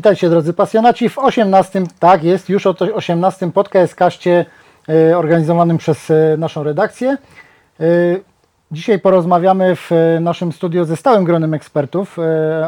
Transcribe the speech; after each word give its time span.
Witajcie 0.00 0.30
drodzy 0.30 0.52
pasjonaci 0.52 1.08
w 1.08 1.18
18, 1.18 1.82
tak 1.98 2.24
jest, 2.24 2.48
już 2.48 2.66
o 2.66 2.74
18 2.94 3.52
podcaście 3.52 4.46
e, 4.88 5.18
organizowanym 5.18 5.78
przez 5.78 6.10
e, 6.10 6.36
naszą 6.38 6.62
redakcję. 6.62 7.16
E, 7.80 7.84
Dzisiaj 8.72 8.98
porozmawiamy 8.98 9.76
w 9.76 9.90
naszym 10.20 10.52
studio 10.52 10.84
ze 10.84 10.96
stałym 10.96 11.24
gronem 11.24 11.54
ekspertów, 11.54 12.16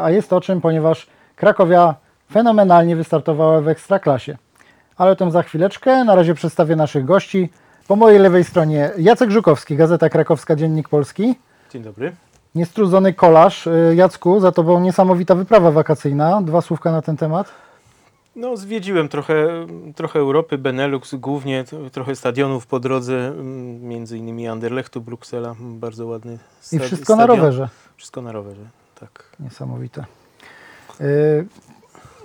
a 0.03 0.11
jest 0.11 0.33
o 0.33 0.41
czym, 0.41 0.61
ponieważ 0.61 1.07
Krakowia 1.37 1.95
fenomenalnie 2.33 2.97
wystartowała 2.97 3.61
w 3.61 3.69
Ekstraklasie. 3.69 4.37
Ale 4.97 5.11
o 5.11 5.17
tym 5.17 5.31
za 5.31 5.43
chwileczkę. 5.43 6.05
Na 6.05 6.15
razie 6.15 6.35
przedstawię 6.35 6.77
naszych 6.77 7.05
gości. 7.05 7.51
Po 7.89 7.97
mojej 7.97 8.19
lewej 8.19 8.45
stronie 8.45 8.91
Jacek 8.99 9.31
Żukowski, 9.31 9.77
Gazeta 9.77 10.09
Krakowska, 10.09 10.57
Dziennik 10.57 10.89
Polski. 10.89 11.35
Dzień 11.71 11.83
dobry. 11.83 12.13
Niestrudzony 12.55 13.13
kolarz. 13.15 13.67
E, 13.67 13.95
Jacku, 13.95 14.41
za 14.41 14.53
Tobą 14.53 14.81
niesamowita 14.81 15.35
wyprawa 15.35 15.71
wakacyjna. 15.71 16.43
Dwa 16.43 16.61
słówka 16.61 16.93
na 16.93 17.03
ten 17.03 17.17
temat. 17.17 17.49
No, 18.37 18.57
zwiedziłem 18.57 19.09
trochę, 19.09 19.67
trochę 19.97 20.19
Europy, 20.19 20.59
Benelux 20.59 21.15
głównie, 21.15 21.65
trochę 21.93 22.17
stadionów 22.17 22.67
po 22.67 22.81
drodze, 22.81 23.15
mm, 23.29 23.83
między 23.89 24.19
innymi 24.19 24.49
Anderlechtu, 24.49 25.01
Bruksela, 25.01 25.55
bardzo 25.61 26.07
ładny 26.07 26.33
I 26.33 26.39
stad- 26.77 26.83
wszystko 26.83 27.17
na 27.17 27.23
stadion. 27.25 27.37
rowerze. 27.39 27.69
Wszystko 27.97 28.23
na 28.23 28.33
rowerze, 28.33 28.63
tak. 29.01 29.25
Niesamowite. 29.41 30.05
Yy, 31.01 31.07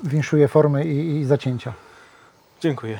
winszuję 0.03 0.48
formy 0.48 0.86
i, 0.86 1.17
i 1.17 1.25
zacięcia. 1.25 1.73
Dziękuję. 2.61 2.97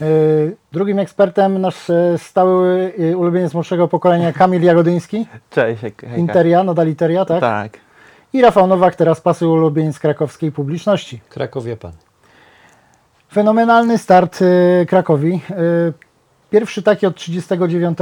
Yy, 0.00 0.56
drugim 0.72 0.98
ekspertem 0.98 1.60
nasz 1.60 1.90
e, 1.90 2.18
stały 2.18 2.92
e, 3.12 3.16
ulubieniec 3.16 3.54
młodszego 3.54 3.88
pokolenia 3.88 4.32
Kamil 4.32 4.62
Jagodyński, 4.62 5.26
Cześć, 5.50 5.80
hej, 5.80 5.92
hejka. 6.00 6.16
Interia, 6.16 6.64
nadal 6.64 6.88
Interia, 6.88 7.24
tak? 7.24 7.40
Tak. 7.40 7.78
I 8.32 8.42
Rafał 8.42 8.66
Nowak, 8.66 8.96
teraz 8.96 9.20
pasy 9.20 9.48
ulubieniec 9.48 9.98
krakowskiej 9.98 10.52
publiczności. 10.52 11.20
Krakowie 11.28 11.76
Pan. 11.76 11.92
Fenomenalny 13.32 13.98
start 13.98 14.38
e, 14.42 14.86
Krakowi. 14.86 15.40
E, 15.50 15.54
Pierwszy 16.50 16.82
taki 16.82 17.06
od 17.06 17.16
1939 17.16 17.98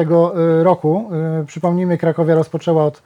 roku. 0.63 1.11
E, 1.41 1.45
Przypomnijmy, 1.47 1.99
Krakowia 1.99 2.35
rozpoczęła 2.35 2.85
od 2.85 3.03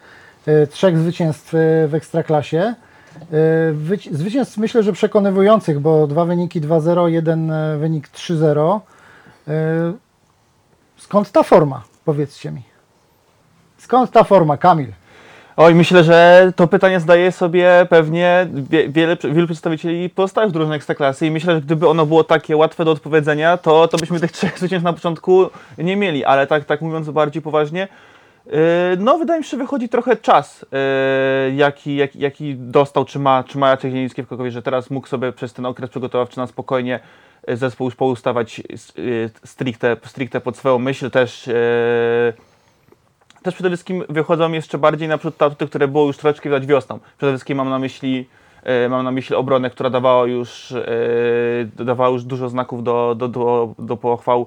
e, 0.47 0.67
trzech 0.67 0.99
zwycięstw 0.99 1.55
e, 1.55 1.59
w 1.89 1.95
Ekstraklasie. 1.95 2.75
E, 3.17 3.73
wyci- 3.73 4.15
Zwycięstw 4.15 4.59
myślę, 4.59 4.83
że 4.83 4.93
przekonywujących, 4.93 5.81
bo 5.81 6.07
dwa 6.07 6.25
wyniki 6.25 6.61
2-0, 6.61 7.07
jeden 7.07 7.51
e, 7.51 7.79
wynik 7.79 8.09
3-0. 8.09 8.81
E, 9.49 9.93
Skąd 10.97 11.31
ta 11.33 11.43
forma? 11.43 11.83
Powiedzcie 12.05 12.51
mi. 12.51 12.63
Skąd 13.79 14.11
ta 14.11 14.25
forma, 14.25 14.57
Kamil? 14.57 14.93
Oj, 15.57 15.75
myślę, 15.75 16.05
że 16.05 16.53
to 16.57 16.67
pytanie 16.67 17.01
zdaje 17.01 17.33
sobie 17.33 17.87
pewnie 17.91 18.47
wie, 18.53 18.89
wiele, 18.89 19.17
wielu 19.31 19.47
przedstawicieli 19.47 20.11
pozostałych 20.11 20.53
drużyn 20.53 20.73
Ekstraklasy 20.73 21.27
i 21.27 21.31
myślę, 21.31 21.55
że 21.55 21.61
gdyby 21.63 21.89
ono 21.89 22.07
było 22.07 22.25
takie 22.25 22.57
łatwe 22.57 22.85
do 22.85 22.91
odpowiedzenia, 22.91 23.57
to, 23.57 23.89
to 23.89 23.99
byśmy 23.99 24.21
tych 24.21 24.33
trzech 24.33 24.59
zwycięstw 24.59 24.85
na 24.85 24.93
początku 24.93 25.51
nie 25.79 25.97
mieli, 25.97 26.25
ale 26.25 26.47
tak, 26.47 26.65
tak 26.65 26.81
mówiąc 26.81 27.11
bardziej 27.11 27.43
poważnie, 27.43 27.89
no 28.99 29.19
wydaje 29.19 29.41
mi 29.41 29.45
się, 29.45 29.51
że 29.51 29.57
wychodzi 29.57 29.89
trochę 29.89 30.17
czas, 30.17 30.67
yy, 31.47 31.55
jaki, 31.55 31.97
jaki, 31.97 32.19
jaki 32.19 32.55
dostał, 32.55 33.05
czy 33.05 33.19
ma, 33.19 33.45
czy 33.45 33.59
ma 33.59 33.69
Jacek 33.71 33.91
Zieliński 33.91 34.23
w 34.23 34.29
Krakowie, 34.29 34.51
że 34.51 34.63
teraz 34.63 34.91
mógł 34.91 35.07
sobie 35.07 35.33
przez 35.33 35.53
ten 35.53 35.67
okres 35.67 35.91
przygotowawczy 35.91 36.39
na 36.39 36.47
spokojnie 36.47 37.01
yy, 37.49 37.57
zespół 37.57 37.87
już 37.87 37.97
poustawać 37.97 38.63
stricte, 39.45 39.97
stricte 40.05 40.41
pod 40.41 40.57
swoją 40.57 40.79
myśl, 40.79 41.11
też 41.11 41.51
też 43.43 43.55
przede 43.55 43.69
wszystkim 43.69 44.05
wychodzą 44.09 44.53
jeszcze 44.53 44.79
bardziej 44.79 45.09
naprzód 45.09 45.37
te 45.37 45.45
atuty, 45.45 45.67
które 45.67 45.89
było 45.89 46.07
już 46.07 46.17
troszeczkę 46.17 46.49
widać 46.49 46.67
wiosną. 46.67 46.99
Przede 47.19 47.33
wszystkim 47.33 47.59
mam 47.59 47.71
na 47.71 47.79
myśli, 47.79 48.29
e, 48.63 48.89
mam 48.89 49.05
na 49.05 49.11
myśli 49.11 49.37
obronę, 49.37 49.71
która 49.71 49.91
dawała 49.91 50.27
już, 50.27 50.73
e, 50.73 51.85
dawała 51.85 52.11
już 52.11 52.25
dużo 52.25 52.49
znaków 52.49 52.85
do, 52.85 53.15
do, 53.15 53.29
do, 53.29 53.75
do 53.79 53.97
pochwał 53.97 54.41
e, 54.41 54.47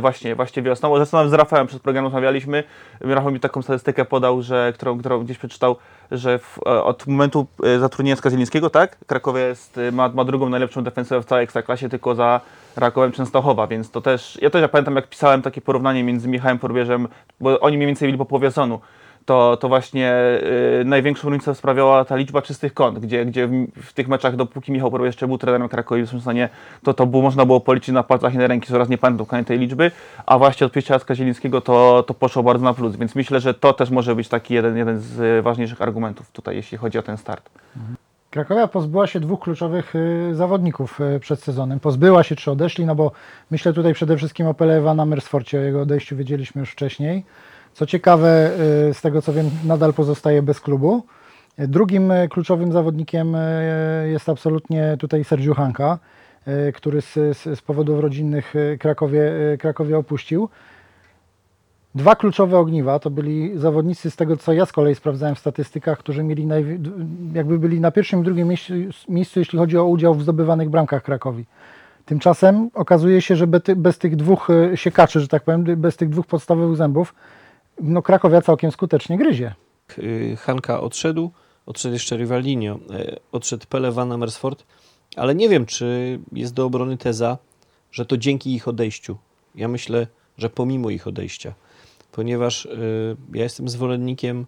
właśnie, 0.00 0.34
właśnie 0.34 0.62
wiosną. 0.62 0.96
Zresztą 0.96 1.28
z 1.28 1.32
Rafałem 1.32 1.66
przed 1.66 1.82
programem 1.82 2.06
rozmawialiśmy. 2.06 2.64
Rafał 3.00 3.32
mi 3.32 3.40
taką 3.40 3.62
statystykę 3.62 4.04
podał, 4.04 4.42
że, 4.42 4.72
którą, 4.74 4.98
którą 4.98 5.24
gdzieś 5.24 5.38
przeczytał, 5.38 5.76
że 6.10 6.38
w, 6.38 6.58
e, 6.66 6.84
od 6.84 7.06
momentu 7.06 7.46
e, 7.64 7.78
zatrudnienia 7.78 8.16
Skazielińskiego, 8.16 8.70
tak, 8.70 8.98
Krakowie 9.06 9.40
jest, 9.40 9.78
e, 9.78 9.92
ma, 9.92 10.08
ma 10.08 10.24
drugą 10.24 10.48
najlepszą 10.48 10.84
defensywę 10.84 11.22
w 11.22 11.24
całej 11.24 11.44
Ekstraklasie, 11.44 11.88
tylko 11.88 12.14
za 12.14 12.40
Rakowem 12.76 13.12
Częstochowa, 13.12 13.66
więc 13.66 13.90
to 13.90 14.00
też, 14.00 14.38
ja 14.42 14.50
też 14.50 14.62
ja 14.62 14.68
pamiętam 14.68 14.96
jak 14.96 15.08
pisałem 15.08 15.42
takie 15.42 15.60
porównanie 15.60 16.04
między 16.04 16.28
Michałem 16.28 16.58
Porubierzem, 16.58 17.08
bo 17.40 17.60
oni 17.60 17.76
mniej 17.76 17.86
więcej 17.86 18.08
byli 18.08 18.18
po 18.18 18.24
połowie 18.24 18.50
sezonu, 18.50 18.80
to, 19.26 19.56
to 19.56 19.68
właśnie 19.68 20.14
y, 20.80 20.84
największą 20.84 21.28
różnicę 21.28 21.54
sprawiała 21.54 22.04
ta 22.04 22.16
liczba 22.16 22.42
czystych 22.42 22.74
kąt, 22.74 22.98
gdzie, 22.98 23.26
gdzie 23.26 23.46
w, 23.46 23.66
w 23.82 23.92
tych 23.92 24.08
meczach, 24.08 24.36
dopóki 24.36 24.72
Michał 24.72 24.90
Porubierz 24.90 25.14
jeszcze 25.14 25.26
był 25.26 25.38
trenerem 25.38 25.68
Krakowi, 25.68 26.02
w 26.02 26.20
stanie, 26.20 26.48
to, 26.82 26.94
to 26.94 27.06
było, 27.06 27.22
można 27.22 27.46
było 27.46 27.60
policzyć 27.60 27.94
na 27.94 28.02
palcach 28.02 28.32
jednej 28.32 28.48
ręki, 28.48 28.68
coraz 28.68 28.88
nie 28.88 28.98
pamiętam 28.98 29.18
dokładnie 29.18 29.44
tej 29.44 29.58
liczby, 29.58 29.90
a 30.26 30.38
właśnie 30.38 30.66
od 30.66 30.72
przyjścia 30.72 30.94
Jacka 30.94 31.14
Zielińskiego 31.14 31.60
to, 31.60 32.04
to 32.06 32.14
poszło 32.14 32.42
bardzo 32.42 32.64
na 32.64 32.74
plus, 32.74 32.96
więc 32.96 33.14
myślę, 33.14 33.40
że 33.40 33.54
to 33.54 33.72
też 33.72 33.90
może 33.90 34.14
być 34.14 34.28
taki 34.28 34.54
jeden, 34.54 34.76
jeden 34.76 35.00
z 35.00 35.20
y, 35.20 35.42
ważniejszych 35.42 35.82
argumentów 35.82 36.30
tutaj, 36.30 36.56
jeśli 36.56 36.78
chodzi 36.78 36.98
o 36.98 37.02
ten 37.02 37.16
start. 37.16 37.50
Krakowia 38.30 38.68
pozbyła 38.68 39.06
się 39.06 39.20
dwóch 39.20 39.40
kluczowych 39.40 39.94
y, 39.94 40.34
zawodników 40.34 40.98
przed 41.20 41.42
sezonem. 41.42 41.80
Pozbyła 41.80 42.22
się 42.22 42.36
czy 42.36 42.50
odeszli, 42.50 42.86
no 42.86 42.94
bo 42.94 43.12
myślę 43.50 43.72
tutaj 43.72 43.94
przede 43.94 44.16
wszystkim 44.16 44.46
o 44.46 44.54
Pele 44.54 44.76
Ewana 44.76 45.06
Mersforcie, 45.06 45.58
o 45.58 45.62
jego 45.62 45.82
odejściu 45.82 46.16
wiedzieliśmy 46.16 46.60
już 46.60 46.70
wcześniej. 46.70 47.24
Co 47.74 47.86
ciekawe, 47.86 48.50
y, 48.90 48.94
z 48.94 49.00
tego 49.00 49.22
co 49.22 49.32
wiem, 49.32 49.50
nadal 49.64 49.94
pozostaje 49.94 50.42
bez 50.42 50.60
klubu. 50.60 51.02
Drugim 51.58 52.10
y, 52.10 52.28
kluczowym 52.28 52.72
zawodnikiem 52.72 53.34
y, 53.34 54.08
jest 54.12 54.28
absolutnie 54.28 54.96
tutaj 54.98 55.24
Sergiu 55.24 55.54
Hanka, 55.54 55.98
który 56.74 57.00
z, 57.00 57.12
z, 57.38 57.62
powodów 57.62 58.00
rodzinnych 58.00 58.54
Krakowie, 58.78 59.32
Krakowie 59.58 59.98
opuścił. 59.98 60.48
Dwa 61.94 62.16
kluczowe 62.16 62.58
ogniwa 62.58 62.98
to 62.98 63.10
byli 63.10 63.58
zawodnicy 63.58 64.10
z 64.10 64.16
tego, 64.16 64.36
co 64.36 64.52
ja 64.52 64.66
z 64.66 64.72
kolei 64.72 64.94
sprawdzałem 64.94 65.34
w 65.34 65.38
statystykach, 65.38 65.98
którzy 65.98 66.24
mieli 66.24 66.46
d- 66.46 66.90
jakby 67.34 67.58
byli 67.58 67.80
na 67.80 67.90
pierwszym 67.90 68.20
i 68.20 68.24
drugim 68.24 68.48
miejscu, 69.08 69.38
jeśli 69.38 69.58
chodzi 69.58 69.78
o 69.78 69.84
udział 69.84 70.14
w 70.14 70.22
zdobywanych 70.22 70.70
bramkach 70.70 71.02
Krakowi. 71.02 71.44
Tymczasem 72.04 72.70
okazuje 72.74 73.20
się, 73.20 73.36
że 73.36 73.46
bez 73.76 73.98
tych 73.98 74.16
dwóch 74.16 74.48
siekaczy, 74.74 75.20
że 75.20 75.28
tak 75.28 75.42
powiem, 75.42 75.64
bez 75.64 75.96
tych 75.96 76.08
dwóch 76.08 76.26
podstawowych 76.26 76.76
zębów, 76.76 77.14
no 77.80 78.02
Krakowia 78.02 78.42
całkiem 78.42 78.72
skutecznie 78.72 79.18
gryzie. 79.18 79.54
Y, 79.98 80.36
Hanka 80.40 80.80
odszedł, 80.80 81.30
odszedł 81.66 81.92
jeszcze 81.92 82.16
Rivaldinho, 82.16 82.74
y, 82.74 83.16
odszedł 83.32 83.66
Pele 83.68 83.92
Van 83.92 84.12
Amersfoort, 84.12 84.64
ale 85.16 85.34
nie 85.34 85.48
wiem, 85.48 85.66
czy 85.66 86.18
jest 86.32 86.54
do 86.54 86.64
obrony 86.64 86.96
teza, 86.96 87.38
że 87.92 88.06
to 88.06 88.16
dzięki 88.16 88.54
ich 88.54 88.68
odejściu. 88.68 89.16
Ja 89.54 89.68
myślę, 89.68 90.06
że 90.38 90.50
pomimo 90.50 90.90
ich 90.90 91.06
odejścia, 91.06 91.54
ponieważ 92.12 92.66
y, 92.66 93.16
ja 93.34 93.42
jestem 93.42 93.68
zwolennikiem 93.68 94.46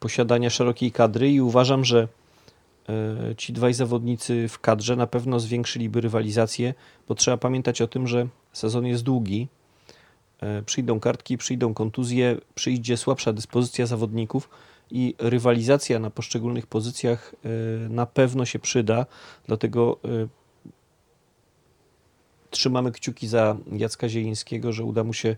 posiadania 0.00 0.50
szerokiej 0.50 0.92
kadry 0.92 1.32
i 1.32 1.40
uważam, 1.40 1.84
że 1.84 2.08
ci 3.36 3.52
dwaj 3.52 3.74
zawodnicy 3.74 4.48
w 4.48 4.60
kadrze 4.60 4.96
na 4.96 5.06
pewno 5.06 5.40
zwiększyliby 5.40 6.00
rywalizację, 6.00 6.74
bo 7.08 7.14
trzeba 7.14 7.36
pamiętać 7.36 7.82
o 7.82 7.86
tym, 7.86 8.06
że 8.06 8.26
sezon 8.52 8.86
jest 8.86 9.02
długi, 9.02 9.48
przyjdą 10.66 11.00
kartki, 11.00 11.38
przyjdą 11.38 11.74
kontuzje, 11.74 12.36
przyjdzie 12.54 12.96
słabsza 12.96 13.32
dyspozycja 13.32 13.86
zawodników 13.86 14.50
i 14.90 15.14
rywalizacja 15.18 15.98
na 15.98 16.10
poszczególnych 16.10 16.66
pozycjach 16.66 17.34
e, 17.44 17.48
na 17.88 18.06
pewno 18.06 18.44
się 18.44 18.58
przyda, 18.58 19.06
dlatego 19.46 19.98
e, 20.04 20.28
trzymamy 22.50 22.92
kciuki 22.92 23.28
za 23.28 23.56
Jacka 23.72 24.08
Zielińskiego, 24.08 24.72
że 24.72 24.84
uda 24.84 25.04
mu 25.04 25.12
się 25.12 25.36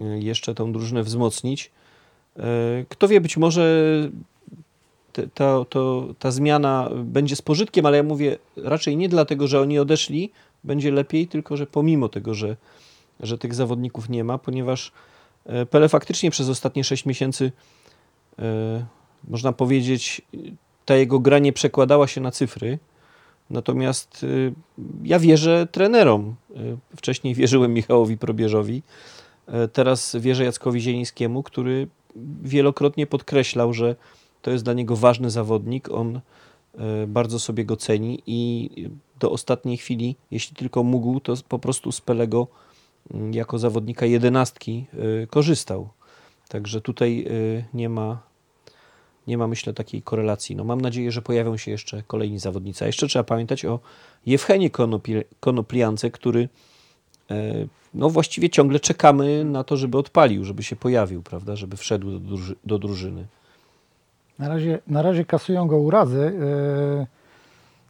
e, 0.00 0.18
jeszcze 0.18 0.54
tą 0.54 0.72
drużynę 0.72 1.02
wzmocnić. 1.02 1.70
E, 2.36 2.42
Kto 2.88 3.08
wie, 3.08 3.20
być 3.20 3.36
może 3.36 3.64
ta, 5.34 5.64
ta 6.18 6.30
zmiana 6.30 6.90
będzie 7.04 7.36
z 7.36 7.42
pożytkiem, 7.42 7.86
ale 7.86 7.96
ja 7.96 8.02
mówię 8.02 8.38
raczej 8.56 8.96
nie 8.96 9.08
dlatego, 9.08 9.46
że 9.46 9.60
oni 9.60 9.78
odeszli, 9.78 10.32
będzie 10.64 10.92
lepiej, 10.92 11.28
tylko 11.28 11.56
że 11.56 11.66
pomimo 11.66 12.08
tego, 12.08 12.34
że 12.34 12.56
że 13.20 13.38
tych 13.38 13.54
zawodników 13.54 14.08
nie 14.08 14.24
ma, 14.24 14.38
ponieważ 14.38 14.92
e, 15.46 15.66
Pele 15.66 15.88
faktycznie 15.88 16.30
przez 16.30 16.48
ostatnie 16.48 16.84
6 16.84 17.06
miesięcy, 17.06 17.52
e, 18.38 18.84
można 19.28 19.52
powiedzieć, 19.52 20.22
ta 20.84 20.96
jego 20.96 21.20
gra 21.20 21.38
nie 21.38 21.52
przekładała 21.52 22.06
się 22.06 22.20
na 22.20 22.30
cyfry. 22.30 22.78
Natomiast 23.50 24.24
e, 24.24 24.52
ja 25.04 25.18
wierzę 25.18 25.66
trenerom. 25.72 26.34
Wcześniej 26.96 27.34
wierzyłem 27.34 27.74
Michałowi 27.74 28.18
Probierzowi, 28.18 28.82
teraz 29.72 30.16
wierzę 30.20 30.44
Jackowi 30.44 30.80
Zielińskiemu, 30.80 31.42
który 31.42 31.88
wielokrotnie 32.42 33.06
podkreślał, 33.06 33.72
że 33.72 33.96
to 34.42 34.50
jest 34.50 34.64
dla 34.64 34.72
niego 34.72 34.96
ważny 34.96 35.30
zawodnik. 35.30 35.90
On 35.90 36.20
bardzo 37.06 37.38
sobie 37.38 37.64
go 37.64 37.76
ceni 37.76 38.22
i 38.26 38.70
do 39.20 39.30
ostatniej 39.30 39.76
chwili, 39.76 40.16
jeśli 40.30 40.56
tylko 40.56 40.82
mógł, 40.82 41.20
to 41.20 41.34
po 41.48 41.58
prostu 41.58 41.92
z 41.92 42.00
Pelego 42.00 42.46
jako 43.32 43.58
zawodnika 43.58 44.06
jedenastki 44.06 44.86
y, 44.94 45.26
korzystał. 45.26 45.88
Także 46.48 46.80
tutaj 46.80 47.24
y, 47.28 47.64
nie 47.74 47.88
ma, 47.88 48.22
nie 49.26 49.38
ma 49.38 49.46
myślę 49.46 49.74
takiej 49.74 50.02
korelacji. 50.02 50.56
No, 50.56 50.64
mam 50.64 50.80
nadzieję, 50.80 51.12
że 51.12 51.22
pojawią 51.22 51.56
się 51.56 51.70
jeszcze 51.70 52.02
kolejni 52.02 52.38
zawodnicy. 52.38 52.84
A 52.84 52.86
jeszcze 52.86 53.06
trzeba 53.06 53.24
pamiętać 53.24 53.64
o 53.64 53.80
Jewchenie 54.26 54.70
Konopliance, 55.40 56.10
który 56.10 56.48
e, 57.30 57.66
no 57.94 58.10
właściwie 58.10 58.50
ciągle 58.50 58.80
czekamy 58.80 59.44
na 59.44 59.64
to, 59.64 59.76
żeby 59.76 59.98
odpalił, 59.98 60.44
żeby 60.44 60.62
się 60.62 60.76
pojawił, 60.76 61.22
prawda, 61.22 61.56
żeby 61.56 61.76
wszedł 61.76 62.10
do, 62.10 62.18
druży- 62.18 62.54
do 62.64 62.78
drużyny. 62.78 63.26
Na 64.38 64.48
razie, 64.48 64.78
na 64.86 65.02
razie 65.02 65.24
kasują 65.24 65.66
go 65.66 65.78
urazy. 65.78 66.32
yy, 66.98 67.21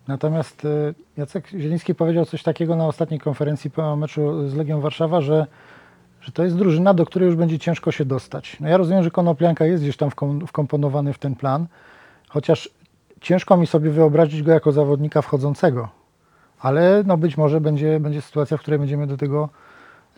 Natomiast 0.08 0.64
yy, 0.64 0.94
Jacek 1.16 1.48
Zieliński 1.48 1.94
powiedział 1.94 2.24
coś 2.24 2.42
takiego 2.42 2.76
na 2.76 2.86
ostatniej 2.86 3.20
konferencji 3.20 3.70
po 3.70 3.96
meczu 3.96 4.48
z 4.48 4.54
Legią 4.54 4.80
Warszawa, 4.80 5.20
że, 5.20 5.46
że 6.20 6.32
to 6.32 6.44
jest 6.44 6.56
drużyna, 6.56 6.94
do 6.94 7.06
której 7.06 7.26
już 7.26 7.36
będzie 7.36 7.58
ciężko 7.58 7.92
się 7.92 8.04
dostać. 8.04 8.56
No 8.60 8.68
ja 8.68 8.76
rozumiem, 8.76 9.02
że 9.02 9.10
Konoplianka 9.10 9.64
jest 9.64 9.82
gdzieś 9.82 9.96
tam 9.96 10.08
wkom- 10.10 10.46
wkomponowany 10.46 11.12
w 11.12 11.18
ten 11.18 11.34
plan, 11.34 11.66
chociaż 12.28 12.70
ciężko 13.20 13.56
mi 13.56 13.66
sobie 13.66 13.90
wyobrazić 13.90 14.42
go 14.42 14.52
jako 14.52 14.72
zawodnika 14.72 15.22
wchodzącego. 15.22 15.88
Ale 16.60 17.02
no 17.06 17.16
być 17.16 17.36
może 17.36 17.60
będzie, 17.60 18.00
będzie 18.00 18.22
sytuacja, 18.22 18.56
w 18.56 18.60
której 18.60 18.78
będziemy 18.78 19.06
do 19.06 19.16
tego, 19.16 19.48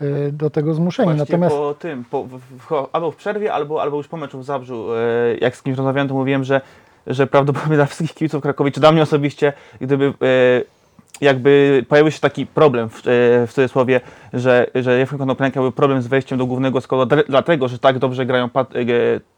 yy, 0.01 0.31
do 0.31 0.49
tego 0.49 0.73
zmuszeni. 0.73 1.07
Właśnie 1.07 1.19
Natomiast 1.19 1.55
po 1.55 1.73
tym, 1.73 2.05
po, 2.05 2.23
w, 2.23 2.39
w, 2.39 2.87
albo 2.91 3.11
w 3.11 3.15
przerwie, 3.15 3.53
albo, 3.53 3.81
albo 3.81 3.97
już 3.97 4.07
po 4.07 4.17
meczu 4.17 4.39
w 4.39 4.43
Zabrzu, 4.43 4.93
e, 4.93 4.97
jak 5.41 5.55
z 5.55 5.63
kimś 5.63 5.77
rozmawiałem, 5.77 6.07
to 6.07 6.13
mówiłem, 6.13 6.43
że, 6.43 6.61
że 7.07 7.27
prawdopodobnie 7.27 7.75
dla 7.81 7.85
wszystkich 7.85 8.13
kibiców 8.13 8.43
Krakowi, 8.43 8.71
czy 8.71 8.79
dla 8.79 8.91
mnie 8.91 9.01
osobiście, 9.01 9.53
gdyby 9.81 10.05
e, 10.05 10.75
jakby 11.21 11.85
pojawił 11.89 12.11
się 12.11 12.19
taki 12.19 12.45
problem 12.45 12.89
w, 12.89 12.97
e, 12.97 13.01
w 13.47 13.51
cudzysłowie, 13.53 14.01
że, 14.33 14.67
że 14.75 14.99
Jefim 14.99 15.17
Konoplянka 15.17 15.59
miałby 15.59 15.75
problem 15.75 16.01
z 16.01 16.07
wejściem 16.07 16.37
do 16.37 16.45
głównego 16.45 16.81
składu, 16.81 17.15
dl- 17.15 17.23
dlatego, 17.29 17.67
że 17.67 17.79
tak 17.79 17.99
dobrze 17.99 18.25
grają 18.25 18.49
Pat, 18.49 18.75
e, 18.75 18.79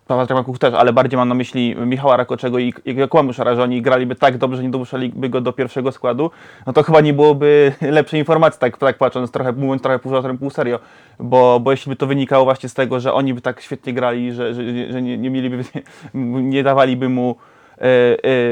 Patryk 0.07 0.37
Makuch 0.37 0.59
też, 0.59 0.73
ale 0.73 0.93
bardziej 0.93 1.17
mam 1.17 1.29
na 1.29 1.35
myśli 1.35 1.75
Michała 1.75 2.17
Rakoczego 2.17 2.59
i, 2.59 2.73
Jakłamuszara, 2.85 3.55
że 3.55 3.63
oni 3.63 3.81
graliby 3.81 4.15
tak 4.15 4.37
dobrze, 4.37 4.63
nie 4.63 4.69
dopuszczaliby 4.69 5.29
go 5.29 5.41
do 5.41 5.53
pierwszego 5.53 5.91
składu, 5.91 6.31
no 6.67 6.73
to 6.73 6.83
chyba 6.83 7.01
nie 7.01 7.13
byłoby 7.13 7.73
lepszej 7.81 8.19
informacji, 8.19 8.59
tak, 8.59 8.77
tak 8.77 8.97
patrząc, 8.97 9.31
trochę, 9.31 9.51
mówiąc 9.51 9.81
trochę 9.81 9.99
pół 9.99 10.11
żartem, 10.11 10.37
pół 10.37 10.49
serio, 10.49 10.79
bo, 11.19 11.59
bo 11.59 11.71
jeśli 11.71 11.89
by 11.89 11.95
to 11.95 12.07
wynikało 12.07 12.45
właśnie 12.45 12.69
z 12.69 12.73
tego, 12.73 12.99
że 12.99 13.13
oni 13.13 13.33
by 13.33 13.41
tak 13.41 13.61
świetnie 13.61 13.93
grali, 13.93 14.33
że, 14.33 14.53
że, 14.53 14.61
że 14.91 15.01
nie, 15.01 15.17
nie 15.17 15.29
mieliby, 15.29 15.57
nie, 15.57 15.81
nie 16.53 16.63
dawaliby 16.63 17.09
mu 17.09 17.35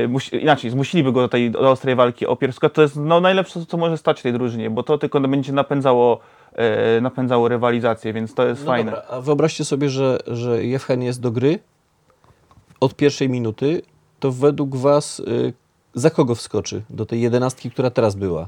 musi, 0.07 0.41
inaczej, 0.41 0.69
zmusiliby 0.71 1.11
go 1.11 1.21
do 1.21 1.27
tej 1.27 1.51
do 1.51 1.71
ostrej 1.71 1.95
walki 1.95 2.27
o 2.27 2.37
skład, 2.51 2.73
to 2.73 2.81
jest 2.81 2.95
no, 2.95 3.21
najlepsze, 3.21 3.65
co 3.65 3.77
może 3.77 3.97
stać 3.97 4.21
tej 4.21 4.33
drużynie, 4.33 4.69
bo 4.69 4.83
to 4.83 4.97
tylko 4.97 5.19
będzie 5.19 5.53
napędzało, 5.53 6.19
e, 6.53 7.01
napędzało 7.01 7.47
rywalizację, 7.47 8.13
więc 8.13 8.33
to 8.33 8.47
jest 8.47 8.61
No 8.61 8.67
fajne. 8.67 8.91
dobra, 8.91 9.07
a 9.09 9.21
wyobraźcie 9.21 9.65
sobie, 9.65 9.89
że, 9.89 10.19
że 10.27 10.65
Jewchen 10.65 11.01
jest 11.01 11.21
do 11.21 11.31
gry 11.31 11.59
od 12.79 12.95
pierwszej 12.95 13.29
minuty, 13.29 13.81
to 14.19 14.31
według 14.31 14.75
was 14.75 15.19
y, 15.19 15.53
za 15.93 16.09
kogo 16.09 16.35
wskoczy 16.35 16.81
do 16.89 17.05
tej 17.05 17.21
jedenastki, 17.21 17.71
która 17.71 17.89
teraz 17.89 18.15
była? 18.15 18.47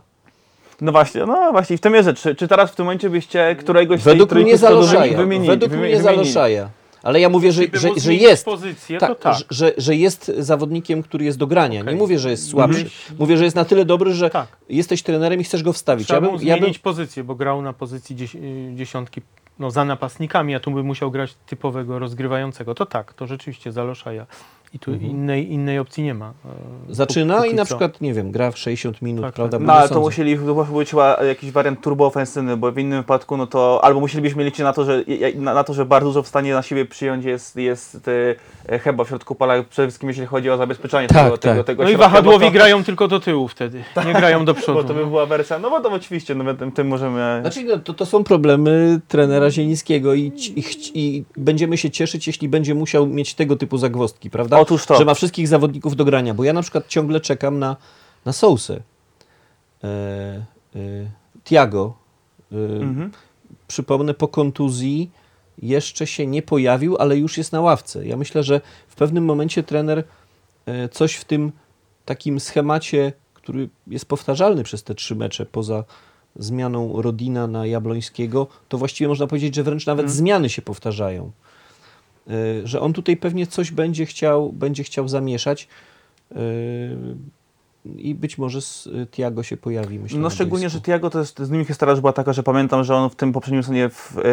No 0.81 0.91
właśnie, 0.91 1.25
no 1.25 1.51
właśnie, 1.51 1.77
w 1.77 1.81
tym 1.81 1.93
jest 1.93 2.05
rzecz. 2.05 2.21
Czy, 2.21 2.35
czy 2.35 2.47
teraz 2.47 2.71
w 2.71 2.75
tym 2.75 2.85
momencie 2.85 3.09
byście 3.09 3.55
któregoś 3.55 4.01
z 4.01 4.03
Według 4.03 4.29
tej 4.29 4.43
mnie 4.43 4.57
trójki 4.57 5.15
wymienili? 5.15 5.49
Według 5.49 5.71
mnie? 5.71 6.01
Zaloszaja. 6.01 6.69
Ale 7.03 7.19
ja 7.19 7.29
mówię, 7.29 7.51
że, 7.51 7.63
że, 7.73 7.79
że 7.79 7.89
zmienić 7.95 8.23
jest. 8.23 8.45
pozycję, 8.45 8.97
Tak, 8.97 9.19
tak. 9.19 9.37
Że, 9.49 9.73
że 9.77 9.95
jest 9.95 10.31
zawodnikiem, 10.37 11.03
który 11.03 11.25
jest 11.25 11.37
do 11.37 11.47
grania. 11.47 11.81
Okej. 11.81 11.93
Nie 11.93 11.99
mówię, 11.99 12.19
że 12.19 12.29
jest 12.29 12.49
słabszy. 12.49 12.79
Mhm. 12.79 13.17
Mówię, 13.19 13.37
że 13.37 13.43
jest 13.43 13.55
na 13.55 13.65
tyle 13.65 13.85
dobry, 13.85 14.13
że 14.13 14.29
Tak. 14.29 14.47
jesteś 14.69 15.03
trenerem 15.03 15.39
i 15.39 15.43
chcesz 15.43 15.63
go 15.63 15.73
wstawić. 15.73 16.07
Trzeba 16.07 16.27
Ja 16.27 16.31
bym, 16.33 16.47
ja 16.47 16.53
bym, 16.53 16.63
zmienić 16.63 16.79
pozycję, 16.79 17.23
bo 17.23 17.35
grał 17.35 17.61
na 17.61 17.73
pozycji 17.73 18.15
y, 18.35 18.75
dziesiątki 18.75 19.21
no, 19.59 19.71
za 19.71 19.85
napastnikami, 19.85 20.55
a 20.55 20.59
tu 20.59 20.71
by 20.71 20.83
musiał 20.83 21.11
grać 21.11 21.33
typowego 21.45 21.99
rozgrywającego. 21.99 22.75
To 22.75 22.85
tak, 22.85 23.13
to 23.13 23.27
rzeczywiście 23.27 23.71
Zaloszaja. 23.71 24.25
I 24.73 24.79
tu 24.79 24.93
innej, 24.93 25.51
innej 25.53 25.79
opcji 25.79 26.03
nie 26.03 26.13
ma. 26.13 26.33
e, 26.89 26.93
zaczyna 26.93 27.37
póki 27.37 27.49
i 27.49 27.53
na 27.53 27.61
co. 27.61 27.65
przykład, 27.65 28.01
nie 28.01 28.13
wiem, 28.13 28.31
gra 28.31 28.51
w 28.51 28.57
60 28.57 29.01
minut, 29.01 29.25
Tak, 29.25 29.33
prawda? 29.33 29.57
tak. 29.57 29.67
No 29.67 29.73
ale 29.73 29.89
to 29.89 29.99
musieli, 29.99 30.37
być 30.37 30.93
jakiś 31.25 31.51
wariant 31.51 31.81
turboofensywny, 31.81 32.57
bo 32.57 32.71
w 32.71 32.77
innym 32.77 32.99
wypadku, 33.01 33.37
no 33.37 33.47
to 33.47 33.79
albo 33.83 33.99
musielibyśmy 33.99 34.43
liczyć 34.43 34.59
na 34.59 34.73
to, 34.73 34.85
że, 34.85 35.03
na, 35.35 35.53
na 35.53 35.63
to, 35.63 35.73
że 35.73 35.85
bardzo 35.85 36.09
dużo 36.09 36.23
w 36.23 36.27
stanie 36.27 36.53
na 36.53 36.61
siebie 36.61 36.85
przyjąć 36.85 37.25
jest, 37.25 37.55
jest 37.55 38.09
e, 38.67 38.79
Heba 38.79 39.03
w 39.03 39.07
środku 39.07 39.35
pola, 39.35 39.63
przede 39.63 39.87
wszystkim 39.87 40.09
jeśli 40.09 40.25
chodzi 40.25 40.49
o 40.49 40.57
zabezpieczenie 40.57 41.07
Tak, 41.07 41.23
tego, 41.25 41.37
tego, 41.37 41.55
tak. 41.55 41.65
tego 41.65 41.83
No 41.83 41.89
i 41.89 41.91
środka, 41.91 42.07
bo 42.07 42.11
wahadłowi 42.11 42.45
to- 42.45 42.51
grają 42.51 42.83
tylko 42.83 43.07
do 43.07 43.19
tyłu 43.19 43.47
wtedy, 43.47 43.83
nie 44.05 44.13
grają 44.13 44.45
do 44.45 44.53
Bo 44.53 44.59
przodu. 44.61 44.83
to 44.83 44.93
by 44.93 45.05
była 45.05 45.25
wersja, 45.25 45.59
no 45.59 45.69
bo 45.69 45.81
to 45.81 45.89
oczywiście, 45.91 46.35
no 46.35 46.53
tym, 46.53 46.71
tym 46.71 46.87
możemy... 46.87 47.37
Znaczy, 47.41 47.63
no, 47.63 47.77
to, 47.79 47.93
to 47.93 48.05
są 48.05 48.23
problemy 48.23 48.99
trenera 49.07 49.49
Zielińskiego 49.51 50.13
i, 50.13 50.31
i, 50.55 50.63
i 50.93 51.23
będziemy 51.37 51.77
się 51.77 51.89
cieszyć, 51.91 52.27
jeśli 52.27 52.49
będzie 52.49 52.75
musiał 52.75 53.07
mieć 53.07 53.33
tego 53.35 53.55
typu 53.55 53.77
zagwozdki, 53.77 54.29
prawda? 54.29 54.59
Otóż 54.59 54.85
to. 54.85 54.97
Że 54.97 55.05
ma 55.05 55.13
wszystkich 55.13 55.47
zawodników 55.47 55.95
do 55.95 56.05
grania, 56.05 56.33
bo 56.33 56.43
ja 56.43 56.53
na 56.53 56.61
przykład 56.61 56.87
ciągle 56.87 57.19
czekam 57.19 57.59
na, 57.59 57.75
na 58.25 58.33
Sousę. 58.33 58.79
E, 59.83 59.87
e, 59.87 60.79
Tiago, 61.43 61.93
e, 62.51 62.55
Mhm. 62.81 63.11
przypomnę, 63.67 64.13
po 64.13 64.27
kontuzji 64.27 65.11
jeszcze 65.61 66.07
się 66.07 66.27
nie 66.27 66.41
pojawił, 66.41 66.97
ale 66.99 67.17
już 67.17 67.37
jest 67.37 67.51
na 67.51 67.61
ławce. 67.61 68.07
Ja 68.07 68.17
myślę, 68.17 68.43
że 68.43 68.61
w 68.87 68.95
pewnym 68.95 69.25
momencie 69.25 69.63
trener 69.63 70.03
e, 70.65 70.89
coś 70.89 71.15
w 71.15 71.25
tym 71.25 71.51
takim 72.05 72.39
schemacie, 72.39 73.13
który 73.33 73.69
jest 73.87 74.05
powtarzalny 74.05 74.63
przez 74.63 74.83
te 74.83 74.95
trzy 74.95 75.15
mecze, 75.15 75.45
poza 75.45 75.83
zmianą 76.35 77.01
Rodina 77.01 77.47
na 77.47 77.65
Jablońskiego, 77.65 78.47
to 78.69 78.77
właściwie 78.77 79.07
można 79.07 79.27
powiedzieć, 79.27 79.55
że 79.55 79.63
wręcz 79.63 79.85
nawet 79.85 80.11
zmiany 80.11 80.49
się 80.49 80.61
powtarzają. 80.61 81.31
E, 82.29 82.67
Że 82.67 82.81
on 82.81 82.93
tutaj 82.93 83.17
pewnie 83.17 83.47
coś 83.47 83.71
będzie 83.71 84.05
chciał, 84.05 84.53
będzie 84.53 84.83
chciał 84.83 85.07
zamieszać 85.07 85.67
e, 86.31 86.35
i 87.95 88.15
być 88.15 88.37
może 88.37 88.61
z 88.61 88.87
e, 88.87 89.05
Tiago 89.07 89.43
się 89.43 89.57
pojawi. 89.57 89.99
Myślę, 89.99 90.19
No 90.19 90.29
szczególnie, 90.29 90.69
że. 90.69 90.81
Tiago 90.81 91.09
to 91.09 91.19
jest, 91.19 91.39
z 91.39 91.51
nim 91.51 91.65
historia 91.65 91.91
już 91.91 91.99
była 92.01 92.13
taka, 92.13 92.33
że 92.33 92.43
pamiętam, 92.43 92.83
że 92.83 92.95
on 92.95 93.09
w 93.09 93.15
tym 93.15 93.31
poprzednim 93.31 93.63
sezonie 93.63 93.89
w, 93.89 94.17
e, 94.17 94.23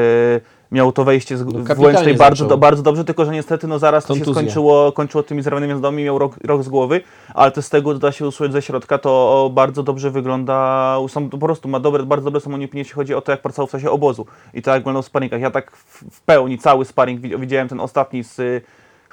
miał 0.73 0.93
to 0.93 1.05
wejście 1.05 1.37
z, 1.37 1.43
w 1.43 1.47
kapitalnie 1.47 1.85
Łęcznej 1.85 2.15
bardzo, 2.15 2.47
do, 2.47 2.59
bardzo 2.59 2.83
dobrze, 2.83 3.05
tylko 3.05 3.25
że 3.25 3.33
niestety 3.33 3.67
no 3.67 3.79
zaraz 3.79 4.05
to 4.05 4.15
się 4.15 4.21
Kontuzja. 4.21 4.43
skończyło, 4.43 4.93
kończyło 4.93 5.23
tymi 5.23 5.43
zerwanymi 5.43 5.71
jazdami, 5.71 6.05
miał 6.05 6.19
rok, 6.19 6.37
rok 6.45 6.63
z 6.63 6.69
głowy, 6.69 7.01
ale 7.35 7.51
to 7.53 7.63
z 7.63 7.71
tego 7.71 7.95
da 7.95 8.13
się 8.13 8.27
usłyszeć 8.27 8.53
ze 8.53 8.63
środka, 8.63 8.99
to 8.99 9.51
bardzo 9.55 9.83
dobrze 9.83 10.11
wygląda, 10.11 10.97
są, 11.09 11.31
po 11.31 11.39
prostu 11.39 11.69
ma 11.69 11.81
dobre, 11.81 12.03
bardzo 12.03 12.25
dobre 12.25 12.41
samoopinie, 12.41 12.69
jeśli 12.81 12.95
chodzi 12.95 13.15
o 13.15 13.21
to, 13.21 13.33
jak 13.33 13.43
pracował 13.43 13.67
w 13.67 13.71
czasie 13.71 13.91
obozu 13.91 14.27
i 14.55 14.63
to 14.63 14.71
jak 14.71 14.81
wyglądał 14.81 15.03
w 15.03 15.07
sparingach. 15.07 15.41
Ja 15.41 15.51
tak 15.51 15.71
w, 15.77 16.05
w 16.11 16.21
pełni, 16.21 16.59
cały 16.59 16.85
sparing 16.85 17.21
wi- 17.21 17.39
widziałem 17.39 17.69
ten 17.69 17.81
ostatni 17.81 18.25
z 18.25 18.65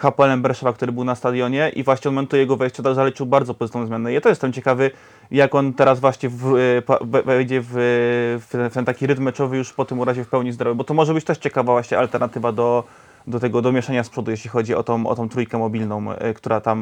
HPL-em 0.01 0.41
Berszewa, 0.41 0.73
który 0.73 0.91
był 0.91 1.03
na 1.03 1.15
stadionie 1.15 1.71
i 1.75 1.83
właśnie 1.83 2.09
od 2.09 2.15
momentu 2.15 2.37
jego 2.37 2.57
wejścia 2.57 2.93
zaliczył 2.93 3.25
bardzo 3.25 3.53
pozytywną 3.53 3.87
zmianę. 3.87 4.13
Ja 4.13 4.21
to 4.21 4.29
jestem 4.29 4.53
ciekawy, 4.53 4.91
jak 5.31 5.55
on 5.55 5.73
teraz 5.73 5.99
właśnie 5.99 6.29
w, 6.29 6.55
y, 6.55 7.23
wejdzie 7.25 7.61
w, 7.61 7.67
w, 7.71 8.69
w 8.69 8.73
ten 8.73 8.85
taki 8.85 9.07
rytm 9.07 9.23
meczowy 9.23 9.57
już 9.57 9.73
po 9.73 9.85
tym 9.85 9.99
urazie 9.99 10.23
w 10.23 10.27
pełni 10.27 10.51
zdrowy, 10.51 10.75
bo 10.75 10.83
to 10.83 10.93
może 10.93 11.13
być 11.13 11.25
też 11.25 11.37
ciekawa 11.37 11.71
właśnie 11.71 11.99
alternatywa 11.99 12.51
do, 12.51 12.83
do 13.27 13.39
tego 13.39 13.61
domieszania 13.61 14.03
z 14.03 14.09
przodu, 14.09 14.31
jeśli 14.31 14.49
chodzi 14.49 14.75
o 14.75 14.83
tą, 14.83 15.07
o 15.07 15.15
tą 15.15 15.29
trójkę 15.29 15.57
mobilną, 15.57 16.11
y, 16.11 16.33
która 16.33 16.61
tam 16.61 16.79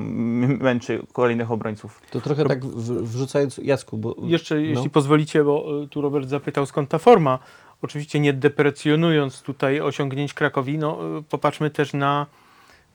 męczy 0.61 1.01
kolejnych 1.13 1.51
obrońców. 1.51 2.01
To 2.11 2.21
trochę 2.21 2.45
tak 2.45 2.65
wrzucając, 2.65 3.57
Jacku, 3.57 3.97
bo... 3.97 4.15
Jeszcze, 4.23 4.55
no. 4.55 4.61
jeśli 4.61 4.89
pozwolicie, 4.89 5.43
bo 5.43 5.83
y, 5.83 5.87
tu 5.87 6.01
Robert 6.01 6.27
zapytał 6.27 6.65
skąd 6.65 6.89
ta 6.89 6.97
forma. 6.97 7.39
Oczywiście 7.81 8.19
nie 8.19 8.33
deprecjonując 8.33 9.41
tutaj 9.41 9.81
osiągnięć 9.81 10.33
Krakowi, 10.33 10.77
no 10.77 10.97
popatrzmy 11.29 11.69
też 11.69 11.93
na, 11.93 12.25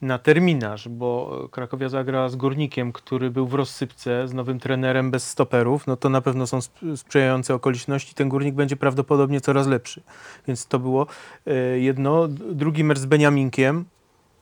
na 0.02 0.18
terminarz, 0.18 0.88
bo 0.88 1.38
Krakowia 1.50 1.88
zagrała 1.88 2.28
z 2.28 2.36
Górnikiem, 2.36 2.92
który 2.92 3.30
był 3.30 3.46
w 3.46 3.54
rozsypce 3.54 4.28
z 4.28 4.34
nowym 4.34 4.60
trenerem 4.60 5.10
bez 5.10 5.28
stoperów, 5.28 5.86
no 5.86 5.96
to 5.96 6.08
na 6.08 6.20
pewno 6.20 6.46
są 6.46 6.56
sp- 6.66 6.96
sprzyjające 6.96 7.54
okoliczności. 7.54 8.14
Ten 8.14 8.28
Górnik 8.28 8.54
będzie 8.54 8.76
prawdopodobnie 8.76 9.40
coraz 9.40 9.66
lepszy. 9.66 10.02
Więc 10.48 10.66
to 10.66 10.78
było 10.78 11.06
y, 11.48 11.80
jedno. 11.80 12.28
Drugi 12.28 12.84
mecz 12.84 12.98
z 12.98 13.06
Beniaminkiem, 13.06 13.84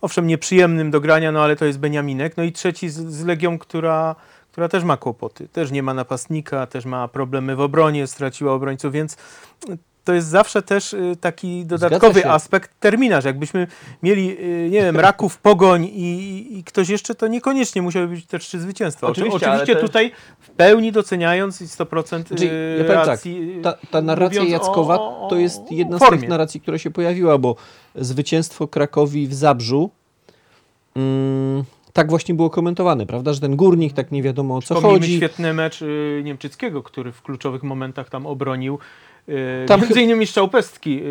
owszem 0.00 0.26
nieprzyjemnym 0.26 0.90
do 0.90 1.00
grania, 1.00 1.32
no 1.32 1.42
ale 1.42 1.56
to 1.56 1.64
jest 1.64 1.78
Beniaminek. 1.78 2.36
No 2.36 2.42
i 2.42 2.52
trzeci 2.52 2.88
z, 2.88 2.96
z 2.96 3.24
Legią, 3.24 3.58
która, 3.58 4.16
która 4.52 4.68
też 4.68 4.84
ma 4.84 4.96
kłopoty. 4.96 5.48
Też 5.48 5.70
nie 5.70 5.82
ma 5.82 5.94
napastnika, 5.94 6.66
też 6.66 6.84
ma 6.84 7.08
problemy 7.08 7.56
w 7.56 7.60
obronie, 7.60 8.06
straciła 8.06 8.52
obrońców, 8.52 8.92
więc 8.92 9.16
to 10.04 10.12
jest 10.14 10.28
zawsze 10.28 10.62
też 10.62 10.92
y, 10.92 11.16
taki 11.20 11.66
dodatkowy 11.66 12.26
aspekt 12.30 12.70
terminarz. 12.80 13.24
Jakbyśmy 13.24 13.66
mieli, 14.02 14.30
y, 14.40 14.68
nie 14.70 14.82
wiem, 14.82 14.96
Raków, 15.00 15.38
Pogoń 15.38 15.84
i, 15.84 16.46
i 16.58 16.64
ktoś 16.64 16.88
jeszcze, 16.88 17.14
to 17.14 17.26
niekoniecznie 17.28 17.82
musiały 17.82 18.06
być 18.08 18.26
te 18.26 18.38
trzy 18.38 18.60
zwycięstwa. 18.60 19.06
Oczy- 19.06 19.20
Oczywiście, 19.20 19.46
Oczywiście 19.50 19.72
ale 19.72 19.80
też- 19.80 19.90
tutaj 19.90 20.12
w 20.40 20.50
pełni 20.50 20.92
doceniając 20.92 21.60
i 21.60 21.64
100% 21.66 22.28
Znaczy, 22.28 22.44
y, 22.44 22.76
ja 22.78 22.84
powiem 22.84 22.98
tak, 23.00 23.06
racji. 23.06 23.54
y, 23.58 23.62
ta, 23.62 23.72
ta 23.90 24.02
narracja 24.02 24.42
Jackowa 24.42 24.94
o- 25.00 25.26
o 25.26 25.28
to 25.30 25.36
jest 25.36 25.72
jedna 25.72 25.98
z 25.98 26.10
tych 26.10 26.28
narracji, 26.28 26.60
która 26.60 26.78
się 26.78 26.90
pojawiła, 26.90 27.38
bo 27.38 27.56
zwycięstwo 27.94 28.68
Krakowi 28.68 29.26
w 29.26 29.34
Zabrzu 29.34 29.90
mm, 30.96 31.64
tak 31.92 32.10
właśnie 32.10 32.34
było 32.34 32.50
komentowane, 32.50 33.06
prawda, 33.06 33.32
że 33.32 33.40
ten 33.40 33.56
górnik 33.56 33.92
tak 33.92 34.12
nie 34.12 34.22
wiadomo 34.22 34.56
o 34.56 34.62
co 34.62 34.80
chodzi. 34.80 35.16
świetny 35.16 35.54
mecz 35.54 35.82
y, 35.82 36.20
Niemczyckiego, 36.24 36.82
który 36.82 37.12
w 37.12 37.22
kluczowych 37.22 37.62
momentach 37.62 38.10
tam 38.10 38.26
obronił 38.26 38.78
Tam 39.66 39.80
Między 39.80 40.02
innymi 40.02 40.26
strzał 40.26 40.48
pestki 40.48 40.98
e, 41.00 41.02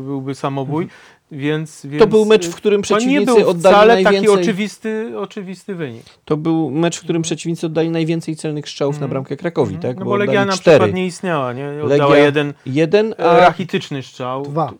byłby 0.00 0.34
samobój, 0.34 0.88
więc, 1.30 1.86
więc 1.86 2.00
To 2.02 2.06
był 2.06 2.24
mecz, 2.24 2.46
w 2.48 2.54
którym 2.56 2.82
to 2.82 2.94
nie 2.94 2.98
przeciwnicy 2.98 3.34
był 3.40 3.48
oddali 3.50 3.74
wcale 3.74 3.92
taki 3.94 4.04
najwięcej. 4.04 4.34
oczywisty, 4.42 5.18
oczywisty 5.18 5.74
wynik. 5.74 6.02
To 6.24 6.36
był 6.36 6.70
mecz, 6.70 6.98
w 7.00 7.04
którym 7.04 7.22
przeciwnicy 7.22 7.66
oddali 7.66 7.90
najwięcej 7.90 8.36
celnych 8.36 8.68
strzałów 8.68 8.94
na 8.94 8.96
Mhm. 8.98 9.10
bramkę 9.10 9.36
Krakowi, 9.36 9.76
tak? 9.76 9.98
No 9.98 10.04
bo 10.04 10.12
oddali 10.12 10.26
Legia 10.28 10.44
na 10.44 10.52
cztery. 10.52 10.78
przykład 10.78 10.96
nie 10.96 11.06
istniała, 11.06 11.52
nie? 11.52 11.68
Oddała 11.84 12.14
Legia- 12.14 12.24
jeden 12.24 12.54
Jeden, 12.66 13.12
e, 13.18 13.30
a 13.30 13.40
rachityczny 13.40 14.02
strzał. 14.02 14.42
Dwa. 14.42 14.72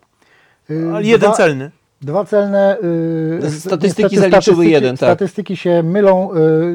Y, 0.69 0.89
Ale 0.95 1.03
jeden 1.03 1.29
dwa, 1.29 1.37
celny. 1.37 1.71
Dwa 2.01 2.25
celne. 2.25 2.77
y, 3.43 3.51
Statystyki 3.51 4.03
niestety 4.03 4.19
zaliczyły 4.31 4.41
statystyki- 4.57 4.69
jeden, 4.71 4.97
tak. 4.97 5.09
Statystyki 5.09 5.57
się 5.57 5.83
mylą, 5.83 6.29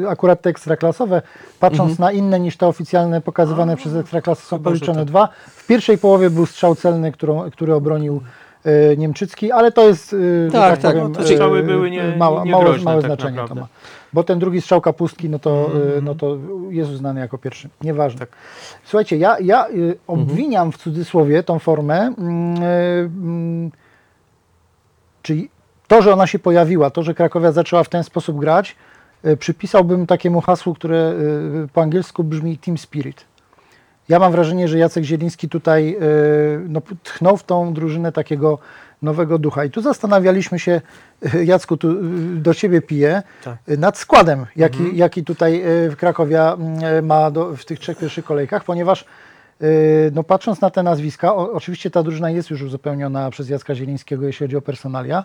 y, 0.05 0.09
akurat 0.09 0.43
te 0.43 0.51
ekstraklasowe, 0.51 1.23
patrząc 1.61 1.91
Mhm. 1.91 1.99
na 2.09 2.13
inne 2.13 2.41
niż 2.41 2.57
te 2.57 2.67
oficjalne 2.67 3.21
pokazywane 3.21 3.77
przez 3.77 3.95
ekstraklasy 3.97 4.43
są 4.47 4.57
chyba, 4.57 4.71
policzone 4.71 4.99
tak. 4.99 5.09
dwa. 5.09 5.29
W 5.49 5.67
pierwszej 5.67 5.99
połowie 5.99 6.31
był 6.31 6.47
strzał 6.47 6.75
celny, 6.75 7.13
którą, 7.13 7.51
który 7.51 7.75
obronił 7.75 8.21
y, 8.93 8.97
Niemczycki, 8.97 9.53
ale 9.53 9.73
to 9.73 9.89
jest, 9.89 10.13
y, 10.13 10.47
że 10.47 10.53
Tak, 10.53 10.71
tak, 10.73 10.81
tak. 10.83 10.93
powiem, 10.95 11.13
No, 11.13 11.19
te 11.19 11.25
y, 11.25 11.27
strzały 11.27 11.63
były 11.63 11.91
nie- 11.91 12.15
małe, 12.19 12.45
nie- 12.45 12.53
małe, 12.53 12.79
małe 12.79 13.03
tak 13.03 13.09
znaczenie 13.11 13.37
to 13.37 13.43
naprawdę. 13.43 13.61
ma. 13.61 13.69
Bo 14.13 14.25
ten 14.25 14.39
drugi 14.39 14.61
strzał 14.61 14.81
kapustki, 14.81 15.29
no 15.31 15.39
to, 15.39 15.71
Mhm. 15.75 16.05
no 16.05 16.15
to 16.15 16.37
jest 16.71 16.91
uznany 16.91 17.21
jako 17.21 17.39
pierwszy. 17.39 17.69
Nieważne. 17.83 18.21
Tak. 18.21 18.29
Słuchajcie, 18.85 19.17
ja, 19.17 19.37
ja 19.41 19.69
y, 19.69 19.97
obwiniam 20.07 20.73
w 20.73 20.77
cudzysłowie 20.77 21.43
tą 21.43 21.59
formę, 21.59 21.99
mm, 22.19 22.57
mm, 23.03 23.71
czyli 25.23 25.51
to, 25.89 26.03
że 26.03 26.13
ona 26.13 26.27
się 26.27 26.39
pojawiła, 26.39 26.91
to, 26.91 27.03
że 27.03 27.15
Krakowia 27.15 27.53
zaczęła 27.53 27.85
w 27.85 27.89
ten 27.89 28.05
sposób 28.05 28.41
grać, 28.41 28.77
y, 29.27 29.37
przypisałbym 29.37 30.07
takiemu 30.07 30.41
hasłu, 30.41 30.75
które 30.75 31.13
y, 31.65 31.69
po 31.73 31.83
angielsku 31.83 32.25
brzmi 32.25 32.59
Team 32.59 32.79
Spirit. 32.79 33.25
Ja 34.09 34.19
mam 34.19 34.33
wrażenie, 34.33 34.69
że 34.69 34.79
Jacek 34.79 35.05
Zieliński 35.05 35.49
tutaj 35.49 35.97
y, 36.03 36.61
no, 36.69 36.83
tchnął 37.03 37.37
w 37.37 37.43
tą 37.45 37.73
drużynę 37.73 38.13
takiego 38.13 38.59
nowego 39.03 39.39
ducha. 39.39 39.65
I 39.65 39.71
tu 39.71 39.81
zastanawialiśmy 39.83 40.59
się, 40.59 40.81
Jacku, 41.45 41.77
tu 41.77 41.95
do 42.37 42.55
Ciebie 42.55 42.83
piję, 42.83 43.23
Tak. 43.45 43.57
nad 43.79 43.99
składem, 43.99 44.47
jaki, 44.57 44.79
Mhm. 44.79 44.97
jaki 44.97 45.25
tutaj 45.25 45.65
Krakowia 45.99 46.57
ma 47.03 47.31
do, 47.31 47.57
w 47.57 47.65
tych 47.65 47.79
trzech 47.79 47.99
pierwszych 47.99 48.25
kolejkach, 48.25 48.65
ponieważ 48.65 49.05
no, 50.13 50.25
patrząc 50.25 50.61
na 50.61 50.71
te 50.71 50.83
nazwiska, 50.83 51.35
o, 51.35 51.53
oczywiście 51.53 51.91
ta 51.91 52.03
drużyna 52.03 52.31
jest 52.31 52.51
już 52.51 52.63
uzupełniona 52.63 53.31
przez 53.31 53.49
Jacka 53.49 53.75
Zielińskiego, 53.75 54.27
jeśli 54.27 54.45
chodzi 54.45 54.57
o 54.57 54.63
personalia, 54.63 55.25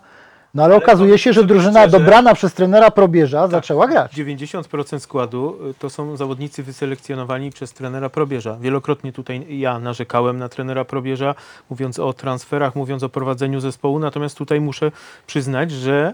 no 0.54 0.63
ale, 0.63 0.74
Ale 0.75 0.84
okazuje 0.84 1.18
się, 1.18 1.34
że 1.34 1.44
drużyna 1.44 1.80
szczerze- 1.80 1.92
dobrana 1.92 2.34
przez 2.36 2.54
trenera 2.54 2.92
Probierza 2.92 3.42
Tak. 3.42 3.51
zaczęła 3.51 3.88
grać. 3.88 4.13
90% 4.13 5.00
składu 5.00 5.58
y, 5.70 5.74
to 5.74 5.89
są 5.89 6.18
zawodnicy 6.18 6.63
wyselekcjonowani 6.63 7.50
przez 7.51 7.74
trenera 7.74 8.10
Probierza. 8.10 8.58
Wielokrotnie 8.62 9.13
tutaj 9.13 9.46
ja 9.60 9.80
narzekałem 9.80 10.38
na 10.38 10.50
trenera 10.50 10.86
Probierza, 10.86 11.36
mówiąc 11.70 12.00
o 12.00 12.13
transferach, 12.13 12.75
mówiąc 12.75 13.04
o 13.04 13.10
prowadzeniu 13.10 13.60
zespołu, 13.60 14.00
natomiast 14.00 14.38
tutaj 14.38 14.62
muszę 14.62 14.92
przyznać, 15.27 15.72
że 15.72 16.13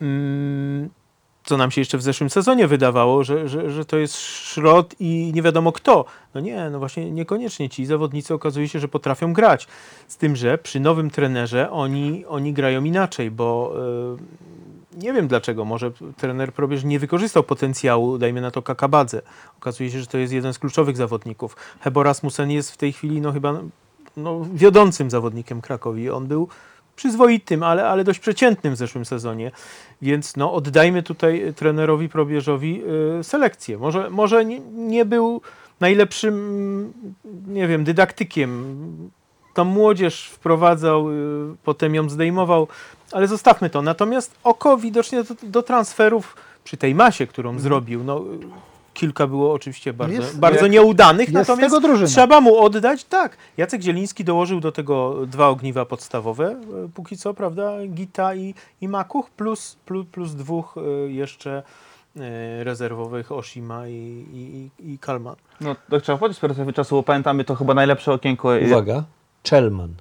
mm, 0.00 0.88
co 1.44 1.56
nam 1.56 1.70
się 1.70 1.80
jeszcze 1.80 1.98
w 1.98 2.02
zeszłym 2.02 2.30
sezonie 2.30 2.66
wydawało, 2.66 3.24
że, 3.24 3.48
że, 3.48 3.70
że 3.70 3.84
to 3.84 3.96
jest 3.96 4.16
szrot 4.16 4.94
i 5.00 5.32
nie 5.34 5.42
wiadomo 5.42 5.72
kto. 5.72 6.04
No 6.34 6.40
nie, 6.40 6.70
no 6.70 6.78
właśnie 6.78 7.10
niekoniecznie 7.10 7.68
ci 7.68 7.86
zawodnicy 7.86 8.34
okazuje 8.34 8.68
się, 8.68 8.80
że 8.80 8.88
potrafią 8.88 9.32
grać. 9.32 9.68
Z 10.08 10.16
tym, 10.16 10.36
że 10.36 10.58
przy 10.58 10.80
nowym 10.80 11.10
trenerze 11.10 11.70
oni, 11.70 12.24
oni 12.26 12.52
grają 12.52 12.84
inaczej, 12.84 13.30
bo 13.30 13.74
y, 14.96 15.00
nie 15.02 15.12
wiem 15.12 15.28
dlaczego, 15.28 15.64
może 15.64 15.90
trener 16.16 16.52
Probierz 16.52 16.84
nie 16.84 16.98
wykorzystał 16.98 17.42
potencjału, 17.42 18.18
dajmy 18.18 18.40
na 18.40 18.50
to 18.50 18.62
Kakabadze. 18.62 19.22
Okazuje 19.58 19.90
się, 19.90 20.00
że 20.00 20.06
to 20.06 20.18
jest 20.18 20.32
jeden 20.32 20.52
z 20.52 20.58
kluczowych 20.58 20.96
zawodników. 20.96 21.56
Hebo 21.80 22.02
Rasmussen 22.02 22.50
jest 22.50 22.70
w 22.72 22.76
tej 22.76 22.92
chwili 22.92 23.20
no 23.20 23.32
chyba 23.32 23.60
no, 24.16 24.40
wiodącym 24.54 25.10
zawodnikiem 25.10 25.60
Krakowi. 25.60 26.10
On 26.10 26.26
był 26.26 26.48
przyzwoitym, 27.00 27.62
ale, 27.62 27.88
ale 27.88 28.04
dość 28.04 28.18
przeciętnym 28.18 28.74
w 28.74 28.76
zeszłym 28.76 29.04
sezonie. 29.04 29.50
Więc 30.02 30.36
no, 30.36 30.52
oddajmy 30.52 31.02
tutaj 31.02 31.52
trenerowi 31.56 32.08
Probierzowi 32.08 32.82
y, 33.20 33.24
selekcję. 33.24 33.78
Może, 33.78 34.10
może 34.10 34.44
nie, 34.44 34.60
nie 34.74 35.04
był 35.04 35.40
najlepszym, 35.80 36.34
mm, 36.34 36.92
nie 37.48 37.68
wiem, 37.68 37.84
dydaktykiem. 37.84 39.10
Tą 39.54 39.64
młodzież 39.64 40.28
wprowadzał, 40.28 41.10
y, 41.10 41.56
potem 41.64 41.94
ją 41.94 42.08
zdejmował, 42.08 42.68
ale 43.12 43.26
zostawmy 43.26 43.70
to. 43.70 43.82
Natomiast 43.82 44.34
oko 44.44 44.76
widocznie 44.76 45.24
do, 45.24 45.34
do 45.42 45.62
transferów 45.62 46.36
przy 46.64 46.76
tej 46.76 46.94
masie, 46.94 47.26
którą 47.26 47.58
zrobił, 47.58 48.04
no, 48.04 48.18
y, 48.18 48.69
kilka 49.00 49.26
było 49.26 49.52
oczywiście 49.52 49.92
bardzo, 49.92 50.14
Jest- 50.22 50.38
bardzo 50.38 50.62
jak- 50.62 50.72
nieudanych, 50.72 51.32
natomiast 51.32 51.76
trzeba 52.06 52.40
mu 52.40 52.58
oddać, 52.58 53.04
tak. 53.04 53.36
Jacek 53.56 53.82
Zieliński 53.82 54.24
dołożył 54.24 54.60
do 54.60 54.72
tego 54.72 55.26
dwa 55.26 55.48
ogniwa 55.48 55.84
podstawowe, 55.84 56.46
e, 56.50 56.88
póki 56.94 57.16
co, 57.16 57.34
prawda, 57.34 57.72
Gita 57.88 58.34
i, 58.34 58.54
i 58.80 58.88
Makuch, 58.88 59.30
plus, 59.30 59.76
plus, 59.86 60.06
plus 60.12 60.34
dwóch 60.34 60.74
e, 60.76 61.10
jeszcze 61.10 61.62
e, 62.16 62.64
rezerwowych, 62.64 63.32
Oshima 63.32 63.88
i, 63.88 64.24
i, 64.80 64.92
i 64.92 64.98
Kalman. 64.98 65.36
No, 65.60 65.76
to 65.90 66.00
trzeba 66.00 66.18
powiedzieć 66.18 66.38
z 66.38 66.40
perspektywy 66.40 66.72
czasu, 66.72 66.94
bo 66.94 67.02
pamiętamy 67.02 67.44
to 67.44 67.54
chyba 67.54 67.74
najlepsze 67.74 68.12
okienko. 68.12 68.48
uwaga, 68.66 69.04
Czelman. 69.42 69.94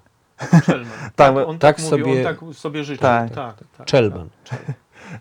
Czelman. 0.65 0.87
Tak, 1.15 1.35
on 1.47 1.59
tak 1.59 1.75
tak, 1.77 1.85
mówił, 1.91 2.05
sobie- 2.05 2.27
on 2.29 2.35
tak 2.37 2.55
sobie 2.55 2.83
życzył. 2.83 3.01
Tak. 3.01 3.31
Tak, 3.35 3.55
tak, 3.77 3.87
Czelman. 3.87 4.29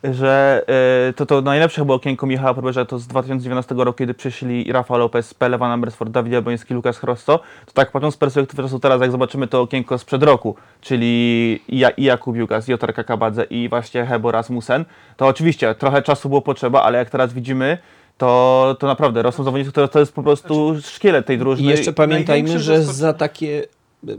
Że 0.05 0.65
y, 1.09 1.13
to, 1.13 1.27
to 1.27 1.41
najlepsze 1.41 1.81
chyba 1.81 1.95
okienko 1.95 2.27
Michała 2.27 2.55
Probierza 2.55 2.85
to 2.85 2.99
z 2.99 3.07
2019 3.07 3.75
roku, 3.75 3.99
kiedy 3.99 4.15
przyszli 4.15 4.73
Rafa 4.73 4.97
Lopez, 4.97 5.35
Pele, 5.35 5.59
Van 5.59 5.71
Amersfoort, 5.71 6.11
Dawid 6.11 6.33
Jabłoński, 6.33 6.75
Lukas 6.75 6.99
Chrosto, 6.99 7.41
to 7.67 7.73
tak 7.73 7.93
patrząc 7.93 8.15
z 8.15 8.19
perspektywy 8.19 8.63
czasu 8.63 8.79
teraz, 8.79 9.01
jak 9.01 9.11
zobaczymy 9.11 9.47
to 9.47 9.61
okienko 9.61 9.99
sprzed 9.99 10.23
roku, 10.23 10.57
czyli 10.81 11.63
ja, 11.69 11.91
i 11.91 12.05
Jakub 12.05 12.37
Jukas, 12.37 12.69
Jotar 12.69 12.95
Kakabadze 12.95 13.45
i 13.45 13.69
właśnie 13.69 14.07
Hebo 14.07 14.33
Rasmussen, 14.33 14.85
to 15.17 15.27
oczywiście 15.27 15.75
trochę 15.75 16.03
czasu 16.03 16.29
było 16.29 16.43
potrzeba, 16.43 16.83
ale 16.83 16.99
jak 16.99 17.11
teraz 17.11 17.33
widzimy, 17.33 17.79
to, 18.19 18.77
to 18.81 18.87
naprawdę 18.87 19.23
rosną 19.23 19.45
zawodnicy, 19.45 19.73
to, 19.73 19.89
to 19.89 20.01
jest 20.01 20.13
po 20.13 20.23
prostu 20.23 20.77
szkielet 20.83 21.27
tej 21.27 21.37
I 21.37 21.39
drużyny. 21.39 21.71
jeszcze 21.71 21.93
pamiętajmy, 21.93 22.59
że 22.59 22.83
za 22.83 23.13
takie 23.13 23.63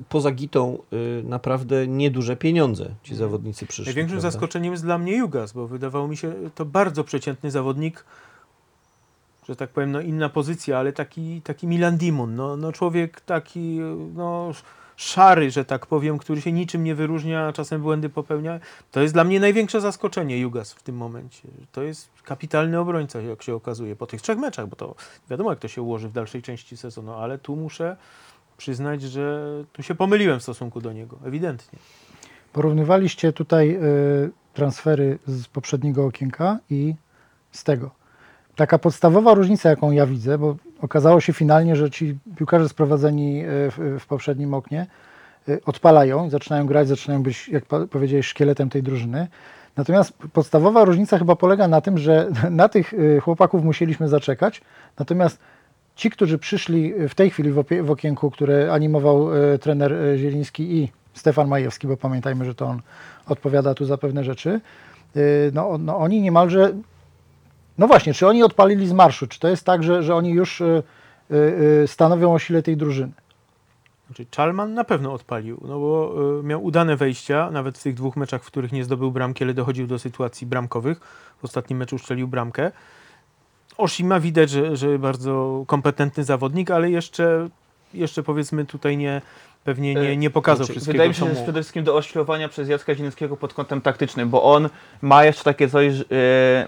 poza 0.10 0.32
Gitą 0.32 0.78
y, 0.94 1.24
naprawdę 1.24 1.88
nieduże 1.88 2.36
pieniądze 2.36 2.90
ci 3.04 3.16
zawodnicy 3.16 3.66
przyszli. 3.66 3.86
Największym 3.86 4.20
prawda? 4.20 4.32
zaskoczeniem 4.32 4.72
jest 4.72 4.84
dla 4.84 4.98
mnie 4.98 5.18
Jugas, 5.18 5.54
bo 5.54 5.68
wydawało 5.68 6.08
mi 6.08 6.18
się 6.18 6.34
to 6.56 6.66
bardzo 6.66 7.04
przeciętny 7.04 7.52
zawodnik, 7.52 8.06
że 9.50 9.56
tak 9.56 9.70
powiem, 9.70 9.92
no 9.92 10.02
inna 10.02 10.30
pozycja, 10.30 10.80
ale 10.80 10.94
taki, 10.94 11.42
taki 11.42 11.68
Milan 11.68 11.98
Dimun, 11.98 12.36
no, 12.36 12.58
no 12.58 12.72
człowiek 12.72 13.22
taki 13.22 13.80
no, 14.14 14.52
szary, 14.96 15.52
że 15.52 15.66
tak 15.66 15.86
powiem, 15.86 16.18
który 16.18 16.42
się 16.42 16.52
niczym 16.52 16.84
nie 16.84 16.96
wyróżnia, 16.96 17.48
a 17.48 17.54
czasem 17.54 17.82
błędy 17.82 18.10
popełnia. 18.10 18.60
To 18.92 19.02
jest 19.02 19.14
dla 19.14 19.24
mnie 19.24 19.40
największe 19.40 19.82
zaskoczenie 19.82 20.40
Jugas 20.40 20.74
w 20.74 20.84
tym 20.84 20.98
momencie. 20.98 21.48
To 21.72 21.82
jest 21.82 22.10
kapitalny 22.24 22.80
obrońca, 22.80 23.22
jak 23.22 23.44
się 23.44 23.56
okazuje, 23.56 23.96
po 23.96 24.08
tych 24.08 24.22
trzech 24.22 24.38
meczach, 24.38 24.68
bo 24.68 24.76
to 24.76 24.96
wiadomo, 25.30 25.50
jak 25.50 25.60
to 25.60 25.68
się 25.68 25.82
ułoży 25.82 26.10
w 26.10 26.12
dalszej 26.12 26.42
części 26.42 26.78
sezonu, 26.78 27.14
ale 27.14 27.38
tu 27.38 27.56
muszę 27.56 27.98
przyznać, 28.60 29.02
że 29.02 29.50
tu 29.74 29.84
się 29.84 29.96
pomyliłem 29.96 30.40
w 30.40 30.44
stosunku 30.44 30.82
do 30.82 30.94
niego, 30.94 31.18
ewidentnie. 31.26 31.80
Porównywaliście 32.54 33.34
tutaj 33.34 33.76
y, 33.76 34.30
transfery 34.54 35.20
z 35.28 35.48
poprzedniego 35.48 36.06
okienka 36.06 36.60
i 36.70 36.96
z 37.52 37.64
tego. 37.64 37.92
Taka 38.56 38.78
podstawowa 38.78 39.34
różnica, 39.34 39.70
jaką 39.70 39.92
ja 39.92 40.06
widzę, 40.06 40.38
bo 40.38 40.56
okazało 40.82 41.22
się 41.22 41.34
finalnie, 41.34 41.76
że 41.76 41.92
ci 41.92 42.18
piłkarze 42.36 42.70
sprowadzeni 42.70 43.44
y, 43.46 43.46
w, 43.72 44.00
w 44.00 44.06
poprzednim 44.08 44.54
oknie 44.54 44.88
y, 45.50 45.62
odpalają, 45.66 46.30
zaczynają 46.30 46.66
grać, 46.66 46.88
zaczynają 46.88 47.24
być, 47.24 47.50
jak 47.50 47.66
powiedziałeś, 47.66 48.28
szkieletem 48.28 48.70
tej 48.70 48.84
drużyny. 48.84 49.28
Natomiast 49.76 50.14
podstawowa 50.34 50.86
różnica 50.86 51.18
chyba 51.18 51.36
polega 51.36 51.68
na 51.68 51.82
tym, 51.82 51.98
że 51.98 52.30
na 52.52 52.70
tych 52.70 52.94
chłopaków 53.22 53.64
musieliśmy 53.64 54.08
zaczekać, 54.08 54.62
natomiast 55.00 55.40
ci, 56.00 56.10
którzy 56.10 56.38
przyszli 56.38 56.94
w 57.10 57.16
tej 57.16 57.30
chwili 57.30 57.52
w, 57.52 57.64
w 57.84 57.92
okienku, 57.92 58.32
które 58.32 58.74
animował 58.74 59.36
y, 59.54 59.60
trener 59.60 59.94
y, 59.94 60.18
Zieliński 60.18 60.78
i 60.78 60.92
Stefan 61.14 61.48
Majewski, 61.48 61.88
bo 61.88 61.98
pamiętajmy, 61.98 62.46
że 62.46 62.56
to 62.56 62.66
on 62.66 62.82
odpowiada 63.28 63.74
tu 63.74 63.86
za 63.86 63.98
pewne 63.98 64.24
rzeczy, 64.24 64.62
y, 65.16 65.52
no, 65.54 65.78
no 65.78 65.98
oni 65.98 66.22
niemalże, 66.22 66.74
no 67.78 67.88
właśnie, 67.88 68.14
czy 68.14 68.28
oni 68.28 68.44
odpalili 68.44 68.88
z 68.88 68.94
marszu, 68.94 69.28
czy 69.28 69.40
to 69.40 69.48
jest 69.48 69.66
tak, 69.66 69.84
że, 69.84 70.04
że 70.04 70.16
oni 70.16 70.30
już 70.30 70.64
stanowią 71.86 72.34
o 72.34 72.40
sile 72.40 72.64
tej 72.64 72.78
drużyny? 72.78 73.12
Znaczy, 74.08 74.26
Chalman 74.36 74.74
na 74.74 74.84
pewno 74.84 75.14
odpalił, 75.14 75.60
no 75.62 75.80
bo 75.80 76.16
y, 76.40 76.44
miał 76.44 76.64
udane 76.64 76.96
wejścia, 76.96 77.52
nawet 77.52 77.78
w 77.78 77.84
tych 77.84 77.94
dwóch 77.94 78.16
meczach, 78.16 78.44
w 78.44 78.48
których 78.48 78.72
nie 78.72 78.84
zdobył 78.84 79.12
bramki, 79.12 79.44
ale 79.44 79.54
dochodził 79.54 79.88
do 79.88 80.00
sytuacji 80.00 80.48
bramkowych. 80.48 81.00
W 81.42 81.46
ostatnim 81.46 81.80
meczu 81.80 81.98
strzelił 81.98 82.28
bramkę. 82.28 82.72
Oshima 83.80 84.20
widać, 84.20 84.50
że, 84.50 84.78
że 84.78 85.00
bardzo 85.00 85.64
kompetentny 85.68 86.24
zawodnik, 86.24 86.72
ale 86.72 86.92
jeszcze, 86.92 87.50
jeszcze 87.94 88.24
powiedzmy 88.24 88.66
tutaj 88.66 88.98
nie, 88.98 89.22
pewnie 89.64 89.96
nie, 89.96 90.18
nie 90.18 90.30
pokazał 90.30 90.66
Znaczy, 90.66 90.72
wszystkiego, 90.72 90.94
Wydaje 90.94 91.10
mi 91.10 91.16
się, 91.16 91.26
że 91.26 91.30
jest 91.30 91.44
przede 91.44 91.60
wszystkim 91.60 91.84
do 91.84 91.96
oświadczenia 91.96 92.50
przez 92.50 92.70
Jacka 92.70 92.96
Zielińskiego 92.96 93.38
pod 93.38 93.54
kątem 93.54 93.82
taktycznym, 93.82 94.30
bo 94.30 94.44
on 94.44 94.70
ma 95.02 95.26
jeszcze 95.26 95.44
takie 95.44 95.70
coś, 95.70 95.98
yy, 95.98 96.06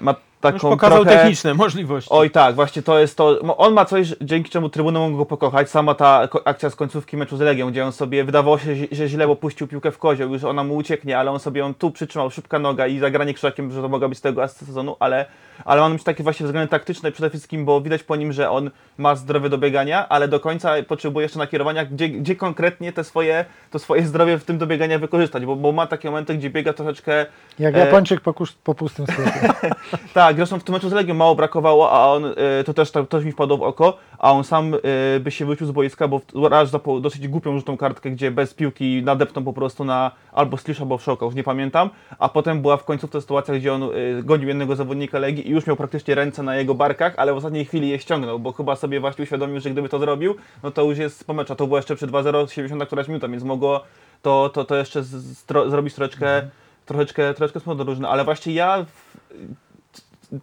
ma 0.01 0.15
taką 0.41 0.53
Już 0.55 0.61
pokazał 0.61 1.03
trochę... 1.05 1.17
techniczne 1.17 1.53
możliwości. 1.53 2.09
Oj 2.13 2.31
tak, 2.31 2.55
właśnie 2.55 2.81
to 2.81 2.99
jest 2.99 3.17
to. 3.17 3.39
mo- 3.43 3.57
On 3.57 3.73
ma 3.73 3.85
coś, 3.85 4.15
dzięki 4.21 4.49
czemu 4.49 4.69
trybuny 4.69 4.99
mogą 4.99 5.17
go 5.17 5.25
pokochać. 5.25 5.69
Sama 5.69 5.93
ta 5.95 6.27
akcja 6.45 6.69
z 6.69 6.75
końcówki 6.75 7.17
meczu 7.17 7.37
z 7.37 7.39
Legią, 7.39 7.71
gdzie 7.71 7.85
on 7.85 7.91
sobie 7.91 8.23
wydawało 8.23 8.57
się, 8.59 8.75
że- 8.91 9.07
źle 9.09 9.27
opuścił 9.27 9.67
piłkę 9.67 9.91
w 9.91 9.97
kozioł, 9.97 10.33
już 10.33 10.43
ona 10.43 10.63
mu 10.63 10.75
ucieknie, 10.75 11.17
ale 11.17 11.31
on 11.31 11.39
sobie 11.39 11.59
ją 11.59 11.73
tu 11.73 11.91
przytrzymał, 11.91 12.31
szybka 12.31 12.59
noga 12.59 12.87
i 12.87 12.99
zagranie 12.99 13.33
krzakiem, 13.33 13.71
że 13.71 13.81
to 13.81 13.89
mogła 13.89 14.09
być 14.09 14.17
z 14.17 14.21
tego 14.21 14.43
asysty 14.43 14.65
sezonu, 14.65 14.95
ale, 14.99 15.25
ale 15.65 15.83
on 15.83 15.93
mieć 15.93 16.03
takie 16.03 16.23
właśnie 16.23 16.45
względy 16.45 16.69
taktyczne 16.69 17.11
przede 17.11 17.29
wszystkim, 17.29 17.65
bo 17.65 17.81
widać 17.81 18.03
po 18.03 18.15
nim, 18.15 18.33
że 18.33 18.49
on 18.49 18.71
ma 18.97 19.15
zdrowie 19.15 19.49
do 19.49 19.57
biegania, 19.57 20.09
ale 20.09 20.27
do 20.27 20.39
końca 20.39 20.73
potrzebuje 20.87 21.23
jeszcze 21.23 21.39
nakierowania, 21.39 21.85
gdzie, 21.85 22.09
gdzie 22.09 22.35
konkretnie 22.35 22.93
te 22.93 23.03
swoje, 23.03 23.45
to 23.71 23.79
swoje 23.79 24.05
zdrowie 24.05 24.37
w 24.37 24.43
tym 24.43 24.57
do 24.57 24.67
biegania 24.67 24.99
wykorzystać, 24.99 25.45
bo, 25.45 25.55
bo 25.55 25.71
ma 25.71 25.87
takie 25.87 26.09
momenty, 26.09 26.35
gdzie 26.35 26.49
biega 26.49 26.73
troszeczkę 26.73 27.25
Jak 27.59 27.75
E, 27.75 27.79
Japończyk 27.79 28.21
po, 28.21 28.33
po 28.63 28.75
pustym 28.75 29.05
sklepie. 29.13 29.71
tak, 30.13 30.30
zresztą 30.35 30.59
w 30.59 30.63
tym 30.63 30.73
meczu 30.73 30.89
z 30.89 30.93
Legią 30.93 31.13
mało 31.13 31.35
brakowało, 31.35 31.91
a 31.91 32.07
on, 32.07 32.25
y, 32.25 32.63
to 32.65 32.73
też 32.73 32.91
to 32.91 33.05
też 33.05 33.25
mi 33.25 33.31
wpadło 33.31 33.57
w 33.57 33.61
oko, 33.61 33.97
a 34.19 34.31
on 34.31 34.43
sam 34.43 34.73
y, 34.73 35.19
by 35.19 35.31
się 35.31 35.45
wrócił 35.45 35.67
z 35.67 35.71
boiska, 35.71 36.07
bo 36.07 36.19
w- 36.19 36.45
raz 36.49 36.69
zapał 36.69 36.99
dosyć 36.99 37.27
głupią 37.27 37.51
żółtą 37.53 37.77
kartkę, 37.77 38.11
gdzie 38.11 38.31
bez 38.31 38.53
piłki 38.53 39.01
nadepnął 39.03 39.43
po 39.43 39.53
prostu 39.53 39.85
na 39.85 40.11
albo 40.33 40.57
Slisza, 40.57 40.81
albo 40.83 40.97
Szoka, 40.97 41.25
już 41.25 41.35
nie 41.35 41.43
pamiętam, 41.43 41.89
a 42.19 42.29
potem 42.29 42.61
była 42.61 42.77
w 42.77 42.85
końcówce 42.85 43.21
sytuacja, 43.21 43.53
gdzie 43.55 43.73
on 43.73 43.83
y, 43.83 43.89
gonił 44.23 44.47
jednego 44.47 44.75
zawodnika 44.75 45.19
Legii 45.19 45.47
i 45.47 45.51
już 45.51 45.67
miał 45.67 45.75
praktycznie 45.75 46.15
ręce 46.15 46.43
na 46.43 46.55
jego 46.55 46.75
barkach, 46.75 47.13
ale 47.17 47.33
w 47.33 47.37
ostatniej 47.37 47.65
chwili 47.65 47.89
je 47.89 47.99
ściągnął, 47.99 48.39
bo 48.39 48.51
chyba 48.51 48.75
sobie 48.75 48.99
właśnie 48.99 49.23
uświadomił, 49.23 49.59
że 49.59 49.69
gdyby 49.69 49.89
to 49.89 49.99
zrobił, 49.99 50.35
no 50.63 50.71
to 50.71 50.83
już 50.83 50.97
jest 50.97 51.27
po 51.27 51.33
meczu, 51.33 51.53
a 51.53 51.55
to 51.55 51.67
było 51.67 51.77
jeszcze 51.77 51.95
przy 51.95 52.07
2-0, 52.07 52.47
70 52.47 52.85
któraś 52.85 53.07
minuta, 53.07 53.27
więc 53.27 53.43
mogło 53.43 53.83
to, 54.21 54.49
to, 54.53 54.65
to 54.65 54.75
jeszcze 54.75 55.03
z, 55.03 55.07
z, 55.37 55.45
tro, 55.45 55.69
zrobić 55.69 55.93
troszeczkę, 55.93 56.41
troszeczkę, 56.85 57.33
troszeczkę 57.33 57.59
smutno 57.59 57.83
różne, 57.83 58.09
ale 58.09 58.23
właśnie 58.23 58.53
ja 58.53 58.85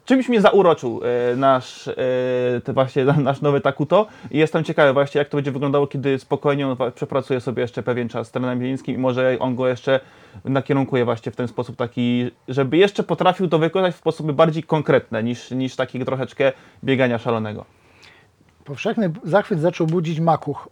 czymś 0.04 0.28
mnie 0.28 0.40
zauroczył 0.40 1.00
e, 1.32 1.36
nasz, 1.36 1.88
e, 1.88 1.94
te 2.64 2.72
właśnie, 2.72 3.04
nasz 3.04 3.40
nowy 3.40 3.60
Takuto 3.60 4.06
i 4.30 4.38
jestem 4.38 4.64
ciekawy 4.64 4.92
właśnie 4.92 5.18
jak 5.18 5.28
to 5.28 5.36
będzie 5.36 5.52
wyglądało, 5.52 5.86
kiedy 5.86 6.18
spokojnie 6.18 6.68
on 6.68 6.76
przepracuje 6.94 7.40
sobie 7.40 7.62
jeszcze 7.62 7.82
pewien 7.82 8.08
czas 8.08 8.28
z 8.28 8.30
trenerem 8.30 8.58
Bielińskim 8.58 8.94
i 8.94 8.98
może 8.98 9.36
on 9.40 9.56
go 9.56 9.68
jeszcze 9.68 10.00
nakierunkuje 10.44 11.04
właśnie 11.04 11.32
w 11.32 11.36
ten 11.36 11.48
sposób 11.48 11.76
taki, 11.76 12.30
żeby 12.48 12.76
jeszcze 12.76 13.02
potrafił 13.02 13.48
to 13.48 13.58
wykonać 13.58 13.94
w 13.94 13.98
sposoby 13.98 14.32
bardziej 14.32 14.62
konkretne 14.62 15.22
niż, 15.22 15.50
niż 15.50 15.76
takiego 15.76 16.04
troszeczkę 16.04 16.52
biegania 16.84 17.18
szalonego. 17.18 17.64
Powszechny 18.64 19.12
zachwyt 19.24 19.60
zaczął 19.60 19.86
budzić 19.86 20.20
Makuch. 20.20 20.68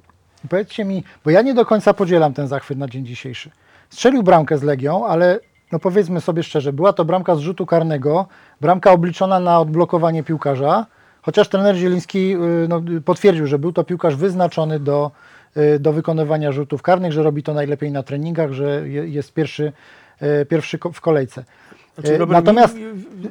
Powiedzcie 0.51 0.85
mi, 0.85 1.05
bo 1.25 1.31
ja 1.31 1.43
nie 1.43 1.55
do 1.55 1.67
końca 1.67 1.95
podzielam 1.95 2.35
ten 2.35 2.49
zachwyt 2.49 2.79
na 2.79 2.89
dzień 2.89 3.07
dzisiejszy. 3.07 3.51
Strzelił 3.91 4.23
bramkę 4.23 4.59
z 4.59 4.63
Legią, 4.63 5.07
ale 5.07 5.41
no 5.77 5.81
powiedzmy 5.81 6.21
sobie 6.21 6.43
szczerze, 6.43 6.73
była 6.73 6.93
to 6.93 7.05
bramka 7.05 7.35
z 7.35 7.39
rzutu 7.39 7.67
karnego, 7.67 8.27
bramka 8.61 8.93
obliczona 8.93 9.41
na 9.41 9.61
odblokowanie 9.61 10.23
piłkarza, 10.23 10.87
chociaż 11.23 11.49
trener 11.49 11.77
Zieliński 11.77 12.35
y, 12.35 12.69
no, 12.69 12.83
potwierdził, 13.05 13.47
że 13.47 13.59
był 13.59 13.73
to 13.73 13.85
piłkarz 13.85 14.17
wyznaczony 14.17 14.81
do, 14.81 15.11
y, 15.57 15.79
do 15.79 15.93
wykonywania 15.93 16.53
rzutów 16.53 16.83
karnych, 16.83 17.13
że 17.13 17.23
robi 17.23 17.43
to 17.43 17.55
najlepiej 17.55 17.93
na 17.93 18.03
treningach, 18.03 18.53
że 18.53 18.89
je- 18.89 19.09
jest 19.09 19.33
pierwszy, 19.35 19.73
y, 20.43 20.47
pierwszy 20.47 20.79
w 20.93 21.01
kolejce. 21.01 21.45
Znaczy, 21.99 22.15
E, 22.15 22.19
Robert, 22.19 22.45
Natomiast 22.45 22.75
mi- 22.77 22.83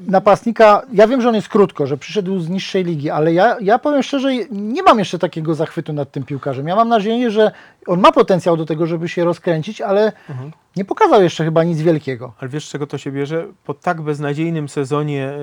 napastnika, 0.07 0.81
ja 0.93 1.07
wiem, 1.07 1.21
że 1.21 1.29
on 1.29 1.35
jest 1.35 1.49
krótko, 1.49 1.87
że 1.87 1.97
przyszedł 1.97 2.39
z 2.39 2.49
niższej 2.49 2.83
ligi, 2.83 3.09
ale 3.09 3.33
ja, 3.33 3.57
ja 3.61 3.79
powiem 3.79 4.03
szczerze, 4.03 4.29
nie 4.51 4.83
mam 4.83 4.99
jeszcze 4.99 5.19
takiego 5.19 5.55
zachwytu 5.55 5.93
nad 5.93 6.11
tym 6.11 6.23
piłkarzem. 6.23 6.67
Ja 6.67 6.75
mam 6.75 6.89
nadzieję, 6.89 7.31
że 7.31 7.51
on 7.87 7.99
ma 7.99 8.11
potencjał 8.11 8.57
do 8.57 8.65
tego, 8.65 8.85
żeby 8.85 9.09
się 9.09 9.23
rozkręcić, 9.25 9.81
ale 9.81 10.11
Mhm. 10.29 10.51
nie 10.75 10.85
pokazał 10.85 11.23
jeszcze 11.23 11.43
chyba 11.45 11.63
nic 11.63 11.81
wielkiego. 11.81 12.33
Ale 12.39 12.49
wiesz, 12.49 12.65
z 12.67 12.71
czego 12.71 12.87
to 12.87 12.97
się 12.97 13.11
bierze? 13.11 13.45
Po 13.65 13.73
tak 13.73 14.01
beznadziejnym 14.01 14.69
sezonie 14.69 15.25
e, 15.27 15.33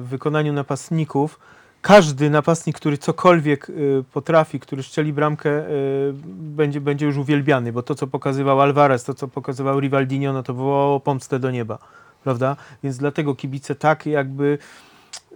w 0.00 0.04
wykonaniu 0.08 0.52
napastników, 0.52 1.38
każdy 1.82 2.30
napastnik, 2.30 2.76
który 2.76 2.98
cokolwiek 2.98 3.70
e, 3.70 3.72
potrafi, 4.12 4.60
który 4.60 4.82
szczeli 4.82 5.12
bramkę, 5.12 5.62
będzie, 6.32 6.80
będzie 6.80 7.06
już 7.06 7.16
uwielbiany, 7.16 7.72
bo 7.72 7.82
to, 7.82 7.94
co 7.94 8.06
pokazywał 8.06 8.60
Alvarez, 8.60 9.04
to, 9.04 9.14
co 9.14 9.28
pokazywał 9.28 9.80
Rivaldinho, 9.80 10.32
no 10.32 10.42
to 10.42 10.54
wołało 10.54 11.00
pomstę 11.00 11.38
do 11.38 11.50
nieba, 11.50 11.78
prawda? 12.24 12.56
Więc 12.82 12.96
dlatego 12.96 13.34
kibice 13.34 13.74
tak 13.74 14.06
jakby 14.06 14.58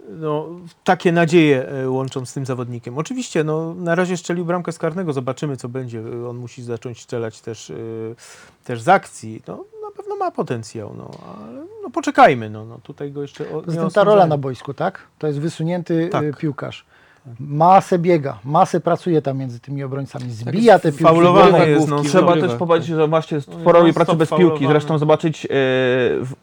no, 0.09 0.49
takie 0.83 1.11
nadzieje 1.11 1.67
e, 1.67 1.89
łączą 1.89 2.25
z 2.25 2.33
tym 2.33 2.45
zawodnikiem. 2.45 2.97
Oczywiście, 2.97 3.43
no, 3.43 3.73
na 3.73 3.95
razie 3.95 4.17
szczelił 4.17 4.45
bramkę 4.45 4.71
z 4.71 4.77
karnego, 4.77 5.13
zobaczymy 5.13 5.57
co 5.57 5.69
będzie. 5.69 6.01
On 6.29 6.37
musi 6.37 6.63
zacząć 6.63 7.01
strzelać 7.01 7.41
też, 7.41 7.69
e, 7.69 7.75
też 8.63 8.81
z 8.81 8.87
akcji. 8.87 9.41
No, 9.47 9.65
na 9.81 9.91
pewno 9.97 10.15
ma 10.15 10.31
potencjał, 10.31 10.93
no, 10.97 11.11
ale 11.45 11.65
no, 11.83 11.89
poczekajmy. 11.89 12.49
No, 12.49 12.65
no, 12.65 12.79
tutaj 12.83 13.11
go 13.11 13.21
jeszcze 13.21 13.43
o, 13.51 13.63
nie 13.67 13.91
ta 13.91 14.03
rola 14.03 14.27
na 14.27 14.37
boisku, 14.37 14.73
tak? 14.73 14.99
To 15.19 15.27
jest 15.27 15.39
wysunięty 15.39 16.09
Tak. 16.11 16.37
piłkarz. 16.37 16.85
Masę 17.39 17.99
biega, 17.99 18.39
masę 18.45 18.79
pracuje 18.79 19.21
tam 19.21 19.37
między 19.37 19.59
tymi 19.59 19.83
obrońcami, 19.83 20.31
zbija 20.31 20.79
te 20.79 20.89
piłki. 20.91 21.03
faulowany 21.03 21.51
grywa 21.51 21.65
jest, 21.65 21.87
główki. 21.87 22.05
no, 22.05 22.09
Trzeba 22.09 22.33
też 22.33 22.53
popatrzeć, 22.53 22.95
że 22.95 23.07
właśnie 23.07 23.37
No, 23.37 23.53
sporo 23.53 23.79
robi 23.79 23.93
pracy 23.93 24.15
bez 24.15 24.29
piłki. 24.29 24.67
Zresztą 24.67 24.97
zobaczyć 24.97 25.45
e, 25.45 25.49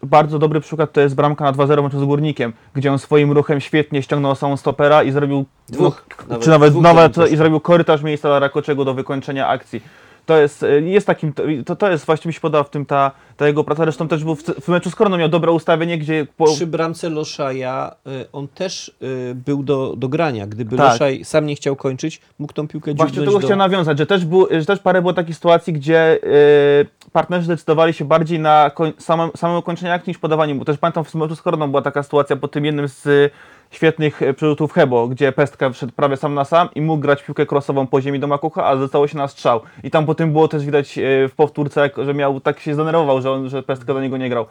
bardzo 0.02 0.38
dobry 0.38 0.60
przykład 0.60 0.92
to 0.92 1.00
jest 1.00 1.14
bramka 1.14 1.44
na 1.44 1.52
2-0 1.52 1.82
meczu 1.82 2.00
z 2.00 2.04
Górnikiem, 2.04 2.52
gdzie 2.74 2.92
on 2.92 2.98
swoim 2.98 3.32
ruchem 3.32 3.60
świetnie 3.60 4.02
ściągnął 4.02 4.34
samą 4.34 4.56
stopera 4.56 5.02
i 5.02 5.10
zrobił 5.10 5.44
Dwóch, 5.68 6.04
no, 6.18 6.24
nawet 6.28 6.44
czy 6.44 6.50
nawet, 6.50 6.70
dwóch 6.70 6.82
nawet 6.82 7.32
i 7.32 7.36
zrobił 7.36 7.60
korytarz 7.60 8.02
miejsca 8.02 8.28
dla 8.28 8.38
Rakoczego 8.38 8.84
do 8.84 8.94
wykończenia 8.94 9.48
akcji. 9.48 9.82
To 10.26 10.36
jest, 10.36 10.62
e, 10.62 10.80
jest 10.80 11.06
takim, 11.06 11.32
to, 11.66 11.76
to 11.76 11.90
jest 11.90 12.06
właśnie 12.06 12.28
mi 12.28 12.32
się 12.32 12.40
podoba 12.40 12.64
w 12.64 12.70
tym 12.70 12.86
ta, 12.86 13.10
ta 13.36 13.46
jego 13.46 13.64
praca. 13.64 13.82
Zresztą 13.82 14.08
też 14.08 14.24
był 14.24 14.34
w, 14.34 14.42
w 14.42 14.68
meczu 14.68 14.90
z 14.90 14.94
Korną 14.94 15.16
miał 15.16 15.28
dobre 15.28 15.52
ustawienie, 15.52 15.98
gdzie 15.98 16.26
po, 16.36 16.44
Przy 16.44 16.66
bramce 16.66 17.10
Loszaja 17.10 17.94
y, 18.06 18.26
on 18.32 18.48
też 18.48 18.88
y, 19.02 19.34
był 19.34 19.62
do, 19.62 19.96
do 19.96 20.08
grania. 20.08 20.46
Gdyby 20.46 20.76
Tak. 20.76 20.92
Loszaj 20.92 21.24
sam 21.24 21.46
nie 21.46 21.56
chciał 21.56 21.76
kończyć, 21.76 22.20
mógł 22.38 22.52
tą 22.52 22.68
piłkę 22.68 22.94
Właśnie 22.94 23.20
tego 23.20 23.32
do... 23.32 23.38
chciałem 23.38 23.58
nawiązać, 23.58 23.98
że 23.98 24.06
też, 24.06 24.24
był, 24.24 24.46
że 24.50 24.64
też 24.64 24.78
parę 24.78 25.00
było 25.00 25.12
takich 25.12 25.34
sytuacji, 25.34 25.72
gdzie 25.72 26.18
yy, 26.22 27.10
partnerzy 27.12 27.44
zdecydowali 27.44 27.92
się 27.92 28.04
bardziej 28.04 28.38
na 28.38 28.70
koń, 28.74 28.92
samym, 28.98 29.30
samym 29.36 29.56
ukończeniu 29.56 29.92
akcji 29.92 30.10
niż 30.10 30.18
podawaniu, 30.18 30.54
bo 30.54 30.64
też 30.64 30.78
pamiętam 30.78 31.04
w 31.04 31.14
meczu 31.14 31.36
z 31.36 31.42
Koroną 31.42 31.70
była 31.70 31.82
taka 31.82 32.02
sytuacja 32.02 32.36
po 32.36 32.48
tym 32.48 32.64
jednym 32.64 32.88
z 32.88 33.06
y, 33.06 33.30
świetnych 33.70 34.22
y, 34.22 34.34
przerzutów 34.34 34.72
Hebo, 34.72 35.08
gdzie 35.08 35.32
Pestka 35.32 35.70
wszedł 35.70 35.92
prawie 35.92 36.16
sam 36.16 36.34
na 36.34 36.44
sam 36.44 36.68
i 36.74 36.80
mógł 36.80 37.02
grać 37.02 37.22
piłkę 37.22 37.46
krosową 37.46 37.86
po 37.86 38.00
ziemi 38.00 38.20
do 38.20 38.26
Makucha, 38.26 38.66
a 38.66 38.76
zdecydowało 38.76 39.08
się 39.08 39.18
na 39.18 39.28
strzał. 39.28 39.60
I 39.82 39.90
tam 39.90 40.06
po 40.06 40.14
tym 40.14 40.32
było 40.32 40.48
też 40.48 40.64
widać 40.64 40.98
y, 40.98 41.28
w 41.28 41.34
powtórce, 41.36 41.90
że 42.04 42.14
miał 42.14 42.40
tak 42.40 42.60
się 42.60 42.74
zdenerwował, 42.74 43.22
że, 43.24 43.30
on, 43.30 43.48
że 43.48 43.62
Pestka 43.62 43.94
do 43.94 44.00
niego 44.00 44.16
nie 44.16 44.28
grał. 44.28 44.46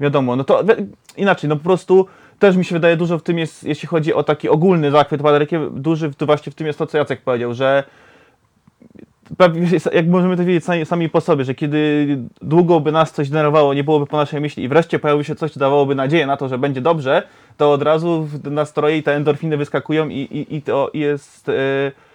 Wiadomo, 0.00 0.36
no 0.36 0.44
to 0.44 0.62
inaczej, 1.16 1.48
no 1.48 1.56
po 1.56 1.64
prostu 1.64 2.06
też 2.38 2.56
mi 2.56 2.64
się 2.64 2.74
wydaje 2.74 2.96
dużo 2.96 3.18
w 3.18 3.22
tym 3.22 3.38
jest, 3.38 3.64
jeśli 3.64 3.88
chodzi 3.88 4.14
o 4.14 4.22
taki 4.22 4.48
ogólny 4.48 4.90
zachwyt 4.90 5.22
Paderekiem, 5.22 5.82
duży 5.82 6.08
w, 6.08 6.16
właśnie 6.26 6.52
w 6.52 6.54
tym 6.54 6.66
jest 6.66 6.78
to, 6.78 6.86
co 6.86 6.98
Jacek 6.98 7.20
powiedział, 7.22 7.54
że 7.54 7.84
jak 9.92 10.06
możemy 10.06 10.36
to 10.36 10.44
wiedzieć 10.44 10.64
sami, 10.64 10.86
sami 10.86 11.08
po 11.08 11.20
sobie, 11.20 11.44
że 11.44 11.54
kiedy 11.54 12.06
długo 12.42 12.80
by 12.80 12.92
nas 12.92 13.12
coś 13.12 13.28
denerwowało, 13.28 13.74
nie 13.74 13.84
byłoby 13.84 14.06
po 14.06 14.16
naszej 14.16 14.40
myśli 14.40 14.64
i 14.64 14.68
wreszcie 14.68 14.98
pojawiło 14.98 15.22
się 15.22 15.34
coś, 15.34 15.52
co 15.52 15.60
dawałoby 15.60 15.94
nadzieję 15.94 16.26
na 16.26 16.36
to, 16.36 16.48
że 16.48 16.58
będzie 16.58 16.80
dobrze, 16.80 17.22
to 17.56 17.72
od 17.72 17.82
razu 17.82 18.28
nastroje 18.44 18.98
i 18.98 19.02
te 19.02 19.14
endorfiny 19.14 19.56
wyskakują 19.56 20.08
i, 20.08 20.18
i, 20.18 20.56
i 20.56 20.62
to 20.62 20.90
jest... 20.94 21.48
e, 21.48 22.07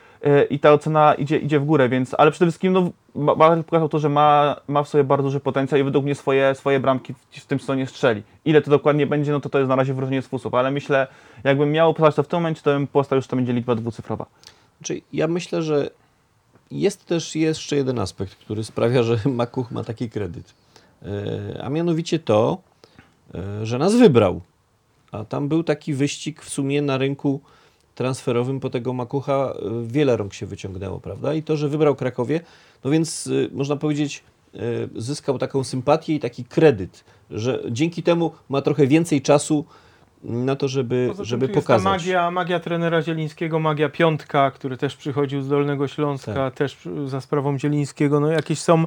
I 0.50 0.60
ta 0.60 0.74
ocena 0.74 1.14
idzie, 1.14 1.38
idzie 1.38 1.60
w 1.60 1.66
górę, 1.66 1.90
więc, 1.90 2.16
ale 2.18 2.32
przede 2.32 2.46
wszystkim 2.52 2.74
no, 2.74 2.92
Marek 3.36 3.66
pokazał 3.66 3.90
to, 3.90 4.00
że 4.00 4.10
ma, 4.10 4.56
ma 4.68 4.84
w 4.84 4.90
sobie 4.90 5.04
bardzo 5.04 5.24
duży 5.24 5.40
potencjał 5.40 5.82
i 5.82 5.84
według 5.84 6.06
mnie 6.06 6.16
swoje, 6.16 6.56
swoje 6.56 6.80
bramki 6.80 7.14
w, 7.14 7.18
w 7.36 7.46
tym 7.46 7.60
sezonie 7.60 7.88
strzeli. 7.88 8.24
Ile 8.46 8.62
to 8.62 8.72
dokładnie 8.72 9.08
będzie, 9.08 9.32
no 9.32 9.40
to 9.40 9.50
to 9.50 9.60
jest 9.60 9.70
na 9.70 9.76
razie 9.76 9.94
wróżenie 9.94 10.22
z 10.22 10.28
fusów, 10.28 10.54
ale 10.54 10.72
myślę, 10.72 11.08
jakbym 11.44 11.72
miał 11.72 11.94
postawić 11.94 12.16
to 12.16 12.24
w 12.24 12.28
tym 12.28 12.38
momencie, 12.38 12.62
to 12.62 12.72
bym 12.72 12.88
postawił, 12.88 13.22
że 13.22 13.28
to 13.28 13.36
będzie 13.36 13.54
liczba 13.54 13.76
dwucyfrowa. 13.76 14.26
Znaczy, 14.80 15.02
ja 15.14 15.28
myślę, 15.28 15.64
że 15.64 15.90
jest 16.72 17.06
też 17.06 17.36
jeszcze 17.36 17.76
jeden 17.76 18.00
aspekt, 18.00 18.36
który 18.36 18.64
sprawia, 18.64 19.04
że 19.04 19.20
Makuch 19.30 19.72
ma 19.72 19.84
taki 19.84 20.10
kredyt. 20.10 20.54
E, 21.06 21.64
A 21.64 21.70
mianowicie 21.70 22.20
to, 22.20 22.58
e, 23.36 23.66
że 23.66 23.78
nas 23.78 23.96
wybrał. 23.96 24.42
A 25.12 25.26
tam 25.26 25.48
był 25.48 25.64
taki 25.64 25.94
wyścig 25.94 26.42
w 26.42 26.50
sumie 26.50 26.82
na 26.82 26.98
rynku 26.98 27.42
transferowym 27.96 28.60
po 28.60 28.70
tego 28.70 28.94
Makucha. 28.94 29.34
e, 29.34 29.54
Wiele 29.88 30.18
rąk 30.18 30.34
się 30.34 30.46
wyciągnęło, 30.46 31.00
prawda? 31.00 31.34
I 31.34 31.44
to, 31.44 31.58
że 31.58 31.70
wybrał 31.70 31.96
Krakowie, 31.96 32.40
no 32.84 32.92
więc 32.92 33.28
e, 33.28 33.56
można 33.56 33.76
powiedzieć, 33.76 34.24
e, 34.54 34.60
zyskał 34.96 35.38
taką 35.38 35.64
sympatię 35.64 36.16
i 36.16 36.20
taki 36.20 36.44
kredyt, 36.46 37.04
że 37.32 37.64
dzięki 37.72 38.04
temu 38.04 38.32
ma 38.50 38.62
trochę 38.62 38.88
więcej 38.88 39.22
czasu 39.22 39.66
na 40.24 40.56
to, 40.56 40.68
żeby, 40.68 41.06
Poza 41.12 41.24
żeby 41.24 41.50
pokazać. 41.50 41.84
Magia, 41.86 42.32
magia 42.32 42.60
trenera 42.60 43.02
Zielińskiego, 43.02 43.60
magia 43.60 43.90
Piątka, 43.90 44.52
który 44.52 44.78
też 44.78 44.96
przychodził 44.96 45.42
z 45.42 45.50
Dolnego 45.50 45.88
Śląska, 45.88 46.34
Tak. 46.34 46.54
też 46.54 46.78
za 47.06 47.22
sprawą 47.22 47.60
Zielińskiego. 47.60 48.20
No 48.20 48.28
jakieś 48.32 48.60
są, 48.60 48.84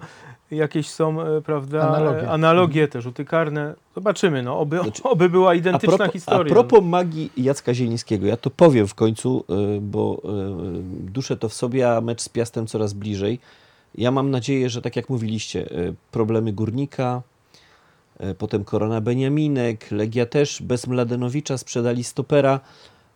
jakieś 0.50 0.90
są 0.90 1.22
e, 1.22 1.40
prawda, 1.42 1.88
Analogie. 1.88 2.22
e, 2.22 2.30
analogie 2.30 2.88
te 2.88 3.02
rzuty 3.02 3.24
karne. 3.24 3.74
Zobaczymy, 3.94 4.42
no, 4.42 4.59
oby, 4.59 4.78
Znaczy, 4.82 5.02
oby 5.12 5.28
była 5.30 5.50
A 5.50 5.54
identyczna 5.54 5.96
propos, 5.96 6.12
historia. 6.12 6.52
a 6.52 6.54
propos 6.54 6.80
magii 6.85 7.30
Jacka 7.37 7.74
Zielińskiego, 7.74 8.26
ja 8.26 8.37
to 8.37 8.50
powiem 8.50 8.87
w 8.87 8.94
końcu, 8.94 9.44
y, 9.76 9.80
bo 9.80 10.22
y, 10.24 11.11
duszę 11.12 11.37
to 11.37 11.48
w 11.48 11.54
sobie, 11.54 11.96
a 11.96 12.00
mecz 12.00 12.20
z 12.22 12.28
Piastem 12.28 12.66
coraz 12.66 12.92
bliżej. 12.92 13.38
Ja 13.94 14.11
mam 14.11 14.30
nadzieję, 14.30 14.70
że 14.70 14.82
tak 14.82 14.96
jak 14.96 15.09
mówiliście, 15.09 15.68
problemy 16.11 16.52
Górnika, 16.52 17.22
e, 18.20 18.35
potem 18.35 18.64
Korona 18.64 19.00
Beniaminek, 19.00 19.90
Legia 19.90 20.26
też 20.26 20.62
bez 20.62 20.87
Mladenowicza 20.87 21.59
sprzedali 21.59 22.04
stopera. 22.04 22.61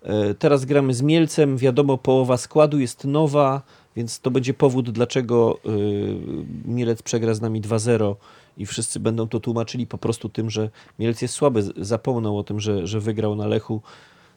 E, 0.03 0.35
Teraz 0.35 0.65
gramy 0.65 0.95
z 0.95 1.03
Mielcem, 1.03 1.57
wiadomo, 1.57 1.99
połowa 1.99 2.37
składu 2.37 2.79
jest 2.79 3.05
nowa, 3.05 3.63
więc 4.01 4.21
to 4.21 4.31
będzie 4.31 4.55
powód, 4.55 4.91
dlaczego 4.91 5.59
y, 5.67 6.17
Mielec 6.65 7.03
przegra 7.03 7.35
z 7.35 7.41
nami 7.41 7.63
2-0 7.63 8.15
i 8.59 8.67
wszyscy 8.67 9.01
będą 9.01 9.29
to 9.29 9.41
tłumaczyli 9.41 9.87
po 9.87 9.99
prostu 9.99 10.29
tym, 10.29 10.51
że 10.51 10.71
Mielec 10.99 11.23
jest 11.23 11.35
słaby. 11.35 11.63
Z- 11.63 11.73
Zapomną 11.77 12.39
o 12.39 12.45
tym, 12.45 12.61
że, 12.61 12.87
że 12.87 13.01
wygrał 13.01 13.35
na 13.37 13.47
Lechu 13.47 13.81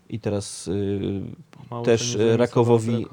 i 0.09 0.19
teraz 0.19 0.67
y, 0.67 1.21
Mało 1.71 1.83
też 1.85 2.15
y, 2.15 2.37
Rakowowi 2.37 3.05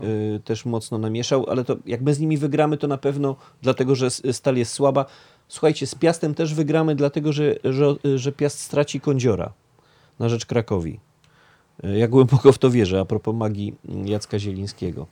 też 0.44 0.64
mocno 0.64 0.98
namieszał, 0.98 1.46
ale 1.50 1.64
to 1.64 1.76
jak 1.86 2.00
my 2.00 2.14
z 2.14 2.20
nimi 2.20 2.36
wygramy, 2.36 2.76
to 2.78 2.88
na 2.88 2.98
pewno 2.98 3.36
dlatego, 3.62 3.94
że 3.94 4.10
Stal 4.10 4.56
jest 4.56 4.72
słaba. 4.72 5.04
Słuchajcie, 5.48 5.86
z 5.86 5.94
Piastem 5.94 6.34
też 6.34 6.54
wygramy, 6.54 6.94
dlatego 6.94 7.32
że, 7.32 7.54
że, 7.64 7.94
że 8.16 8.32
Piast 8.32 8.58
straci 8.60 9.00
kądziora 9.00 9.52
na 10.18 10.28
rzecz 10.28 10.46
Krakowi. 10.46 11.00
Ja 11.96 12.08
głęboko 12.08 12.52
w 12.52 12.58
to 12.58 12.70
wierzę, 12.70 13.00
a 13.00 13.04
propos 13.04 13.34
magii 13.34 13.74
Jacka 14.04 14.38
Zielińskiego. 14.38 15.06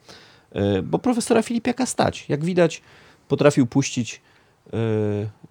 Y, 0.55 0.81
Bo 0.83 0.99
profesora 0.99 1.41
Filipiaka 1.41 1.85
stać. 1.85 2.25
Jak 2.29 2.45
widać, 2.45 2.81
potrafił 3.27 3.67
puścić 3.67 4.21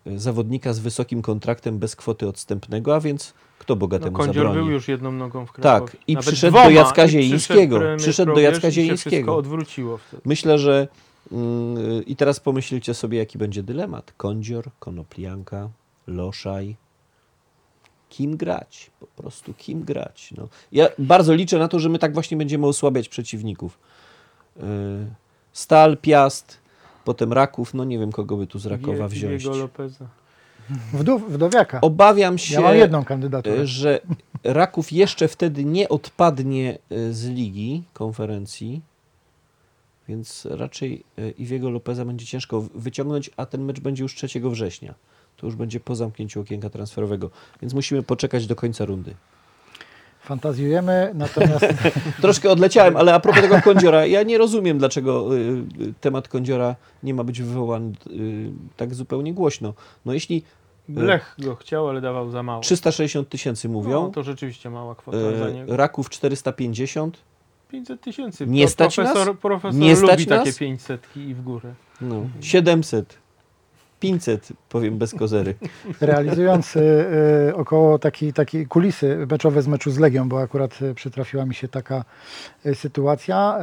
y, 0.06 0.18
zawodnika 0.18 0.72
z 0.72 0.78
wysokim 0.78 1.22
kontraktem 1.22 1.78
bez 1.78 1.96
kwoty 1.96 2.28
odstępnego, 2.28 2.94
a 2.94 3.00
więc 3.00 3.34
kto 3.58 3.74
No, 3.74 3.78
bogatemu 3.78 4.16
Kądzior 4.16 4.34
zabroni? 4.34 4.56
był 4.58 4.70
już 4.70 4.88
jedną 4.88 5.12
nogą 5.12 5.46
w 5.46 5.52
Krakowie. 5.52 5.92
Tak, 5.92 5.96
i 6.06 6.14
Nawet 6.14 6.26
przyszedł 6.26 6.50
dwoma, 6.52 6.64
do 6.64 6.70
Jacka 6.70 7.08
Zielińskiego. 7.08 7.76
premier 7.78 7.98
Przyszedł 7.98 8.34
do 8.34 8.40
Jacka 8.40 8.70
Zielińskiego. 8.70 9.36
odwróciło 9.36 9.98
wtedy. 9.98 10.22
Myślę, 10.24 10.58
że 10.58 10.88
mm, 11.32 12.04
i 12.06 12.16
teraz 12.16 12.40
pomyślcie 12.40 12.94
sobie, 12.94 13.18
jaki 13.18 13.38
będzie 13.38 13.62
dylemat. 13.62 14.12
Kądzior, 14.16 14.64
Konoplianka, 14.78 15.68
Loszaj. 16.06 16.76
Kim 18.08 18.36
grać? 18.36 18.90
Po 19.00 19.06
prostu 19.06 19.54
kim 19.54 19.82
grać? 19.84 20.34
No. 20.36 20.48
Ja 20.72 20.88
bardzo 20.98 21.34
liczę 21.34 21.58
na 21.58 21.68
to, 21.68 21.78
że 21.78 21.88
my 21.88 21.98
tak 21.98 22.14
właśnie 22.14 22.36
będziemy 22.36 22.66
osłabiać 22.66 23.08
przeciwników. 23.08 23.78
Yy, 24.58 24.64
Stal, 25.52 25.96
Piast, 25.96 26.58
potem 27.04 27.32
Raków, 27.32 27.74
no 27.74 27.84
nie 27.84 27.98
wiem 27.98 28.12
kogo 28.12 28.36
by 28.36 28.46
tu 28.46 28.58
z 28.58 28.66
Rakowa 28.66 29.08
wziąć. 29.08 29.42
Diego 29.42 29.58
Lopeza. 29.58 30.06
Wdów, 30.92 31.32
wdowiaka. 31.32 31.80
Obawiam 31.80 32.38
się, 32.38 32.54
Ja 32.54 32.60
mam 32.60 32.76
jedną 32.76 33.04
kandydaturę. 33.04 33.56
y, 33.60 33.66
że 33.66 34.00
Raków 34.44 34.92
jeszcze 34.92 35.28
wtedy 35.28 35.64
nie 35.64 35.88
odpadnie 35.88 36.78
y, 36.92 37.14
z 37.14 37.28
ligi 37.28 37.82
konferencji, 37.92 38.82
więc 40.08 40.46
raczej 40.50 41.04
y, 41.18 41.30
Iwiego 41.38 41.70
Lopeza 41.70 42.04
będzie 42.04 42.26
ciężko 42.26 42.64
wyciągnąć, 42.74 43.30
a 43.36 43.46
ten 43.46 43.64
mecz 43.64 43.80
będzie 43.80 44.02
już 44.02 44.14
3 44.14 44.40
września. 44.50 44.94
To 45.36 45.46
już 45.46 45.56
będzie 45.56 45.80
po 45.80 45.94
zamknięciu 45.96 46.40
okienka 46.40 46.70
transferowego, 46.70 47.30
więc 47.62 47.74
musimy 47.74 48.02
poczekać 48.02 48.46
do 48.46 48.56
końca 48.56 48.84
rundy. 48.84 49.14
Fantazjujemy, 50.28 51.10
natomiast 51.14 51.66
Troszkę 52.22 52.50
odleciałem, 52.50 52.96
ale 52.96 53.14
a 53.14 53.20
propos 53.20 53.42
tego 53.42 53.60
kądziora, 53.62 54.06
ja 54.06 54.22
nie 54.22 54.38
rozumiem, 54.38 54.78
dlaczego 54.78 55.36
y, 55.36 55.40
y, 55.80 55.94
temat 56.00 56.28
kądziora 56.28 56.74
nie 57.02 57.14
ma 57.14 57.24
być 57.24 57.42
wywołany 57.42 57.92
y, 58.10 58.50
tak 58.76 58.94
zupełnie 58.94 59.34
głośno. 59.34 59.74
No 60.04 60.12
jeśli 60.12 60.42
Lech 60.88 61.34
go 61.38 61.56
chciał, 61.56 61.88
ale 61.88 62.00
dawał 62.00 62.30
za 62.30 62.42
mało. 62.42 62.62
360 62.62 63.28
tysięcy 63.28 63.68
mówią, 63.68 64.02
No, 64.02 64.08
to 64.08 64.22
rzeczywiście 64.22 64.70
mała 64.70 64.94
kwota 64.94 65.38
za 65.38 65.50
niego. 65.50 65.76
Raków 65.76 66.10
450, 66.10 67.18
500 67.70 68.00
tysięcy. 68.00 68.46
Nie 68.46 68.68
stać 68.68 68.94
profesor, 68.96 69.26
nas? 69.26 69.36
Profesor 69.36 69.80
Nie 69.80 69.96
stać 69.96 70.10
lubi 70.10 70.26
takie 70.26 70.48
nas? 70.48 70.58
500 70.58 71.08
i 71.16 71.34
w 71.34 71.42
górę. 71.42 71.74
No, 72.00 72.26
700, 72.40 73.18
500, 74.00 74.52
powiem 74.68 74.98
bez 74.98 75.14
kozery. 75.14 75.54
realizując 76.00 76.76
y, 76.76 76.80
y, 77.48 77.56
około 77.56 77.98
takiej 77.98 78.32
taki 78.32 78.66
kulisy 78.66 79.26
meczowe 79.30 79.62
z 79.62 79.68
meczu 79.68 79.90
z 79.90 79.98
Legią, 79.98 80.28
bo 80.28 80.40
akurat 80.40 80.82
y, 80.82 80.94
przytrafiła 80.94 81.44
mi 81.46 81.54
się 81.54 81.68
taka 81.68 82.04
y, 82.66 82.74
sytuacja. 82.74 83.58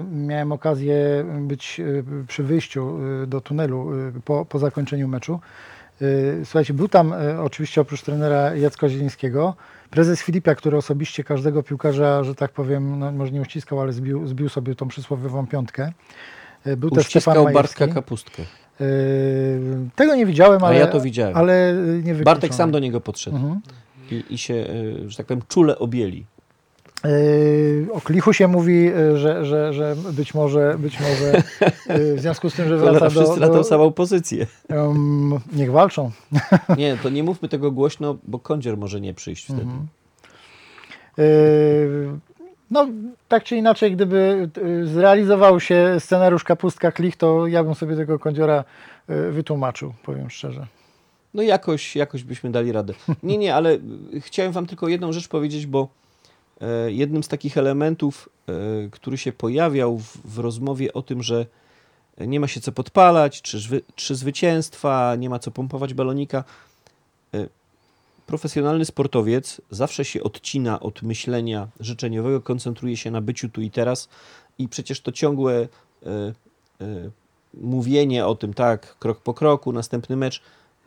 Y, 0.00 0.04
Miałem 0.14 0.52
okazję 0.52 0.96
być 1.40 1.80
przy 2.28 2.42
wyjściu 2.42 2.98
do 3.26 3.40
tunelu 3.40 3.90
po, 4.24 4.44
po 4.44 4.58
zakończeniu 4.58 5.08
meczu. 5.08 5.40
Y, 6.02 6.40
Słuchajcie, 6.44 6.74
był 6.74 6.88
tam 6.88 7.14
oczywiście 7.44 7.80
oprócz 7.80 8.02
trenera 8.02 8.54
Jacka 8.56 8.88
Zielińskiego 8.88 9.54
prezes 9.90 10.22
Filipia, 10.22 10.54
który 10.54 10.76
osobiście 10.76 11.24
każdego 11.24 11.62
piłkarza, 11.62 12.24
że 12.24 12.34
tak 12.34 12.52
powiem, 12.52 12.98
no, 12.98 13.12
może 13.12 13.32
nie 13.32 13.40
uściskał, 13.40 13.80
ale 13.80 13.92
zbił, 13.92 14.26
zbił 14.26 14.48
sobie 14.48 14.74
tą 14.74 14.88
przysłowiową 14.88 15.46
piątkę. 15.46 15.92
Był 16.76 16.90
też 16.90 17.06
Stefan 17.06 17.32
Uściskał 17.32 17.44
Majewski. 17.44 17.78
Bartka 17.78 17.94
Kapustkę. 17.94 18.42
Yy, 18.80 18.86
Tego 19.96 20.16
nie 20.16 20.26
widziałem, 20.26 20.64
A 20.64 20.66
ale, 20.66 20.78
ja 20.78 20.86
to 20.86 21.00
widziałem. 21.00 21.36
ale 21.36 21.74
nie 21.76 21.96
wykluczone. 21.96 22.24
Bartek 22.24 22.54
sam 22.54 22.70
do 22.70 22.78
niego 22.78 23.00
podszedł 23.00 23.36
Mhm. 23.36 23.60
i, 24.10 24.24
i 24.34 24.38
się, 24.38 24.54
y, 24.54 25.10
że 25.10 25.16
tak 25.16 25.26
powiem, 25.26 25.42
czule 25.48 25.78
objęli. 25.78 26.24
Yy, 27.04 27.86
O 27.92 28.00
Klichu 28.00 28.32
się 28.32 28.48
mówi, 28.48 28.84
yy, 28.84 29.18
że, 29.18 29.44
że, 29.44 29.72
że 29.72 29.96
być 30.12 30.34
może, 30.34 30.76
być 30.78 30.98
może 31.00 31.42
w 32.16 32.20
związku 32.20 32.50
z 32.50 32.54
tym, 32.54 32.68
że 32.68 32.78
Cholera, 32.78 32.98
wraca 33.00 33.14
do... 33.14 33.20
wszyscy 33.20 33.40
na 33.40 33.46
do 33.48 33.54
tą 33.54 33.64
samą 33.64 33.92
pozycję. 33.92 34.46
um, 34.70 35.38
niech 35.52 35.70
walczą. 35.72 36.10
Nie, 36.78 36.96
to 37.02 37.10
nie 37.10 37.22
mówmy 37.22 37.48
tego 37.48 37.70
głośno, 37.70 38.16
bo 38.28 38.38
kądzior 38.38 38.76
może 38.76 39.00
nie 39.00 39.14
przyjść 39.14 39.44
wtedy. 39.44 39.62
Mhm. 39.62 39.86
Yy, 41.18 42.18
No, 42.72 42.86
tak 43.28 43.44
czy 43.44 43.56
inaczej, 43.56 43.92
gdyby 43.92 44.48
yy, 44.56 44.86
zrealizował 44.86 45.60
się 45.60 45.96
scenariusz 45.98 46.44
Kapustka 46.44 46.92
Klich, 46.92 47.16
to 47.16 47.46
ja 47.46 47.64
bym 47.64 47.74
sobie 47.74 47.96
tego 47.96 48.18
kądziora 48.18 48.64
yy, 49.08 49.32
wytłumaczył, 49.32 49.94
powiem 50.04 50.30
szczerze. 50.30 50.66
No 51.34 51.42
jakoś, 51.42 51.96
jakoś 51.96 52.24
byśmy 52.24 52.50
dali 52.50 52.72
radę. 52.72 52.94
Nie, 53.22 53.38
nie, 53.38 53.54
ale 53.54 53.72
y, 54.14 54.20
chciałem 54.20 54.52
wam 54.52 54.66
tylko 54.66 54.88
jedną 54.88 55.12
rzecz 55.12 55.28
powiedzieć, 55.28 55.66
bo 55.66 55.88
e, 56.60 56.92
jednym 56.92 57.22
z 57.22 57.28
takich 57.28 57.58
elementów, 57.58 58.28
e, 58.48 58.52
który 58.90 59.18
się 59.18 59.32
pojawiał 59.32 59.98
w, 59.98 60.34
w 60.34 60.38
rozmowie 60.38 60.92
o 60.92 61.02
tym, 61.02 61.22
że 61.22 61.46
nie 62.20 62.40
ma 62.40 62.48
się 62.48 62.60
co 62.60 62.72
podpalać, 62.72 63.42
zwy, 63.54 63.80
trzy 63.94 64.14
zwycięstwa, 64.14 65.16
nie 65.18 65.30
ma 65.30 65.38
co 65.38 65.50
pompować 65.50 65.94
balonika. 65.94 66.44
Profesjonalny 68.26 68.84
sportowiec 68.84 69.60
zawsze 69.70 70.04
się 70.04 70.22
odcina 70.22 70.80
od 70.80 71.02
myślenia 71.02 71.68
życzeniowego, 71.80 72.40
koncentruje 72.40 72.96
się 72.96 73.10
na 73.10 73.20
byciu 73.20 73.48
tu 73.48 73.60
i 73.60 73.70
teraz 73.70 74.08
i 74.58 74.68
przecież 74.68 75.00
to 75.00 75.12
ciągłe 75.12 75.54
e, 75.54 76.08
e, 76.08 77.10
mówienie 77.54 78.26
o 78.26 78.34
tym, 78.34 78.54
tak, 78.54 78.98
krok 78.98 79.20
po 79.20 79.34
kroku, 79.34 79.72
następny 79.72 80.16
mecz, 80.16 80.42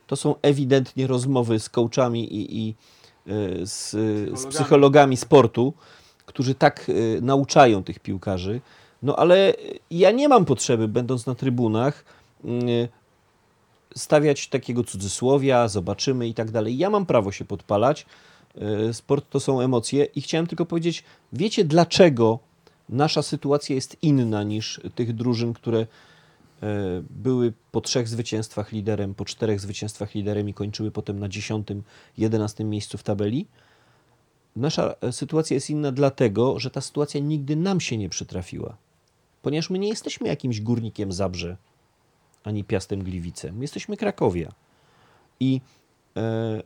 to 0.07 0.15
są 0.15 0.35
ewidentnie 0.41 1.07
rozmowy 1.07 1.59
z 1.59 1.69
coachami 1.69 2.33
i, 2.33 2.57
i 2.59 2.75
e, 3.27 3.65
z, 3.65 3.91
z 4.39 4.45
psychologami 4.45 5.17
sportu, 5.17 5.73
którzy 6.25 6.55
tak 6.55 6.91
nauczają 7.21 7.83
tych 7.83 7.99
piłkarzy. 7.99 8.61
No 9.03 9.15
ale 9.15 9.53
ja 9.91 10.11
nie 10.11 10.29
mam 10.29 10.45
potrzeby, 10.45 10.87
będąc 10.87 11.25
na 11.25 11.35
trybunach, 11.35 12.05
mm, 12.43 12.87
stawiać 13.97 14.47
takiego 14.47 14.83
cudzysłowia, 14.83 15.67
zobaczymy 15.67 16.27
i 16.27 16.33
tak 16.33 16.51
dalej. 16.51 16.77
Ja 16.77 16.89
mam 16.89 17.05
prawo 17.05 17.31
się 17.31 17.45
podpalać. 17.45 18.05
E, 18.57 18.93
Sport 18.93 19.29
to 19.29 19.39
są 19.39 19.61
emocje 19.61 20.05
i 20.05 20.21
chciałem 20.21 20.47
tylko 20.47 20.65
powiedzieć, 20.65 21.03
wiecie 21.33 21.65
dlaczego 21.65 22.39
nasza 22.89 23.21
sytuacja 23.21 23.75
jest 23.75 23.97
inna 24.01 24.43
niż 24.43 24.81
tych 24.95 25.13
drużyn, 25.13 25.53
które 25.53 25.79
e, 25.79 25.87
były 27.09 27.53
po 27.71 27.81
trzech 27.81 28.07
zwycięstwach 28.07 28.71
liderem, 28.71 29.15
po 29.15 29.25
czterech 29.25 29.59
zwycięstwach 29.59 30.15
liderem 30.15 30.49
i 30.49 30.53
kończyły 30.53 30.91
potem 30.91 31.19
na 31.19 31.29
dziesiątym, 31.29 31.83
jedenastym 32.17 32.69
miejscu 32.69 32.97
w 32.97 33.03
tabeli. 33.03 33.47
Nasza 34.55 34.95
e, 35.01 35.11
sytuacja 35.11 35.53
jest 35.53 35.69
inna 35.69 35.91
dlatego, 35.91 36.59
że 36.59 36.71
ta 36.71 36.81
sytuacja 36.81 37.19
nigdy 37.19 37.55
nam 37.55 37.81
się 37.81 37.97
nie 37.97 38.09
przytrafiła. 38.09 38.77
Ponieważ 39.41 39.69
my 39.69 39.79
nie 39.79 39.89
jesteśmy 39.89 40.27
jakimś 40.27 40.61
górnikiem 40.61 41.11
Zabrze, 41.11 41.57
ani 42.47 42.63
Piastem 42.63 43.03
Gliwice. 43.03 43.51
My 43.51 43.61
jesteśmy 43.61 43.97
Krakowia. 43.97 44.51
I 45.39 45.61
e, 46.17 46.63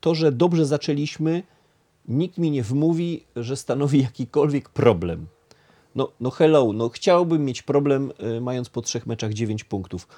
to, 0.00 0.14
że 0.14 0.32
dobrze 0.32 0.66
zaczęliśmy, 0.66 1.42
nikt 2.08 2.38
mi 2.38 2.50
nie 2.50 2.62
wmówi, 2.62 3.24
że 3.36 3.56
stanowi 3.56 4.02
jakikolwiek 4.08 4.68
problem. 4.68 5.26
No, 5.94 6.12
no 6.20 6.30
hello, 6.30 6.72
no 6.72 6.88
chciałbym 6.88 7.44
mieć 7.44 7.62
problem, 7.62 8.12
y, 8.36 8.40
mając 8.40 8.68
po 8.68 8.82
trzech 8.82 9.06
meczach 9.06 9.32
9 9.34 9.64
punktów. 9.64 10.08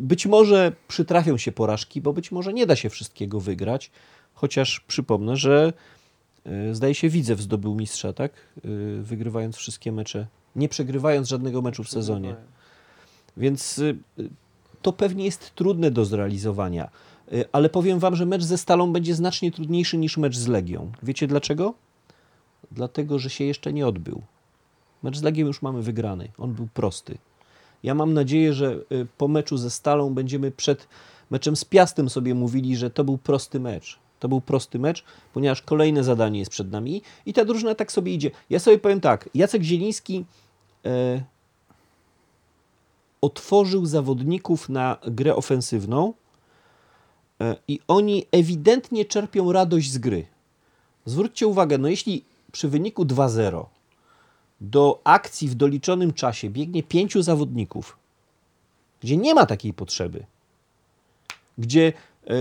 Być 0.00 0.26
może 0.26 0.72
przytrafią 0.88 1.38
się 1.38 1.52
porażki, 1.52 2.00
bo 2.00 2.12
być 2.12 2.32
może 2.32 2.52
nie 2.52 2.66
da 2.66 2.76
się 2.76 2.90
wszystkiego 2.90 3.40
wygrać, 3.40 3.90
chociaż 4.34 4.80
przypomnę, 4.80 5.36
że 5.36 5.72
y, 6.46 6.74
zdaje 6.74 6.94
się 6.94 7.08
Widzew 7.08 7.40
zdobył 7.40 7.74
mistrza, 7.74 8.12
tak? 8.12 8.32
Wygrywając 9.02 9.56
wszystkie 9.56 9.92
mecze, 9.92 10.26
nie 10.56 10.68
przegrywając 10.68 11.28
żadnego 11.28 11.62
meczu 11.62 11.84
w 11.84 11.88
sezonie. 11.90 12.36
Więc 13.36 13.78
y, 13.78 13.98
to 14.82 14.92
pewnie 14.92 15.24
jest 15.24 15.54
trudne 15.54 15.90
do 15.90 16.04
zrealizowania. 16.04 16.90
Y, 17.32 17.44
Ale 17.52 17.68
powiem 17.68 17.98
Wam, 17.98 18.16
że 18.16 18.26
mecz 18.26 18.42
ze 18.42 18.58
Stalą 18.58 18.92
będzie 18.92 19.14
znacznie 19.14 19.52
trudniejszy 19.52 19.98
niż 19.98 20.16
mecz 20.16 20.36
z 20.36 20.46
Legią. 20.46 20.92
Wiecie 21.02 21.26
dlaczego? 21.26 21.74
Dlatego, 22.72 23.18
że 23.18 23.30
się 23.30 23.44
jeszcze 23.44 23.72
nie 23.72 23.86
odbył. 23.86 24.22
Mecz 25.02 25.16
z 25.16 25.22
Legią 25.22 25.46
już 25.46 25.62
mamy 25.62 25.82
wygrany. 25.82 26.28
On 26.38 26.52
był 26.52 26.68
prosty. 26.74 27.18
Ja 27.82 27.94
mam 27.94 28.14
nadzieję, 28.14 28.52
że 28.52 28.76
y, 28.92 29.06
po 29.18 29.28
meczu 29.28 29.56
ze 29.56 29.70
Stalą 29.70 30.14
będziemy 30.14 30.50
przed 30.50 30.88
meczem 31.30 31.56
z 31.56 31.64
Piastem 31.64 32.10
sobie 32.10 32.34
mówili, 32.34 32.76
że 32.76 32.90
to 32.90 33.04
był 33.04 33.18
prosty 33.18 33.60
mecz. 33.60 33.98
To 34.20 34.28
był 34.28 34.40
prosty 34.40 34.78
mecz, 34.78 35.04
ponieważ 35.32 35.62
kolejne 35.62 36.04
zadanie 36.04 36.38
jest 36.38 36.50
przed 36.50 36.70
nami 36.70 37.02
i 37.26 37.32
ta 37.32 37.44
drużyna 37.44 37.74
tak 37.74 37.92
sobie 37.92 38.14
idzie. 38.14 38.30
Ja 38.50 38.58
sobie 38.58 38.78
powiem 38.78 39.00
tak, 39.00 39.28
Jacek 39.34 39.62
Zieliński 39.62 40.24
e, 40.84 41.22
otworzył 43.22 43.86
zawodników 43.86 44.68
na 44.68 44.96
grę 45.06 45.36
ofensywną 45.36 46.14
e, 47.40 47.56
i 47.68 47.80
oni 47.88 48.26
ewidentnie 48.32 49.04
czerpią 49.04 49.52
radość 49.52 49.90
z 49.90 49.98
gry. 49.98 50.26
Zwróćcie 51.04 51.46
uwagę, 51.46 51.78
no 51.78 51.88
jeśli 51.88 52.24
przy 52.52 52.68
wyniku 52.68 53.04
2-0 53.04 53.64
do 54.60 55.00
akcji 55.04 55.48
w 55.48 55.54
doliczonym 55.54 56.12
czasie 56.12 56.50
biegnie 56.50 56.82
pięciu 56.82 57.22
zawodników, 57.22 57.98
gdzie 59.00 59.16
nie 59.16 59.34
ma 59.34 59.46
takiej 59.46 59.72
potrzeby, 59.72 60.26
gdzie 61.58 61.92
e, 62.26 62.32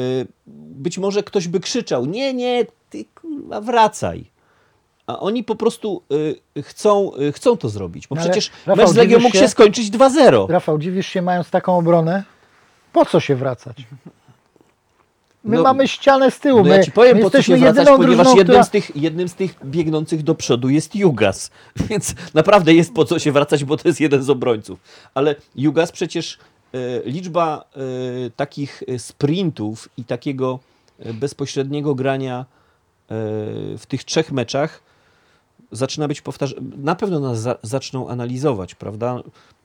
być 0.47 0.97
może 0.97 1.23
ktoś 1.23 1.47
by 1.47 1.59
krzyczał: 1.59 2.05
Nie, 2.05 2.33
nie, 2.33 2.65
ty 2.89 3.05
kurwa, 3.05 3.61
wracaj. 3.61 4.30
A 5.11 5.19
oni 5.19 5.43
po 5.43 5.55
prostu 5.55 6.01
e, 6.57 6.61
chcą, 6.61 7.11
e, 7.15 7.31
chcą 7.31 7.57
to 7.57 7.69
zrobić, 7.69 8.07
bo 8.07 8.15
No 8.15 8.21
przecież 8.21 8.51
Rafał, 8.65 8.85
mecz 8.85 8.93
z 8.93 8.95
Legią 8.95 9.19
mógł 9.19 9.33
się? 9.35 9.39
się 9.39 9.47
skończyć 9.47 9.91
2-0. 9.91 10.49
Rafał, 10.49 10.77
dziwisz 10.77 11.07
się 11.07 11.21
mając 11.21 11.49
taką 11.49 11.77
obronę? 11.77 12.23
Po 12.93 13.05
co 13.05 13.19
się 13.19 13.35
wracać? 13.35 13.77
My 15.43 15.57
No, 15.57 15.63
mamy 15.63 15.87
ścianę 15.87 16.31
z 16.31 16.39
tyłu. 16.39 16.63
No 16.63 16.75
ja 16.75 16.83
ci 16.83 16.91
powiem, 16.91 17.17
my 17.17 17.23
po 17.23 17.29
co 17.29 17.37
jesteśmy 17.37 17.59
się 17.59 17.73
wracać, 17.73 17.97
ponieważ 17.97 18.27
jednym, 18.27 18.45
która... 18.45 18.63
z 18.63 18.69
tych, 18.69 18.95
jednym 18.95 19.29
z 19.29 19.35
tych 19.35 19.65
biegnących 19.65 20.23
do 20.23 20.35
przodu 20.35 20.69
jest 20.69 20.95
Jugas. 20.95 21.51
Więc 21.89 22.15
naprawdę 22.33 22.73
jest 22.73 22.93
po 22.93 23.05
co 23.05 23.19
się 23.19 23.31
wracać, 23.31 23.63
bo 23.63 23.77
to 23.77 23.87
jest 23.87 23.99
jeden 23.99 24.23
z 24.23 24.29
obrońców. 24.29 24.79
Ale 25.13 25.35
Jugas 25.55 25.91
przecież 25.91 26.37
e, 26.73 26.77
liczba 27.05 27.65
e, 27.75 27.79
takich 28.29 28.83
e, 28.87 28.99
sprintów 28.99 29.89
i 29.97 30.03
takiego 30.03 30.59
bezpośredniego 31.13 31.95
grania 31.95 32.45
w 33.77 33.83
tych 33.87 34.03
trzech 34.03 34.31
meczach 34.31 34.81
zaczyna 35.71 36.07
być 36.07 36.21
powtarzane. 36.21 36.61
Na 36.77 36.95
pewno 36.95 37.19
nas 37.19 37.39
za, 37.39 37.55
zaczną 37.61 38.09
analizować, 38.09 38.75
prawda? 38.75 39.19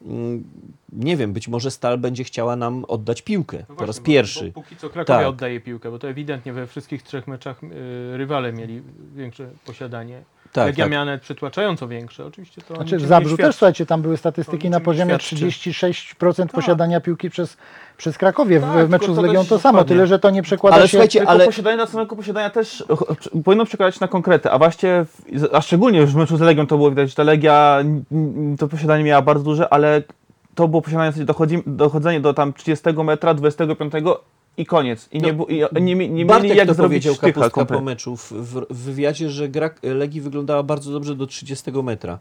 Mm, 0.07 0.45
Nie 0.92 1.16
wiem, 1.16 1.33
być 1.33 1.49
może 1.49 1.71
Stal 1.71 1.99
będzie 1.99 2.25
chciała 2.25 2.57
nam 2.57 2.85
oddać 2.88 3.23
piłkę 3.23 3.64
No 3.69 3.75
po 3.75 3.87
raz 3.87 3.97
właśnie, 3.97 4.14
pierwszy. 4.14 4.45
Bo 4.55 4.62
póki 4.62 4.77
co 4.77 4.90
Krakowia 4.90 5.19
Tak. 5.19 5.29
oddaje 5.29 5.61
piłkę, 5.61 5.90
bo 5.90 5.99
to 5.99 6.09
ewidentnie 6.09 6.53
we 6.53 6.66
wszystkich 6.66 7.03
trzech 7.03 7.27
meczach 7.29 7.64
y, 7.64 8.16
rywale 8.16 8.53
mieli 8.53 8.83
większe 9.16 9.51
posiadanie. 9.66 10.23
Tak, 10.61 10.66
Legia 10.66 10.85
tak. 10.85 10.92
miała 10.92 11.05
nawet 11.05 11.23
przytłaczająco 11.23 11.88
większe. 11.88 12.27
Oczywiście 12.27 12.62
to 12.62 12.75
Znaczy 12.75 12.97
w 12.97 13.07
Zabrzu 13.07 13.37
też, 13.37 13.57
słuchajcie, 13.57 13.87
tam 13.87 14.03
były 14.03 14.16
statystyki 14.16 14.71
na 14.71 14.81
poziomie 14.81 15.19
świadczy. 15.21 15.37
36% 15.37 16.47
posiadania 16.47 17.01
piłki 17.01 17.31
przez, 17.31 17.57
przez 17.97 18.19
Krakowie. 18.19 18.61
Tak, 18.61 18.85
w, 18.85 18.87
w 18.87 18.90
meczu 18.90 19.14
z 19.14 19.19
Legią 19.19 19.45
to 19.45 19.59
samo, 19.59 19.73
dokładnie. 19.73 19.88
tyle 19.97 20.07
że 20.07 20.19
to 20.19 20.31
nie 20.31 20.42
przekłada 20.42 20.77
Ale 20.77 20.85
się... 20.88 20.90
słuchajcie, 20.90 21.19
Tylko 21.19 21.33
ale- 21.33 21.47
posiadanie 21.47 21.77
na 21.77 21.87
samego 21.87 22.16
posiadania 22.16 22.51
też 22.51 22.85
powinno 23.45 23.64
przekładać 23.64 24.01
na 24.01 24.09
konkrety, 24.09 24.51
a 24.51 24.59
właśnie, 24.59 25.05
w, 25.05 25.49
a 25.53 25.61
szczególnie 25.61 25.99
już 26.01 26.12
w 26.12 26.16
meczu 26.16 26.37
z 26.37 26.40
Legią 26.40 26.66
to 26.66 26.77
było 26.77 26.90
widać, 26.90 27.09
że 27.09 27.14
ta 27.14 27.23
Legia 27.23 27.85
to 28.59 28.69
posiadanie 28.69 29.05
miała 29.05 29.23
bardzo 29.23 29.45
duże, 29.45 29.73
ale 29.73 30.03
to 30.55 30.69
było 30.69 30.83
posiadanie, 30.83 31.25
dochodzi, 31.25 31.62
dochodzenie 31.66 32.21
do 32.21 32.35
tam 32.35 32.53
30 32.53 32.85
metra, 33.05 33.35
25 33.35 33.92
i 34.57 34.66
koniec. 34.66 35.09
I 35.12 35.19
nie, 35.21 35.33
No, 35.33 35.35
bu- 35.38 35.47
i 35.47 35.83
nie, 35.83 35.95
nie, 36.09 36.27
Bartek 36.27 36.45
mieli 36.45 36.59
jak 36.59 36.69
to 36.69 36.75
zrobić 36.75 36.90
powiedział 36.90 37.14
sztycha 37.14 37.27
Kapustka 37.33 37.51
po 37.51 37.55
kompletnie. 37.55 37.85
meczu 37.85 38.16
w, 38.16 38.33
w, 38.33 38.66
wywiadzie, 38.71 39.31
że 39.31 39.49
gra 39.49 39.71
Legii 39.83 40.21
wyglądała 40.21 40.62
bardzo 40.62 40.92
dobrze 40.92 41.14
do 41.14 41.27
30 41.27 41.71
metra. 41.83 42.19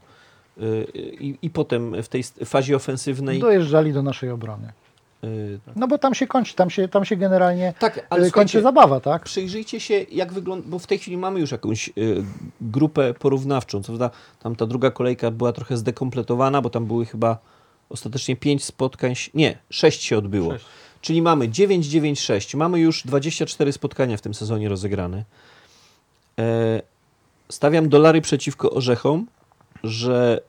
Y, 0.61 0.87
I, 1.19 1.37
I 1.41 1.49
potem 1.49 2.03
w 2.03 2.07
tej 2.07 2.23
st- 2.23 2.39
fazie 2.45 2.75
ofensywnej. 2.75 3.39
Dojeżdżali 3.39 3.93
do 3.93 4.03
naszej 4.03 4.29
obrony. 4.29 4.71
y, 5.23 5.59
No 5.75 5.87
bo 5.87 5.97
tam 5.97 6.13
się 6.13 6.27
kończy, 6.27 6.55
tam 6.55 6.69
się, 6.69 6.87
tam 6.87 7.05
się 7.05 7.15
generalnie 7.15 7.73
tak, 7.79 7.97
ale 7.97 8.05
ale 8.09 8.19
kończy 8.21 8.31
słuchajcie, 8.31 8.61
zabawa, 8.61 8.99
tak? 8.99 9.23
przyjrzyjcie 9.23 9.79
się, 9.79 10.05
jak 10.11 10.33
wygląda, 10.33 10.67
bo 10.69 10.79
w 10.79 10.87
tej 10.87 10.97
chwili 10.99 11.17
mamy 11.17 11.39
już 11.39 11.51
jakąś 11.51 11.89
y, 11.89 12.23
grupę 12.61 13.13
porównawczą. 13.13 13.81
Co 13.83 13.85
prawda, 13.87 14.09
tam 14.43 14.55
ta 14.55 14.65
druga 14.65 14.91
kolejka 14.91 15.31
była 15.31 15.51
trochę 15.53 15.77
zdekompletowana, 15.77 16.61
bo 16.61 16.69
tam 16.69 16.85
były 16.85 17.05
chyba 17.05 17.37
ostatecznie 17.89 18.35
5 18.35 18.63
spotkań, 18.63 19.13
nie, 19.33 19.57
6 19.69 20.01
się 20.03 20.17
odbyło. 20.17 20.51
Sześć. 20.51 20.65
Czyli 21.05 21.21
mamy 21.21 21.49
9, 21.49 21.85
9, 21.85 22.19
6. 22.19 22.55
Mamy 22.55 22.79
już 22.79 23.03
24 23.03 23.71
spotkania 23.71 24.17
w 24.17 24.21
tym 24.21 24.33
sezonie 24.33 24.69
rozegrane. 24.69 25.25
E, 26.39 26.81
stawiam 27.49 27.89
dolary 27.89 28.21
przeciwko 28.21 28.71
orzechom, 28.71 29.27
że 29.83 30.41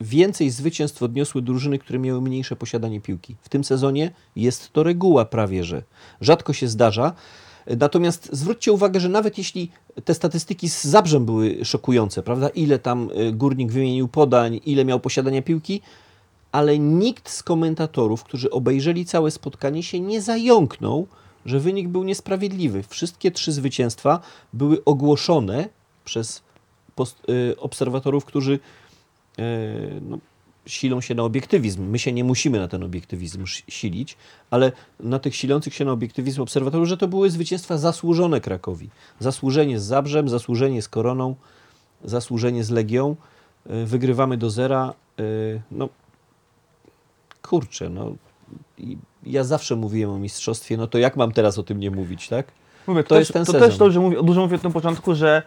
więcej 0.00 0.50
zwycięstw 0.50 1.02
odniosły 1.02 1.42
drużyny, 1.42 1.78
które 1.78 1.98
miały 1.98 2.20
mniejsze 2.20 2.56
posiadanie 2.56 3.00
piłki. 3.00 3.36
W 3.42 3.48
tym 3.48 3.64
sezonie 3.64 4.10
jest 4.36 4.72
to 4.72 4.82
reguła 4.82 5.24
prawie, 5.24 5.64
że 5.64 5.82
rzadko 6.20 6.52
się 6.52 6.68
zdarza. 6.68 7.12
Natomiast 7.66 8.28
zwróćcie 8.32 8.72
uwagę, 8.72 9.00
że 9.00 9.08
nawet 9.08 9.38
jeśli 9.38 9.70
te 10.04 10.14
statystyki 10.14 10.68
z 10.68 10.84
Zabrzem 10.84 11.24
były 11.24 11.64
szokujące, 11.64 12.22
prawda? 12.22 12.48
Ile 12.48 12.78
tam 12.78 13.10
y, 13.10 13.32
górnik 13.32 13.72
wymienił 13.72 14.08
podań, 14.08 14.60
ile 14.66 14.84
miał 14.84 15.00
posiadania 15.00 15.42
piłki, 15.42 15.82
ale 16.52 16.78
nikt 16.78 17.30
z 17.30 17.42
komentatorów, 17.42 18.24
którzy 18.24 18.50
obejrzeli 18.50 19.06
całe 19.06 19.30
spotkanie, 19.30 19.82
się 19.82 20.00
nie 20.00 20.22
zająknął, 20.22 21.06
że 21.46 21.60
wynik 21.60 21.88
był 21.88 22.04
niesprawiedliwy. 22.04 22.82
Wszystkie 22.82 23.30
trzy 23.30 23.52
zwycięstwa 23.52 24.20
były 24.52 24.84
ogłoszone 24.84 25.68
przez 26.04 26.42
y, 27.28 27.56
obserwatorów, 27.58 28.24
którzy 28.24 28.52
y, 28.52 30.00
no, 30.08 30.18
silą 30.66 31.00
się 31.00 31.14
na 31.14 31.22
obiektywizm. 31.22 31.84
My 31.84 31.98
się 31.98 32.12
nie 32.12 32.24
musimy 32.24 32.58
na 32.58 32.68
ten 32.68 32.82
obiektywizm 32.82 33.44
silić, 33.68 34.16
ale 34.50 34.72
na 35.00 35.18
tych 35.18 35.36
silących 35.36 35.74
się 35.74 35.84
na 35.84 35.92
obiektywizm 35.92 36.42
obserwatorów, 36.42 36.88
że 36.88 36.96
to 36.96 37.08
były 37.08 37.30
zwycięstwa 37.30 37.78
zasłużone 37.78 38.40
Krakowi. 38.40 38.90
Zasłużenie 39.20 39.80
z 39.80 39.84
Zabrzem, 39.84 40.28
zasłużenie 40.28 40.82
z 40.82 40.88
Koroną, 40.88 41.34
zasłużenie 42.04 42.64
z 42.64 42.70
Legią. 42.70 43.16
Y, 43.70 43.86
Wygrywamy 43.86 44.36
do 44.36 44.50
zera. 44.50 44.94
No, 45.70 45.88
kurczę, 47.48 47.88
no. 47.88 48.12
Ja 49.26 49.44
zawsze 49.44 49.76
mówiłem 49.76 50.10
o 50.10 50.18
mistrzostwie, 50.18 50.76
no 50.76 50.86
to 50.86 50.98
jak 50.98 51.16
mam 51.16 51.32
teraz 51.32 51.58
o 51.58 51.62
tym 51.62 51.80
nie 51.80 51.90
mówić, 51.90 52.28
tak? 52.28 52.46
Mówię, 52.86 53.02
To 53.02 53.08
to, 53.08 53.18
jest 53.18 53.32
też, 53.32 53.46
ten 53.46 53.54
to 53.54 53.60
też 53.60 53.62
sezon. 53.72 53.78
dobrze 53.78 54.00
mówię, 54.00 54.22
dużo 54.22 54.40
mówię 54.40 54.58
w 54.58 54.62
tym 54.62 54.72
początku, 54.72 55.14
że 55.14 55.42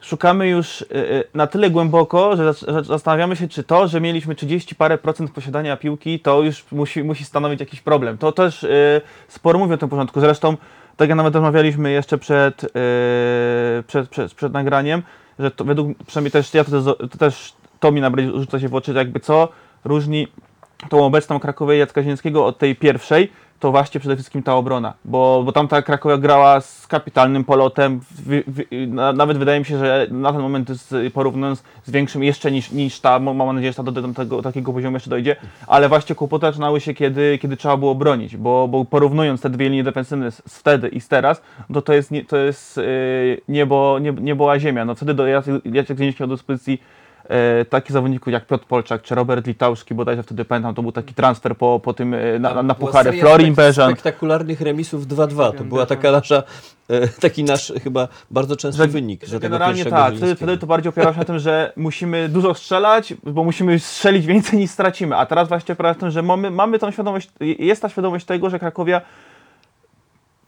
szukamy 0.00 0.48
już 0.48 0.80
y, 0.80 0.86
y, 0.94 1.24
na 1.34 1.46
tyle 1.46 1.70
głęboko, 1.70 2.36
że 2.36 2.42
zas- 2.52 2.72
że 2.72 2.84
zastanawiamy 2.84 3.36
się, 3.36 3.48
czy 3.48 3.62
to, 3.64 3.88
że 3.88 4.00
mieliśmy 4.00 4.34
30 4.34 4.74
parę 4.74 4.98
procent 4.98 5.30
posiadania 5.30 5.76
piłki, 5.76 6.20
to 6.20 6.42
już 6.42 6.64
musi, 6.72 7.04
musi 7.04 7.24
stanowić 7.24 7.60
jakiś 7.60 7.80
problem. 7.80 8.18
To 8.18 8.32
też 8.32 8.64
y, 8.64 9.00
sporo 9.28 9.58
mówię 9.58 9.74
o 9.74 9.78
tym 9.78 9.88
początku. 9.88 10.20
Zresztą, 10.20 10.56
tak 10.96 11.08
jak 11.08 11.16
nawet 11.16 11.34
rozmawialiśmy 11.34 11.90
jeszcze 11.90 12.18
przed, 12.18 12.72
przed, 13.86 14.08
przed, 14.08 14.34
przed 14.34 14.52
nagraniem, 14.52 15.02
że 15.38 15.50
to 15.50 15.64
według, 15.64 15.98
przynajmniej 16.06 16.30
też 16.32 16.54
ja 16.54 16.64
to, 16.64 16.70
też- 16.70 17.10
to 17.10 17.18
też 17.18 17.52
to 17.80 17.92
mi 17.92 18.00
najbardziej 18.00 18.32
rzuca 18.40 18.60
się 18.60 18.68
w 18.68 18.74
oczy, 18.74 18.92
jakby 18.92 19.20
co 19.20 19.48
różni 19.84 20.28
tą 20.88 21.04
obecną 21.04 21.40
Krakowię 21.40 21.76
Jacka 21.76 22.02
Zielińskiego 22.02 22.46
od 22.46 22.58
tej 22.58 22.76
pierwszej, 22.76 23.28
to 23.62 23.70
właśnie 23.70 24.00
przede 24.00 24.16
wszystkim 24.16 24.42
ta 24.42 24.54
obrona, 24.54 24.94
bo, 25.04 25.42
bo 25.44 25.52
tamta 25.52 25.82
Krakowia 25.82 26.16
grała 26.16 26.60
z 26.60 26.86
kapitalnym 26.86 27.44
polotem, 27.44 28.00
wy, 28.10 28.44
wy, 28.46 28.66
na, 28.86 29.12
nawet 29.12 29.38
wydaje 29.38 29.58
mi 29.58 29.64
się, 29.64 29.78
że 29.78 30.06
na 30.10 30.32
ten 30.32 30.40
moment 30.40 30.68
z, 30.68 31.12
porównując 31.12 31.62
z 31.84 31.90
większym 31.90 32.24
jeszcze 32.24 32.52
niż, 32.52 32.70
niż 32.70 33.00
ta, 33.00 33.18
mam 33.18 33.54
nadzieję, 33.56 33.72
że 33.72 33.76
ta 33.76 33.82
do, 33.82 34.02
do 34.02 34.14
tego, 34.14 34.42
takiego 34.42 34.72
poziomu 34.72 34.96
jeszcze 34.96 35.10
dojdzie, 35.10 35.36
ale 35.66 35.88
właśnie 35.88 36.14
kłopoty 36.14 36.46
zaczynały 36.46 36.80
się, 36.80 36.94
kiedy, 36.94 37.38
kiedy 37.38 37.56
trzeba 37.56 37.76
było 37.76 37.94
bronić, 37.94 38.36
bo, 38.36 38.68
bo 38.68 38.84
porównując 38.84 39.40
te 39.40 39.50
dwie 39.50 39.68
linie 39.68 39.84
defensywne 39.84 40.30
z, 40.30 40.42
z 40.48 40.58
wtedy 40.58 40.88
i 40.88 41.00
z 41.00 41.08
teraz, 41.08 41.42
to 41.74 41.82
to 41.82 41.92
jest, 41.92 42.10
nie, 42.10 42.24
to 42.24 42.36
jest 42.36 42.76
yy, 42.76 43.40
niebo, 43.48 43.98
niebo, 44.00 44.20
niebo 44.20 44.52
a 44.52 44.58
ziemia, 44.58 44.84
no 44.84 44.94
wtedy 44.94 45.14
do 45.14 45.26
Jacek 45.26 45.98
Zieliński 45.98 46.22
miał 46.22 46.28
do 46.28 46.36
dyspozycji 46.36 46.82
takich 47.70 47.92
zawodników 47.92 48.32
jak 48.32 48.46
Piotr 48.46 48.66
Polczak 48.66 49.02
czy 49.02 49.14
Robert 49.14 49.46
Litauszki, 49.46 49.94
bodajże 49.94 50.22
wtedy 50.22 50.44
pamiętam, 50.44 50.74
to 50.74 50.82
był 50.82 50.92
taki 50.92 51.14
transfer 51.14 51.56
po, 51.56 51.80
po 51.80 51.94
tym 51.94 52.14
e, 52.14 52.38
na, 52.38 52.54
na, 52.54 52.62
na 52.62 52.76
seria 52.92 53.20
Florin 53.20 53.54
Beżan. 53.54 53.90
Spektakularnych 53.90 54.60
remisów 54.60 55.06
2-2. 55.06 55.56
To 55.58 55.64
była 55.64 55.86
taka 55.86 56.12
nasza, 56.12 56.42
e, 56.88 57.08
taki 57.08 57.44
nasz 57.44 57.72
chyba 57.84 58.08
bardzo 58.30 58.56
częsty 58.56 58.86
wynik. 58.86 59.24
Że 59.24 59.30
za 59.30 59.40
tego 59.40 59.52
generalnie 59.52 59.84
tak, 59.84 60.14
wtedy, 60.16 60.36
wtedy 60.36 60.58
to 60.58 60.66
bardziej 60.66 60.88
opierało 60.88 61.12
się 61.12 61.18
na 61.18 61.24
tym, 61.24 61.38
że 61.38 61.72
musimy 61.76 62.28
dużo 62.28 62.54
strzelać, 62.54 63.14
bo 63.22 63.44
musimy 63.44 63.78
strzelić 63.78 64.26
więcej 64.26 64.58
niż 64.58 64.70
stracimy, 64.70 65.16
a 65.16 65.26
teraz 65.26 65.48
właśnie 65.48 65.72
opiera 65.72 65.90
się 65.90 65.94
na 65.94 66.00
tym, 66.00 66.10
że 66.10 66.22
mamy, 66.22 66.50
mamy 66.50 66.78
tą 66.78 66.90
świadomość, 66.90 67.30
jest 67.40 67.82
ta 67.82 67.88
świadomość 67.88 68.26
tego, 68.26 68.50
że 68.50 68.58
Krakowia 68.58 69.00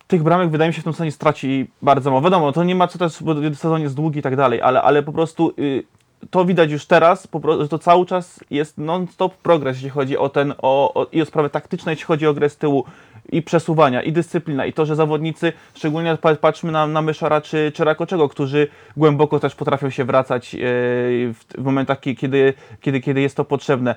tych 0.06 0.22
bramek 0.22 0.50
wydaje 0.50 0.68
mi 0.68 0.74
się 0.74 0.80
w 0.80 0.84
tym 0.84 0.92
sezonie 0.92 1.12
straci 1.12 1.70
bardzo 1.82 2.10
mało. 2.10 2.22
Wiadomo, 2.22 2.52
to 2.52 2.64
nie 2.64 2.74
ma 2.74 2.88
co 2.88 2.98
też, 2.98 3.22
bo 3.22 3.34
sezon 3.54 3.82
jest 3.82 3.94
długi 3.94 4.18
i 4.18 4.22
tak 4.22 4.36
dalej, 4.36 4.60
ale, 4.62 4.82
ale 4.82 5.02
po 5.02 5.12
prostu 5.12 5.54
y, 5.58 5.84
to 6.30 6.44
widać 6.44 6.70
już 6.70 6.86
teraz, 6.86 7.28
że 7.60 7.68
to 7.68 7.78
cały 7.78 8.06
czas 8.06 8.40
jest 8.50 8.78
non-stop 8.78 9.34
progres, 9.36 9.76
jeśli 9.76 9.90
chodzi 9.90 10.18
o 10.18 10.28
ten, 10.28 10.54
o, 10.62 10.94
o, 10.94 11.06
i 11.12 11.22
o 11.22 11.24
sprawy 11.24 11.50
taktyczne, 11.50 11.92
jeśli 11.92 12.04
chodzi 12.04 12.26
o 12.26 12.34
grę 12.34 12.48
z 12.48 12.56
tyłu 12.56 12.84
i 13.32 13.42
przesuwania, 13.42 14.02
i 14.02 14.12
dyscyplina, 14.12 14.66
i 14.66 14.72
to, 14.72 14.86
że 14.86 14.96
zawodnicy, 14.96 15.52
szczególnie 15.74 16.16
pa- 16.16 16.34
patrzmy 16.34 16.72
na, 16.72 16.86
na 16.86 17.02
Myszara 17.02 17.40
czy, 17.40 17.72
czy 17.74 17.84
Rakoczego, 17.84 18.28
którzy 18.28 18.68
głęboko 18.96 19.40
też 19.40 19.54
potrafią 19.54 19.90
się 19.90 20.04
wracać 20.04 20.54
e, 20.54 20.58
w, 20.58 21.34
w 21.58 21.64
momentach, 21.64 22.00
ki- 22.00 22.16
kiedy, 22.16 22.54
kiedy, 22.80 23.00
kiedy 23.00 23.20
jest 23.20 23.36
to 23.36 23.44
potrzebne. 23.44 23.94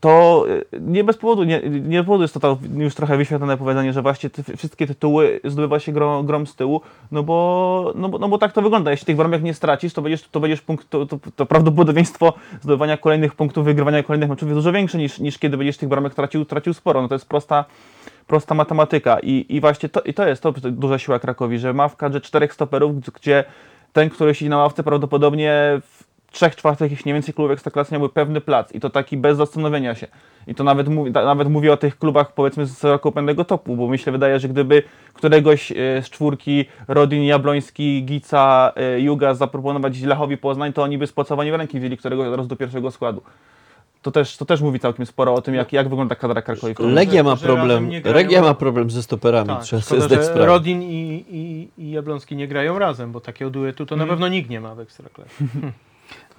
To 0.00 0.44
y, 0.48 0.80
nie 0.80 1.04
bez 1.04 1.16
powodu, 1.16 1.44
nie, 1.44 1.60
nie 1.68 1.98
bez 1.98 2.06
powodu 2.06 2.22
jest 2.22 2.34
to, 2.34 2.40
to 2.40 2.58
już 2.76 2.94
trochę 2.94 3.16
wyświetlone 3.16 3.56
powiedzenie, 3.56 3.92
że 3.92 4.02
właśnie 4.02 4.30
te 4.30 4.56
wszystkie 4.56 4.86
tytuły 4.86 5.40
zdobywa 5.44 5.80
się 5.80 5.92
grom, 5.92 6.26
grom 6.26 6.46
z 6.46 6.54
tyłu, 6.54 6.80
no 7.12 7.22
bo, 7.22 7.92
no, 7.96 8.08
bo, 8.08 8.18
no 8.18 8.28
bo 8.28 8.38
tak 8.38 8.52
to 8.52 8.62
wygląda. 8.62 8.90
Jeśli 8.90 9.06
tych 9.06 9.16
bramek 9.16 9.42
nie 9.42 9.54
stracisz, 9.54 9.92
to 9.92 10.02
będziesz, 10.02 10.28
to 10.28 10.40
będziesz 10.40 10.60
punkt, 10.60 10.90
to, 10.90 11.06
to, 11.06 11.18
to 11.36 11.46
prawdopodobieństwo 11.46 12.32
zdobywania 12.60 12.96
kolejnych 12.96 13.34
punktów, 13.34 13.64
wygrywania 13.64 14.02
kolejnych 14.02 14.30
meczów 14.30 14.48
jest 14.48 14.58
dużo 14.58 14.72
większe 14.72 14.98
niż, 14.98 15.18
niż 15.18 15.38
kiedy 15.38 15.56
będziesz 15.56 15.76
tych 15.76 15.88
bramek 15.88 16.14
tracił, 16.14 16.44
tracił 16.44 16.74
sporo. 16.74 17.02
No 17.02 17.08
to 17.08 17.14
jest 17.14 17.28
prosta, 17.28 17.64
prosta 18.26 18.54
matematyka 18.54 19.18
i, 19.22 19.46
i 19.48 19.60
właśnie 19.60 19.88
to, 19.88 20.00
i 20.00 20.14
to 20.14 20.28
jest 20.28 20.42
to 20.42 20.52
duża 20.52 20.98
siła 20.98 21.18
Krakowi, 21.18 21.58
że 21.58 21.72
ma 21.72 21.88
w 21.88 21.96
kadrze 21.96 22.20
czterech 22.20 22.54
stoperów, 22.54 23.00
gdzie 23.00 23.44
ten, 23.92 24.10
który 24.10 24.34
siedzi 24.34 24.48
na 24.48 24.58
ławce 24.58 24.82
prawdopodobnie 24.82 25.80
trzech 26.30 26.56
czwartych, 26.56 26.90
jeśli 26.90 27.08
nie 27.08 27.12
więcej 27.14 27.34
klubów 27.34 27.52
ekstraklasy 27.52 27.92
miałby 27.94 28.08
pewny 28.08 28.40
plac 28.40 28.72
i 28.72 28.80
to 28.80 28.90
taki 28.90 29.16
bez 29.16 29.36
zastanowienia 29.36 29.94
się. 29.94 30.06
I 30.46 30.54
to 30.54 30.64
nawet, 30.64 30.88
mówi, 30.88 31.10
nawet 31.10 31.48
mówię 31.48 31.72
o 31.72 31.76
tych 31.76 31.98
klubach 31.98 32.32
powiedzmy 32.34 32.66
z 32.66 33.02
pewnego 33.14 33.44
topu, 33.44 33.76
bo 33.76 33.88
mi 33.88 33.98
się 33.98 34.12
wydaje, 34.12 34.40
że 34.40 34.48
gdyby 34.48 34.82
któregoś 35.14 35.72
e, 35.72 35.74
z 36.02 36.10
czwórki 36.10 36.64
Rodin, 36.88 37.22
Jabloński, 37.24 38.04
Gica, 38.04 38.72
e, 38.76 39.00
Juga 39.00 39.34
zaproponować 39.34 40.00
Lechowi 40.00 40.36
Poznań, 40.36 40.72
to 40.72 40.82
oni 40.82 40.98
by 40.98 41.06
spłacowani 41.06 41.52
w 41.52 41.54
ręki 41.54 41.80
wzięli 41.80 41.96
któregoś 41.96 42.26
od 42.28 42.36
razu 42.36 42.48
do 42.48 42.56
pierwszego 42.56 42.90
składu. 42.90 43.22
To 44.02 44.10
też, 44.10 44.36
to 44.36 44.44
też 44.44 44.60
mówi 44.60 44.80
całkiem 44.80 45.06
sporo 45.06 45.34
o 45.34 45.42
tym, 45.42 45.54
jak, 45.54 45.72
jak 45.72 45.88
wygląda 45.88 46.14
kadra 46.14 46.42
Krakowi. 46.42 46.74
w 46.74 46.76
tym 46.76 46.86
momencie. 46.86 47.06
Legia 47.06 47.22
ma 47.22 47.36
problem. 47.36 47.90
Legia 48.04 48.42
ma 48.42 48.54
problem 48.54 48.90
ze 48.90 49.02
stoperami, 49.02 49.48
Tak, 49.48 49.62
trzeba 49.62 49.82
sobie 49.82 50.00
zdać 50.00 50.24
sprawę. 50.24 50.46
Rodin 50.46 50.82
i, 50.82 51.24
i, 51.30 51.68
i 51.82 51.90
Jablonski 51.90 52.36
nie 52.36 52.48
grają 52.48 52.78
razem, 52.78 53.12
bo 53.12 53.20
takiego 53.20 53.50
duetu 53.50 53.86
to 53.86 53.96
na 53.96 54.02
Mhm. 54.02 54.16
pewno 54.18 54.28
nikt 54.28 54.50
nie 54.50 54.60
ma 54.60 54.74
w 54.74 54.80
Ekstraklasie. 54.80 55.30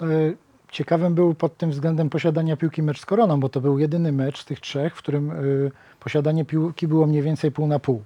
Y, 0.02 0.36
Ciekawym 0.72 1.14
był 1.14 1.34
pod 1.34 1.56
tym 1.56 1.70
względem 1.70 2.10
posiadania 2.10 2.56
piłki 2.56 2.82
mecz 2.82 3.00
z 3.00 3.06
Koroną, 3.06 3.40
bo 3.40 3.48
to 3.48 3.60
był 3.60 3.78
jedyny 3.78 4.12
mecz 4.12 4.40
z 4.40 4.44
tych 4.44 4.60
trzech, 4.60 4.94
w 4.94 4.98
którym 4.98 5.30
y, 5.30 5.70
posiadanie 6.00 6.44
piłki 6.44 6.88
było 6.88 7.06
mniej 7.06 7.22
więcej 7.22 7.52
pół 7.52 7.66
na 7.66 7.78
pół. 7.78 8.02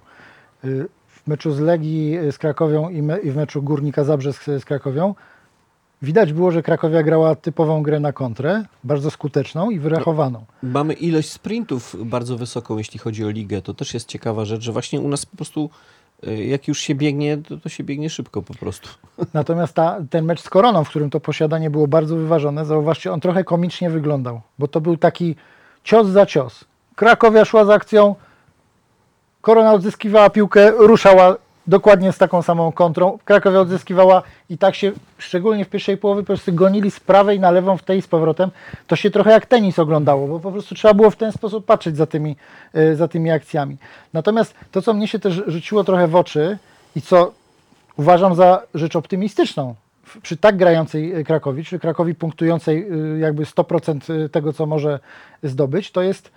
Y, 0.65 0.87
W 1.07 1.27
meczu 1.27 1.51
z 1.51 1.59
Legii 1.59 2.17
z 2.31 2.37
Krakowią 2.37 2.89
i, 2.89 3.31
w 3.31 3.35
meczu 3.35 3.63
Górnika 3.63 4.03
Zabrze 4.03 4.33
z, 4.33 4.65
Krakowią 4.65 5.15
widać 6.01 6.33
było, 6.33 6.51
że 6.51 6.63
Krakowia 6.63 7.03
grała 7.03 7.35
typową 7.35 7.83
grę 7.83 7.99
na 7.99 8.13
kontrę, 8.13 8.63
bardzo 8.83 9.11
skuteczną 9.11 9.69
i 9.69 9.79
wyrachowaną. 9.79 10.45
Mamy 10.63 10.93
ilość 10.93 11.31
sprintów 11.31 11.95
bardzo 12.05 12.37
wysoką, 12.37 12.77
jeśli 12.77 12.99
chodzi 12.99 13.25
o 13.25 13.29
ligę. 13.29 13.61
To 13.61 13.73
też 13.73 13.93
jest 13.93 14.07
ciekawa 14.07 14.45
rzecz, 14.45 14.61
że 14.61 14.71
właśnie 14.71 15.01
u 15.01 15.07
nas 15.07 15.25
po 15.25 15.37
prostu 15.37 15.69
jak 16.23 16.67
już 16.67 16.79
się 16.79 16.95
biegnie, 16.95 17.37
to, 17.37 17.57
to 17.57 17.69
się 17.69 17.83
biegnie 17.83 18.09
szybko 18.09 18.41
po 18.41 18.53
prostu. 18.53 18.89
Natomiast 19.33 19.73
ta, 19.73 19.97
ten 20.09 20.25
mecz 20.25 20.41
z 20.41 20.49
Koroną, 20.49 20.83
w 20.83 20.89
którym 20.89 21.09
to 21.09 21.19
posiadanie 21.19 21.69
było 21.69 21.87
bardzo 21.87 22.15
wyważone, 22.15 22.65
zauważcie, 22.65 23.11
on 23.11 23.19
trochę 23.19 23.43
komicznie 23.43 23.89
wyglądał, 23.89 24.41
bo 24.59 24.67
to 24.67 24.81
był 24.81 24.97
taki 24.97 25.35
cios 25.83 26.07
za 26.07 26.25
cios. 26.25 26.65
Krakowia 26.95 27.45
szła 27.45 27.65
z 27.65 27.69
akcją, 27.69 28.15
Korona 29.41 29.73
odzyskiwała 29.73 30.29
piłkę, 30.29 30.71
ruszała 30.71 31.35
dokładnie 31.67 32.11
z 32.11 32.17
taką 32.17 32.41
samą 32.41 32.71
kontrą. 32.71 33.19
Krakowia 33.25 33.59
odzyskiwała 33.59 34.23
i 34.49 34.57
tak 34.57 34.75
się, 34.75 34.91
szczególnie 35.17 35.65
w 35.65 35.69
pierwszej 35.69 35.97
połowie, 35.97 36.21
po 36.21 36.27
prostu 36.27 36.53
gonili 36.53 36.91
z 36.91 36.99
prawej 36.99 37.39
na 37.39 37.51
lewą 37.51 37.77
w 37.77 37.83
tej 37.83 38.01
z 38.01 38.07
powrotem. 38.07 38.51
To 38.87 38.95
się 38.95 39.11
trochę 39.11 39.31
jak 39.31 39.45
tenis 39.45 39.79
oglądało, 39.79 40.27
bo 40.27 40.39
po 40.39 40.51
prostu 40.51 40.75
trzeba 40.75 40.93
było 40.93 41.11
w 41.11 41.15
ten 41.15 41.31
sposób 41.31 41.65
patrzeć 41.65 41.97
za 41.97 42.05
tymi, 42.05 42.35
e, 42.73 42.95
za 42.95 43.07
tymi 43.07 43.31
akcjami. 43.31 43.77
Natomiast 44.13 44.55
to, 44.71 44.81
co 44.81 44.93
mnie 44.93 45.07
się 45.07 45.19
też 45.19 45.43
rzuciło 45.47 45.83
trochę 45.83 46.07
w 46.07 46.15
oczy 46.15 46.57
i 46.95 47.01
co 47.01 47.31
uważam 47.97 48.35
za 48.35 48.61
rzecz 48.73 48.95
optymistyczną 48.95 49.75
przy 50.21 50.37
tak 50.37 50.57
grającej 50.57 51.13
e, 51.13 51.23
Krakowi, 51.23 51.65
czy 51.65 51.79
Krakowi 51.79 52.15
punktującej 52.15 52.91
y, 53.15 53.19
jakby 53.19 53.43
100% 53.43 54.29
tego, 54.29 54.53
co 54.53 54.65
może 54.65 54.99
zdobyć, 55.43 55.91
to 55.91 56.01
jest 56.01 56.31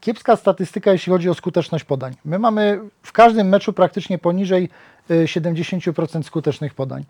kiepska 0.00 0.36
statystyka, 0.36 0.92
jeśli 0.92 1.12
chodzi 1.12 1.28
o 1.28 1.34
skuteczność 1.34 1.84
podań. 1.84 2.14
My 2.24 2.38
mamy 2.38 2.80
w 3.02 3.12
każdym 3.12 3.48
meczu 3.48 3.72
praktycznie 3.72 4.18
poniżej 4.18 4.68
y, 5.10 5.24
70% 5.24 6.22
skutecznych 6.22 6.74
podań, 6.74 7.04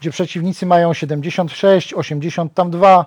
gdzie 0.00 0.10
przeciwnicy 0.10 0.66
mają 0.66 0.94
76, 0.94 1.94
80, 1.94 2.54
tam 2.54 2.70
2. 2.70 3.06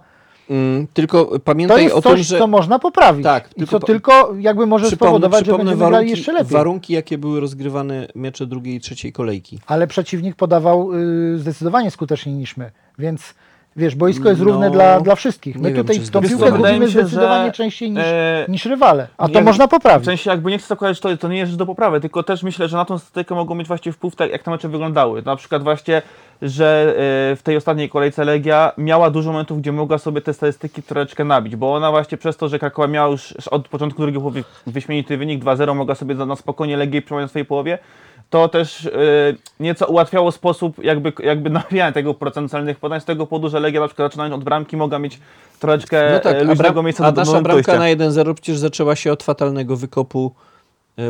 Mm, 0.49 0.87
tylko 0.93 1.25
To 1.25 1.39
pamiętaj 1.39 1.83
jest 1.83 1.95
o 1.95 2.01
coś, 2.01 2.13
tym, 2.13 2.23
że 2.23 2.37
co 2.37 2.47
można 2.47 2.79
poprawić. 2.79 3.23
Tak, 3.23 3.49
I 3.51 3.55
tylko 3.55 3.71
co 3.71 3.79
pa- 3.79 3.87
tylko 3.87 4.35
jakby 4.39 4.65
może 4.65 4.91
spowodować, 4.91 5.45
że 5.45 5.51
będziemy 5.51 5.77
grali 5.77 5.91
warunki, 5.91 6.11
jeszcze 6.11 6.33
lepiej. 6.33 6.51
warunki, 6.51 6.93
jakie 6.93 7.17
były 7.17 7.39
rozgrywane 7.39 8.07
mecze 8.15 8.45
drugiej 8.45 8.75
i 8.75 8.79
trzeciej 8.79 9.13
kolejki. 9.13 9.59
ale 9.67 9.87
przeciwnik 9.87 10.35
podawał 10.35 10.93
y, 10.93 11.39
zdecydowanie 11.39 11.91
skuteczniej 11.91 12.35
niż 12.35 12.57
my, 12.57 12.71
więc 12.99 13.33
wiesz, 13.77 13.95
boisko 13.95 14.29
jest 14.29 14.41
No, 14.41 14.45
równe 14.45 14.71
dla, 14.71 15.01
dla 15.01 15.15
wszystkich. 15.15 15.55
My 15.55 15.73
wiem, 15.73 15.77
tutaj 15.77 15.99
czy 16.01 16.11
tą 16.11 16.21
piłkę 16.21 16.79
się, 16.79 16.87
zdecydowanie 16.91 17.45
że, 17.45 17.51
częściej 17.51 17.91
niż, 17.91 18.03
e, 18.03 18.45
niż 18.49 18.65
rywale, 18.65 19.07
a 19.17 19.29
to 19.29 19.41
można 19.41 19.67
W 19.67 19.69
poprawić. 19.69 20.05
sensie 20.05 20.29
jakby 20.29 20.51
nie 20.51 20.57
chcę 20.57 20.67
zakładać, 20.67 20.99
to, 20.99 21.17
to 21.17 21.27
nie 21.27 21.37
jest 21.37 21.51
rzecz 21.51 21.59
do 21.59 21.65
poprawy, 21.65 22.01
tylko 22.01 22.23
też 22.23 22.43
myślę, 22.43 22.67
że 22.67 22.77
na 22.77 22.85
tą 22.85 22.97
statystykę 22.97 23.35
mogą 23.35 23.55
mieć 23.55 23.67
właśnie 23.67 23.91
wpływ, 23.91 24.15
tak 24.15 24.31
jak 24.31 24.43
te 24.43 24.51
mecze 24.51 24.69
wyglądały. 24.69 25.21
Na 25.21 25.35
przykład 25.35 25.63
właśnie, 25.63 26.01
że 26.41 26.95
e, 27.31 27.35
w 27.35 27.39
tej 27.43 27.57
ostatniej 27.57 27.89
kolejce 27.89 28.25
Legia 28.25 28.71
miała 28.77 29.09
dużo 29.09 29.31
momentów, 29.31 29.61
gdzie 29.61 29.71
mogła 29.71 29.97
sobie 29.97 30.21
te 30.21 30.33
statystyki 30.33 30.83
troszeczkę 30.83 31.23
nabić, 31.25 31.55
bo 31.55 31.73
ona 31.73 31.91
właśnie 31.91 32.17
przez 32.17 32.37
to, 32.37 32.49
że 32.49 32.59
Krakowa 32.59 32.87
miała 32.87 33.11
już 33.11 33.33
od 33.51 33.67
początku 33.67 34.01
drugiej 34.01 34.19
połowy 34.19 34.43
wyśmienity 34.67 35.17
wynik 35.17 35.43
2-0, 35.43 35.75
mogła 35.75 35.95
sobie 35.95 36.15
na 36.15 36.35
spokojnie 36.35 36.77
Legię 36.77 37.01
przyjąć 37.01 37.27
w 37.27 37.29
swojej 37.29 37.45
połowie, 37.45 37.77
to 38.29 38.49
też 38.49 38.85
e, 38.85 38.89
nieco 39.59 39.85
ułatwiało 39.87 40.31
sposób 40.31 40.83
jakby, 40.83 41.13
jakby 41.23 41.49
nawijania 41.59 41.91
tego 41.91 42.13
procentu 42.13 42.49
celnych 42.49 42.79
podań 42.79 43.01
z 43.01 43.05
tego 43.05 43.27
powodu, 43.27 43.49
że 43.49 43.59
Legia 43.59 43.81
na 43.81 43.87
przykład 43.87 44.11
zaczynając 44.11 44.35
od 44.35 44.43
bramki 44.43 44.77
mogła 44.77 44.99
mieć 44.99 45.19
troszeczkę 45.59 46.09
No 46.13 46.19
tak, 46.19 46.35
a, 46.35 46.43
luźnego 46.43 46.73
bram, 46.73 46.85
miejsca 46.85 47.05
a 47.05 47.11
do, 47.11 47.15
do 47.15 47.21
nasza 47.21 47.41
bramka 47.41 47.77
dojścia. 47.77 47.79
na 47.79 48.09
1-0 48.09 48.33
przecież 48.33 48.57
zaczęła 48.57 48.95
się 48.95 49.11
od 49.11 49.23
fatalnego 49.23 49.77
wykopu 49.77 50.31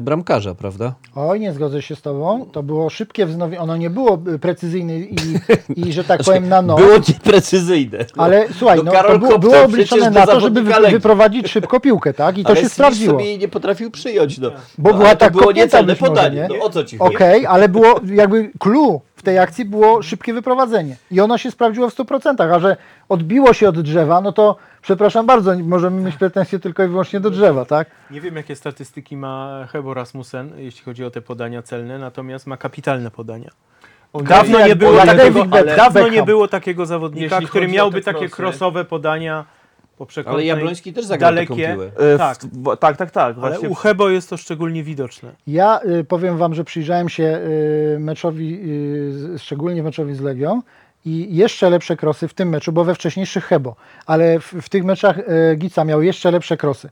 bramkarza, 0.02 0.56
prawda? 0.56 0.94
Oj, 1.16 1.40
nie 1.40 1.54
zgodzę 1.54 1.82
się 1.82 1.96
z 1.96 2.02
tobą. 2.02 2.46
To 2.52 2.64
było 2.64 2.90
szybkie 2.90 3.26
wznowienie. 3.26 3.62
Ono 3.62 3.78
nie 3.78 3.90
było 3.90 4.20
y, 4.34 4.40
precyzyjne 4.40 4.98
i, 5.00 5.16
i 5.76 5.94
że 5.94 6.04
tak 6.04 6.24
powiem 6.26 6.50
na 6.50 6.62
noc. 6.62 6.80
Było 6.82 6.98
nieprecyzyjne. 7.10 8.06
Ale 8.18 8.48
słuchaj, 8.60 8.80
No 8.84 8.92
no, 8.94 9.04
to 9.04 9.20
było, 9.20 9.40
było 9.40 9.62
obliczone 9.64 10.10
na 10.10 10.26
to, 10.26 10.40
żeby 10.40 10.62
wy, 10.62 10.74
wyprowadzić 10.92 11.48
szybko 11.50 11.80
piłkę, 11.80 12.14
tak? 12.14 12.38
I 12.38 12.44
to 12.44 12.50
Ale 12.50 12.62
się 12.62 12.70
sprawdziło. 12.70 13.14
sobie 13.14 13.26
jej 13.26 13.40
nie 13.40 13.48
potrafił 13.48 13.92
przyjąć. 13.92 14.38
No. 14.38 14.52
Bo 14.78 14.92
no, 14.92 14.98
była 14.98 15.16
tak 15.16 15.34
to 15.34 15.40
było 15.40 15.52
niecelne 15.52 15.94
być 15.94 16.02
może, 16.02 16.10
podanie. 16.12 16.48
nie? 16.52 16.58
No, 16.58 16.66
o 16.66 16.70
co 16.70 16.84
ci 16.84 16.98
chodzi? 16.98 17.16
Okej, 17.16 17.46
ale 17.46 17.70
było 17.70 18.00
jakby 18.06 18.52
clue 18.60 19.02
tej 19.28 19.40
akcji 19.40 19.66
było 19.66 20.02
szybkie 20.02 20.34
wyprowadzenie. 20.34 20.96
I 21.12 21.22
ono 21.22 21.38
się 21.38 21.52
sprawdziło 21.52 21.90
w 21.90 21.96
100%, 21.96 22.54
a 22.54 22.60
że 22.60 22.78
odbiło 23.10 23.54
się 23.54 23.70
od 23.70 23.82
drzewa, 23.82 24.22
no 24.22 24.32
to 24.32 24.56
przepraszam 24.82 25.26
bardzo, 25.26 25.58
możemy 25.64 26.02
mieć 26.02 26.16
pretensje 26.16 26.60
tylko 26.60 26.84
i 26.84 26.88
wyłącznie 26.88 27.20
do 27.20 27.30
drzewa, 27.30 27.66
tak? 27.66 27.88
Nie 28.12 28.22
wiem, 28.22 28.36
jakie 28.36 28.56
statystyki 28.56 29.18
ma 29.18 29.68
Hebo 29.72 29.94
Rasmussen, 29.94 30.52
jeśli 30.58 30.84
chodzi 30.84 31.04
o 31.06 31.12
te 31.12 31.22
podania 31.22 31.62
celne, 31.62 32.00
natomiast 32.00 32.48
ma 32.48 32.58
kapitalne 32.58 33.12
podania. 33.12 33.50
Dawno 34.24 34.68
nie 34.68 34.76
było 34.76 35.06
takiego, 35.06 35.46
dawno 35.78 36.08
nie 36.08 36.24
było 36.24 36.48
takiego 36.48 36.86
zawodnika, 36.86 37.36
Jeśli 37.36 37.48
który 37.48 37.68
miałby 37.68 38.02
takie 38.02 38.30
crossowe 38.30 38.86
podania 38.86 39.46
po 39.98 40.04
Ale 40.04 40.08
przekątnej, 40.08 40.48
Jabloński 40.48 40.94
też 40.94 41.06
zagrał 41.06 41.36
taką 41.36 41.56
dalekie. 41.56 41.74
piłę. 41.74 41.86
E, 41.86 42.16
w- 42.16 42.18
Tak. 42.18 42.38
w- 42.38 42.78
tak, 42.78 42.98
tak, 42.98 43.12
tak. 43.12 43.36
Ale 43.42 43.60
u 43.60 43.74
Hebo 43.74 44.10
jest 44.10 44.30
to 44.30 44.38
szczególnie 44.38 44.84
widoczne. 44.84 45.32
Ja 45.48 45.80
y, 46.00 46.04
powiem 46.04 46.38
Wam, 46.38 46.54
że 46.54 46.64
przyjrzałem 46.64 47.10
się 47.10 47.24
y, 47.96 47.98
meczowi, 48.00 48.60
y, 49.36 49.40
szczególnie 49.40 49.84
meczowi 49.84 50.16
z 50.16 50.22
Legią 50.22 50.62
i 51.06 51.36
jeszcze 51.36 51.70
lepsze 51.70 51.98
krosy 51.98 52.28
w 52.28 52.34
tym 52.34 52.50
meczu, 52.50 52.72
bo 52.72 52.84
we 52.84 52.96
wcześniejszych 52.96 53.46
Hebo, 53.46 53.76
ale 54.06 54.40
w, 54.40 54.54
w 54.62 54.70
tych 54.70 54.84
meczach 54.84 55.20
y, 55.20 55.56
Gica 55.56 55.84
miał 55.86 56.02
jeszcze 56.02 56.32
lepsze 56.32 56.58
krosy. 56.58 56.90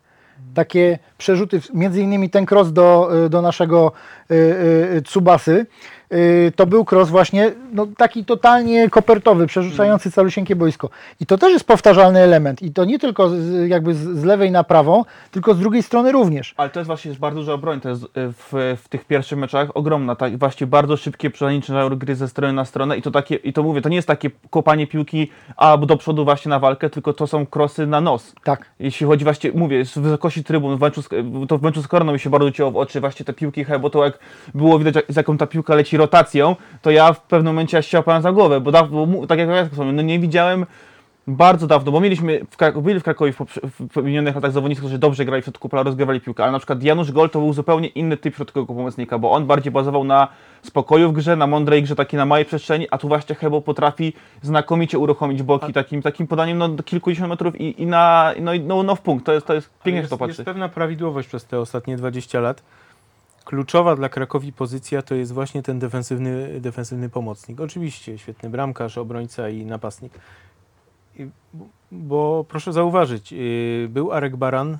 Takie 0.53 0.99
przerzuty, 1.17 1.61
między 1.73 2.01
innymi 2.01 2.29
ten 2.29 2.45
kros 2.45 2.73
do, 2.73 3.11
do 3.29 3.41
naszego 3.41 3.91
y, 4.31 4.35
y, 4.97 5.01
Tsubasy, 5.01 5.51
y, 5.51 5.65
to 6.55 6.65
był 6.65 6.85
kros 6.85 7.09
właśnie 7.09 7.51
no, 7.73 7.87
taki 7.97 8.25
totalnie 8.25 8.89
kopertowy, 8.89 9.47
przerzucający 9.47 10.11
calusieńkie 10.11 10.55
boisko. 10.55 10.89
I 11.19 11.25
to 11.25 11.37
też 11.37 11.53
jest 11.53 11.67
powtarzalny 11.67 12.19
element. 12.19 12.61
I 12.61 12.71
to 12.71 12.85
nie 12.85 12.99
tylko 12.99 13.29
z, 13.29 13.69
jakby 13.69 13.93
z, 13.93 13.97
z 13.97 14.23
lewej 14.23 14.51
na 14.51 14.63
prawą, 14.63 15.03
tylko 15.31 15.53
z 15.53 15.59
drugiej 15.59 15.83
strony 15.83 16.11
również. 16.11 16.53
Ale 16.57 16.69
to 16.69 16.79
jest 16.79 16.87
właśnie 16.87 17.13
bardzo 17.13 17.39
duża 17.39 17.57
broń, 17.57 17.81
to 17.81 17.89
jest 17.89 18.03
y, 18.03 18.07
w, 18.15 18.77
w 18.83 18.87
tych 18.89 19.05
pierwszych 19.05 19.37
meczach 19.37 19.77
ogromna, 19.77 20.15
tak, 20.15 20.37
właśnie 20.37 20.67
bardzo 20.67 20.97
szybkie 20.97 21.29
przeniesienie 21.29 21.89
gry 21.95 22.15
ze 22.15 22.27
strony 22.27 22.53
na 22.53 22.65
stronę 22.65 22.97
i 22.97 23.01
to 23.01 23.11
takie, 23.11 23.35
i 23.35 23.53
to 23.53 23.63
mówię, 23.63 23.81
to 23.81 23.89
nie 23.89 23.95
jest 23.95 24.07
takie 24.07 24.29
kopanie 24.49 24.87
piłki 24.87 25.31
albo 25.57 25.85
do 25.85 25.97
przodu 25.97 26.23
właśnie 26.25 26.49
na 26.49 26.59
walkę, 26.59 26.89
tylko 26.89 27.13
to 27.13 27.27
są 27.27 27.45
krosy 27.45 27.87
na 27.87 28.01
nos. 28.01 28.33
Tak. 28.43 28.65
Jeśli 28.79 29.07
chodzi 29.07 29.23
właśnie, 29.23 29.51
mówię, 29.51 29.85
z 29.85 29.97
wysokości 29.97 30.43
trybun, 30.43 30.77
w 30.77 30.81
meczu 30.81 31.01
to 31.47 31.57
w 31.57 31.61
meczu 31.61 31.81
z 31.81 31.87
Koroną 31.87 32.13
mi 32.13 32.19
się 32.19 32.29
bardzo 32.29 32.51
cięło 32.51 32.71
w 32.71 32.77
oczy 32.77 32.99
właśnie 32.99 33.25
te 33.25 33.33
piłki, 33.33 33.65
bo 33.81 33.89
to 33.89 34.05
jak 34.05 34.19
było 34.53 34.79
widać, 34.79 35.05
z 35.09 35.15
jaką 35.15 35.37
ta 35.37 35.47
piłka 35.47 35.75
leci 35.75 35.94
rotacją, 35.97 36.55
to 36.81 36.91
ja 36.91 37.13
w 37.13 37.21
pewnym 37.21 37.53
momencie 37.53 37.77
aż 37.77 37.85
się 37.87 37.97
łapałem 37.97 38.21
za 38.21 38.31
głowę, 38.31 38.61
bo, 38.61 38.71
da, 38.71 38.83
bo 38.83 39.27
tak 39.27 39.39
jak 39.39 39.49
ja 39.49 39.63
wspomniałem, 39.65 39.95
no 39.95 40.01
nie 40.01 40.19
widziałem 40.19 40.65
bardzo 41.27 41.67
dawno, 41.67 41.91
bo 41.91 41.99
mieliśmy 41.99 42.39
w, 42.51 42.57
Krak- 42.57 42.81
byli 42.81 42.99
w 42.99 43.03
Krakowie 43.03 43.33
w, 43.33 43.37
w 43.97 44.03
minionych 44.03 44.35
latach 44.35 44.51
zawodnicy, 44.51 44.81
którzy 44.81 44.97
dobrze 44.99 45.25
grali 45.25 45.41
w 45.41 45.45
środku 45.45 45.69
pola, 45.69 45.83
rozgrywali 45.83 46.21
piłkę, 46.21 46.43
ale 46.43 46.51
na 46.51 46.59
przykład 46.59 46.83
Janusz 46.83 47.11
Gol 47.11 47.29
to 47.29 47.39
był 47.39 47.53
zupełnie 47.53 47.87
inny 47.87 48.17
typ 48.17 48.35
środkowego 48.35 48.73
pomocnika, 48.73 49.19
bo 49.19 49.31
on 49.31 49.45
bardziej 49.45 49.71
bazował 49.71 50.03
na 50.03 50.27
spokoju 50.63 51.09
w 51.09 51.13
grze, 51.13 51.35
na 51.35 51.47
mądrej 51.47 51.83
grze, 51.83 51.95
takiej 51.95 52.17
na 52.17 52.25
małej 52.25 52.45
przestrzeni, 52.45 52.87
a 52.91 52.97
tu 52.97 53.07
właśnie 53.07 53.35
Hebo 53.35 53.61
potrafi 53.61 54.13
znakomicie 54.41 54.99
uruchomić 54.99 55.43
boki 55.43 55.73
takim, 55.73 56.01
takim 56.01 56.27
podaniem 56.27 56.57
no, 56.57 56.69
kilkudziesiąt 56.85 57.29
metrów 57.29 57.61
i, 57.61 57.81
i 57.81 57.85
na, 57.85 58.33
no, 58.41 58.53
i- 58.53 58.59
no, 58.59 58.83
no 58.83 58.95
w 58.95 59.01
punkt. 59.01 59.25
To 59.25 59.33
jest, 59.33 59.45
to 59.47 59.53
jest 59.53 59.69
pięknie 59.83 59.99
jest, 59.99 60.09
to 60.09 60.17
patrzy. 60.17 60.31
jest 60.31 60.45
pewna 60.45 60.69
prawidłowość 60.69 61.27
przez 61.27 61.45
te 61.45 61.59
ostatnie 61.59 61.97
20 61.97 62.39
lat. 62.39 62.63
Kluczowa 63.45 63.95
dla 63.95 64.09
Krakowi 64.09 64.53
pozycja 64.53 65.01
to 65.01 65.15
jest 65.15 65.33
właśnie 65.33 65.63
ten 65.63 65.79
defensywny, 65.79 66.61
defensywny 66.61 67.09
pomocnik. 67.09 67.59
Oczywiście 67.61 68.17
świetny 68.17 68.49
bramkarz, 68.49 68.97
obrońca 68.97 69.49
i 69.49 69.65
napastnik. 69.65 70.13
Bo, 71.91 72.45
proszę 72.49 72.73
zauważyć, 72.73 73.31
yy, 73.31 73.87
był 73.89 74.11
Arek 74.11 74.35
Baran, 74.35 74.77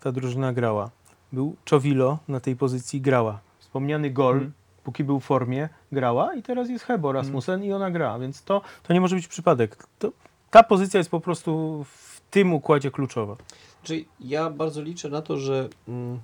ta 0.00 0.12
drużyna 0.12 0.52
grała. 0.52 0.90
Był 1.32 1.56
Czowilo 1.64 2.18
na 2.28 2.40
tej 2.40 2.56
pozycji 2.56 3.00
grała. 3.00 3.40
Wspomniany 3.58 4.10
gol, 4.10 4.34
Mhm. 4.34 4.52
póki 4.84 5.04
był 5.04 5.20
w 5.20 5.24
formie, 5.24 5.68
grała 5.92 6.34
i 6.34 6.42
teraz 6.42 6.68
jest 6.68 6.84
Hebo 6.84 7.12
Rasmussen 7.12 7.64
i 7.64 7.72
ona 7.72 7.90
gra, 7.90 8.18
więc 8.18 8.42
to, 8.42 8.60
to 8.82 8.92
nie 8.92 9.00
może 9.00 9.16
być 9.16 9.28
przypadek. 9.28 9.86
To, 9.98 10.12
ta 10.50 10.62
pozycja 10.62 10.98
jest 10.98 11.10
po 11.10 11.20
prostu 11.20 11.84
w 11.84 12.20
tym 12.30 12.52
układzie 12.52 12.90
kluczowa. 12.90 13.36
Czyli 13.82 14.08
ja 14.20 14.50
bardzo 14.50 14.82
liczę 14.82 15.08
na 15.08 15.22
to, 15.22 15.36
że 15.36 15.68
mm, 15.88 16.14
y, 16.16 16.18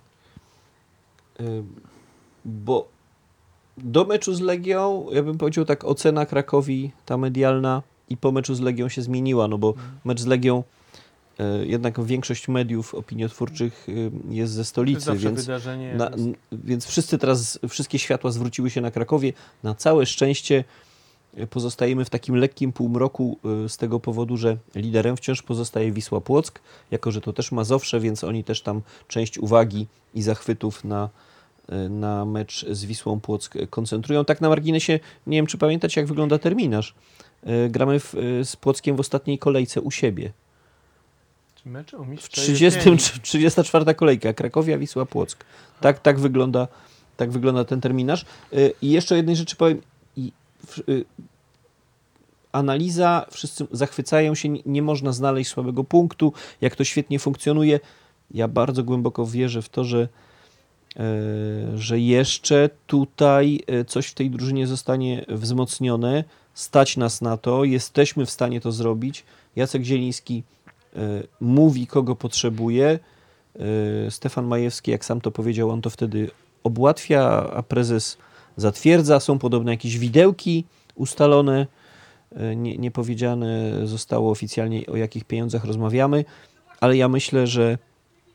bo 2.45 2.89
do 3.79 4.05
meczu 4.05 4.35
z 4.35 4.41
Legią, 4.41 5.07
ja 5.13 5.23
bym 5.23 5.39
powiedział 5.39 5.65
tak, 5.65 5.85
ocena 5.85 6.27
Krakowi, 6.27 6.91
ta 7.07 7.17
medialna 7.17 7.83
i 8.09 8.17
po 8.17 8.33
meczu 8.33 8.55
z 8.55 8.61
Legią 8.61 8.89
się 8.89 9.03
zmieniła, 9.03 9.49
no 9.49 9.59
bo 9.59 9.75
mecz 10.05 10.21
z 10.21 10.27
Legią 10.27 10.63
y, 11.41 11.67
jednak 11.67 12.05
większość 12.05 12.49
mediów 12.49 12.95
opiniotwórczych 12.95 13.87
jest 14.31 14.53
ze 14.53 14.65
stolicy, 14.65 15.17
więc 15.17 15.41
wydarzenie. 15.41 15.95
Na, 15.95 16.11
więc 16.53 16.87
wszyscy 16.87 17.19
teraz, 17.19 17.59
wszystkie 17.69 17.99
światła 17.99 18.31
zwróciły 18.31 18.71
się 18.71 18.81
na 18.81 18.91
Krakowie. 18.91 19.33
Na 19.63 19.75
całe 19.75 20.07
szczęście 20.07 20.65
pozostajemy 21.51 22.05
w 22.05 22.11
takim 22.11 22.37
lekkim 22.37 22.73
półmroku 22.73 23.39
y, 23.65 23.69
z 23.69 23.77
tego 23.77 24.01
powodu, 24.01 24.37
że 24.37 24.57
liderem 24.75 25.17
wciąż 25.17 25.43
pozostaje 25.43 25.93
Wisła 25.93 26.21
Płock, 26.21 26.61
jako 26.91 27.11
że 27.11 27.21
to 27.21 27.33
też 27.33 27.53
Mazowsze, 27.53 28.01
więc 28.01 28.25
oni 28.25 28.45
też 28.45 28.63
tam 28.63 28.83
część 29.09 29.39
uwagi 29.39 29.87
i 30.15 30.23
zachwytów 30.23 30.85
na, 30.85 31.09
y, 31.73 31.89
na 31.89 32.25
mecz 32.25 32.67
z 32.71 32.85
Wisłą 32.85 33.21
Płock 33.21 33.55
koncentrują. 33.71 34.25
Tak 34.25 34.41
na 34.41 34.49
marginesie, 34.49 35.01
nie 35.27 35.39
wiem 35.39 35.47
czy 35.47 35.59
pamiętacie 35.59 36.01
jak 36.01 36.09
wygląda 36.09 36.39
terminarz. 36.39 36.95
Y, 37.67 37.69
Gramy 37.71 38.01
w, 38.01 38.15
z 38.45 38.57
Płockiem 38.57 38.97
w 38.97 39.01
ostatniej 39.01 39.39
kolejce 39.39 39.81
u 39.81 39.91
siebie. 39.91 40.33
Mecz 41.67 41.95
o 41.95 42.05
W 42.05 42.09
mistrza 42.09 42.43
30, 42.43 42.79
jesieni? 42.79 42.99
34 43.23 43.95
kolejka, 43.95 44.33
Krakowia, 44.33 44.79
Wisła, 44.79 45.07
Płock. 45.07 45.45
Tak, 45.81 46.01
tak, 46.01 46.21
wygląda, 46.21 46.69
tak 47.17 47.31
wygląda 47.31 47.65
ten 47.65 47.81
terminarz. 47.81 48.25
I 48.83 48.91
jeszcze 48.91 49.15
o 49.15 49.17
jednej 49.17 49.37
rzeczy 49.37 49.57
powiem. 49.57 49.81
Y, 50.89 51.05
Analiza, 52.53 53.27
wszyscy 53.31 53.67
zachwycają 53.73 54.35
się, 54.35 54.49
nie- 54.67 54.83
można 54.83 55.13
znaleźć 55.13 55.51
słabego 55.51 55.85
punktu, 55.85 56.33
jak 56.61 56.77
to 56.77 56.85
świetnie 56.85 57.19
funkcjonuje. 57.19 57.81
Ja 58.31 58.49
bardzo 58.49 58.85
głęboko 58.85 59.27
wierzę 59.27 59.63
w 59.63 59.69
to, 59.69 59.85
że, 59.85 60.09
e, 60.97 61.03
że 61.79 62.01
jeszcze 62.01 62.71
tutaj 62.87 63.61
e, 63.67 63.85
coś 63.85 64.07
w 64.07 64.15
tej 64.15 64.31
drużynie 64.31 64.67
zostanie 64.67 65.25
wzmocnione. 65.29 66.25
Stać 66.55 66.97
nas 66.97 67.21
na 67.21 67.37
to, 67.37 67.65
jesteśmy 67.65 68.27
w 68.27 68.31
stanie 68.31 68.61
to 68.61 68.73
zrobić. 68.73 69.25
Jacek 69.57 69.83
Zieliński 69.83 70.43
e, 70.97 70.99
mówi, 71.41 71.87
kogo 71.87 72.17
potrzebuje. 72.17 72.99
Stefan 74.11 74.47
Majewski, 74.47 74.91
jak 74.91 75.05
sam 75.05 75.21
to 75.21 75.31
powiedział, 75.31 75.71
on 75.71 75.83
to 75.83 75.91
wtedy 75.91 76.31
obłatwia, 76.65 77.51
a 77.55 77.63
prezes 77.63 78.19
zatwierdza. 78.57 79.21
Są 79.21 79.39
podobno 79.39 79.71
jakieś 79.71 79.99
widełki 79.99 80.65
ustalone. 80.95 81.67
E, 82.37 82.57
Nie, 82.57 82.79
nie 82.79 82.91
powiedziane 82.91 83.73
zostało 83.85 84.31
oficjalnie, 84.31 84.87
o 84.87 84.97
jakich 84.97 85.25
pieniądzach 85.25 85.65
rozmawiamy, 85.65 86.25
ale 86.81 86.97
ja 86.97 87.09
myślę, 87.09 87.47
że 87.47 87.79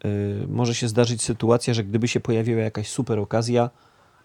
e, 0.05 0.09
może 0.47 0.75
się 0.75 0.87
zdarzyć 0.87 1.21
sytuacja, 1.21 1.73
że 1.73 1.83
gdyby 1.83 2.07
się 2.07 2.19
pojawiła 2.19 2.61
jakaś 2.61 2.87
super 2.87 3.19
okazja, 3.19 3.69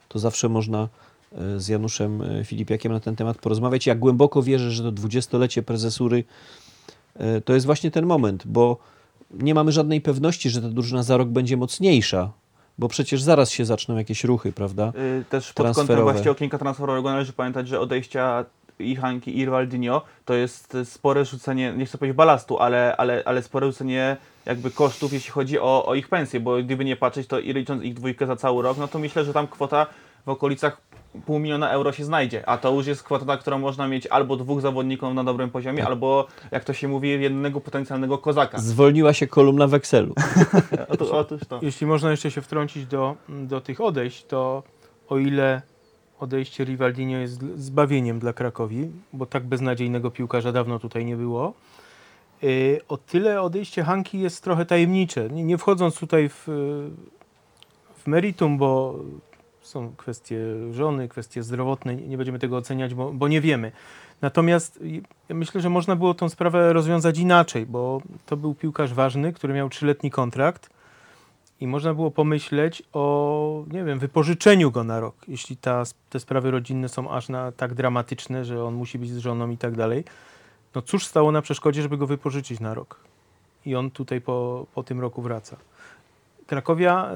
to 0.08 0.18
zawsze 0.18 0.48
można 0.48 0.88
e, 1.32 1.60
z 1.60 1.68
Januszem 1.68 2.22
Filipiakiem 2.44 2.92
na 2.92 3.00
ten 3.00 3.16
temat 3.16 3.38
porozmawiać. 3.38 3.86
Ja 3.86 3.94
głęboko 3.94 4.42
wierzę, 4.42 4.70
że 4.70 4.82
to 4.82 4.92
dwudziestolecie 4.92 5.62
prezesury 5.62 6.24
e, 7.16 7.40
to 7.40 7.54
jest 7.54 7.66
właśnie 7.66 7.90
ten 7.90 8.06
moment, 8.06 8.46
bo 8.46 8.78
nie 9.30 9.54
mamy 9.54 9.72
żadnej 9.72 10.00
pewności, 10.00 10.50
że 10.50 10.62
ta 10.62 10.68
drużyna 10.68 11.02
za 11.02 11.16
rok 11.16 11.28
będzie 11.28 11.56
mocniejsza, 11.56 12.32
bo 12.78 12.88
przecież 12.88 13.22
zaraz 13.22 13.50
się 13.50 13.64
zaczną 13.64 13.96
jakieś 13.96 14.24
ruchy, 14.24 14.52
prawda? 14.52 14.92
Y, 15.20 15.24
Też 15.30 15.52
pod 15.52 15.76
kątem 15.76 16.02
właśnie 16.02 16.30
okienka 16.30 16.58
transferowego 16.58 17.10
należy 17.10 17.32
pamiętać, 17.32 17.68
że 17.68 17.80
odejścia 17.80 18.44
i 18.78 18.96
Hanki 18.96 19.38
i 19.38 19.44
Rivaldinho 19.44 20.02
to 20.24 20.34
jest 20.34 20.76
spore 20.84 21.24
rzucenie, 21.24 21.72
nie 21.76 21.86
chcę 21.86 21.98
powiedzieć 21.98 22.16
balastu, 22.16 22.58
ale, 22.58 22.96
ale, 22.96 23.22
ale 23.24 23.42
spore 23.42 23.66
rzucenie 23.66 24.16
jakby 24.46 24.70
kosztów, 24.70 25.12
jeśli 25.12 25.30
chodzi 25.30 25.58
o, 25.58 25.86
o 25.86 25.94
ich 25.94 26.08
pensje, 26.08 26.40
bo 26.40 26.62
gdyby 26.62 26.84
nie 26.84 26.96
patrzeć, 26.96 27.26
to 27.26 27.38
i 27.38 27.52
licząc 27.52 27.82
ich 27.82 27.94
dwójkę 27.94 28.26
za 28.26 28.36
cały 28.36 28.62
rok, 28.62 28.78
no 28.78 28.88
to 28.88 28.98
myślę, 28.98 29.24
że 29.24 29.32
tam 29.32 29.46
kwota 29.46 29.86
w 30.26 30.28
okolicach 30.28 30.80
pół 31.26 31.38
miliona 31.38 31.70
euro 31.70 31.92
się 31.92 32.04
znajdzie, 32.04 32.48
a 32.48 32.58
to 32.58 32.72
już 32.72 32.86
jest 32.86 33.02
kwota, 33.02 33.24
na 33.24 33.36
którą 33.36 33.58
można 33.58 33.88
mieć 33.88 34.06
albo 34.06 34.36
dwóch 34.36 34.60
zawodników 34.60 35.14
na 35.14 35.24
dobrym 35.24 35.50
poziomie, 35.50 35.78
Tak. 35.78 35.86
albo 35.86 36.26
jak 36.50 36.64
to 36.64 36.72
się 36.72 36.88
mówi, 36.88 37.08
jednego 37.10 37.60
potencjalnego 37.60 38.18
kozaka. 38.18 38.58
Zwolniła 38.58 39.12
się 39.12 39.26
kolumna 39.26 39.66
w 39.66 39.74
Excelu. 39.74 40.14
Otóż, 40.88 41.08
otóż 41.10 41.40
to. 41.48 41.58
Jeśli 41.62 41.86
można 41.86 42.10
jeszcze 42.10 42.30
się 42.30 42.40
wtrącić 42.40 42.86
do, 42.86 43.16
do 43.28 43.60
tych 43.60 43.80
odejść, 43.80 44.24
to 44.24 44.62
o 45.08 45.18
ile 45.18 45.62
odejście 46.20 46.64
Rivaldinho 46.64 47.18
jest 47.18 47.40
zbawieniem 47.56 48.18
dla 48.18 48.32
Krakowi, 48.32 48.90
bo 49.12 49.26
tak 49.26 49.46
beznadziejnego 49.46 50.10
piłkarza 50.10 50.52
dawno 50.52 50.78
tutaj 50.78 51.04
nie 51.04 51.16
było, 51.16 51.54
yy, 52.42 52.80
o 52.88 52.96
tyle 52.96 53.42
odejście 53.42 53.84
Hanki 53.84 54.20
jest 54.20 54.44
trochę 54.44 54.66
tajemnicze. 54.66 55.30
Nie, 55.30 55.44
nie 55.44 55.58
wchodząc 55.58 55.98
tutaj 55.98 56.28
w, 56.28 56.44
w 57.96 58.06
meritum, 58.06 58.58
bo 58.58 58.98
są 59.74 59.96
kwestie 59.96 60.38
żony, 60.72 61.08
kwestie 61.08 61.42
zdrowotne, 61.42 61.94
nie 61.96 62.16
będziemy 62.16 62.38
tego 62.38 62.56
oceniać, 62.56 62.94
bo, 62.94 63.12
bo 63.12 63.28
nie 63.28 63.40
wiemy. 63.40 63.72
Natomiast 64.22 64.80
ja 65.28 65.34
myślę, 65.34 65.60
że 65.60 65.70
można 65.70 65.96
było 65.96 66.14
tą 66.14 66.28
sprawę 66.28 66.72
rozwiązać 66.72 67.18
inaczej, 67.18 67.66
bo 67.66 68.00
to 68.26 68.36
był 68.36 68.54
piłkarz 68.54 68.94
ważny, 68.94 69.32
który 69.32 69.54
miał 69.54 69.68
trzyletni 69.68 70.10
kontrakt 70.10 70.70
i 71.60 71.66
można 71.66 71.94
było 71.94 72.10
pomyśleć 72.10 72.82
o, 72.92 73.64
nie 73.72 73.84
wiem, 73.84 73.98
wypożyczeniu 73.98 74.70
go 74.70 74.84
na 74.84 75.00
rok, 75.00 75.14
jeśli 75.28 75.56
ta, 75.56 75.82
te 76.10 76.20
sprawy 76.20 76.50
rodzinne 76.50 76.88
są 76.88 77.10
aż 77.10 77.28
na 77.28 77.52
tak 77.52 77.74
dramatyczne, 77.74 78.44
że 78.44 78.64
on 78.64 78.74
musi 78.74 78.98
być 78.98 79.10
z 79.10 79.18
żoną 79.18 79.50
i 79.50 79.56
tak 79.56 79.76
dalej. 79.76 80.04
No 80.74 80.82
cóż 80.82 81.06
stało 81.06 81.32
na 81.32 81.42
przeszkodzie, 81.42 81.82
żeby 81.82 81.96
go 81.96 82.06
wypożyczyć 82.06 82.60
na 82.60 82.74
rok? 82.74 83.00
I 83.66 83.74
on 83.76 83.90
tutaj 83.90 84.20
po, 84.20 84.66
po 84.74 84.82
tym 84.82 85.00
roku 85.00 85.22
wraca. 85.22 85.56
Krakowia 86.46 87.10
y, 87.10 87.14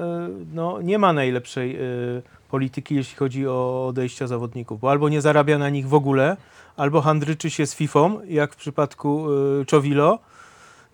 no, 0.53 0.81
nie 0.81 0.99
ma 0.99 1.13
najlepszej 1.13 1.75
y, 1.75 2.38
polityki, 2.49 2.95
jeśli 2.95 3.15
chodzi 3.17 3.47
o 3.47 3.87
odejścia 3.87 4.27
zawodników, 4.27 4.79
bo 4.79 4.91
albo 4.91 5.09
nie 5.09 5.21
zarabia 5.21 5.57
na 5.57 5.69
nich 5.69 5.87
w 5.87 5.93
ogóle, 5.93 6.37
albo 6.77 7.01
handryczy 7.01 7.49
się 7.49 7.65
z 7.65 7.75
Fifą, 7.75 8.19
jak 8.27 8.53
w 8.53 8.55
przypadku 8.55 9.27
y, 9.61 9.65
Czowilo, 9.65 10.19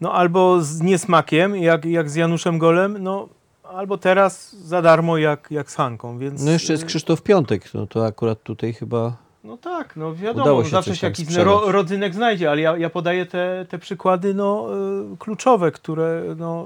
no 0.02 0.14
albo 0.14 0.62
z 0.62 0.82
niesmakiem, 0.82 1.56
jak, 1.56 1.86
jak 1.86 2.10
z 2.10 2.16
Januszem 2.16 2.58
Golem, 2.58 2.98
no 3.04 3.30
albo 3.64 3.98
teraz 3.98 4.56
za 4.56 4.82
darmo, 4.82 5.18
jak, 5.18 5.48
jak 5.52 5.72
z 5.72 5.76
Hanką, 5.76 6.18
więc... 6.18 6.44
No 6.44 6.52
jeszcze 6.52 6.74
jest 6.74 6.84
y, 6.84 6.88
Krzysztof 6.88 7.22
Piątek, 7.22 7.74
no 7.74 7.88
to 7.88 8.06
akurat 8.06 8.44
tutaj 8.44 8.74
chyba 8.74 9.26
No 9.46 9.58
tak, 9.58 9.96
no 9.96 10.16
wiadomo, 10.16 10.64
się 10.64 10.70
zawsze 10.70 10.96
się 10.96 11.08
jakiś 11.08 11.36
ro, 11.36 11.72
rodzynek 11.72 12.14
znajdzie, 12.14 12.52
ale 12.52 12.62
ja, 12.62 12.78
ja 12.78 12.90
podaję 12.90 13.26
te, 13.26 13.66
te 13.70 13.80
przykłady 13.80 14.34
no, 14.34 14.68
y, 15.14 15.18
kluczowe, 15.18 15.72
które 15.72 16.24
no, 16.38 16.66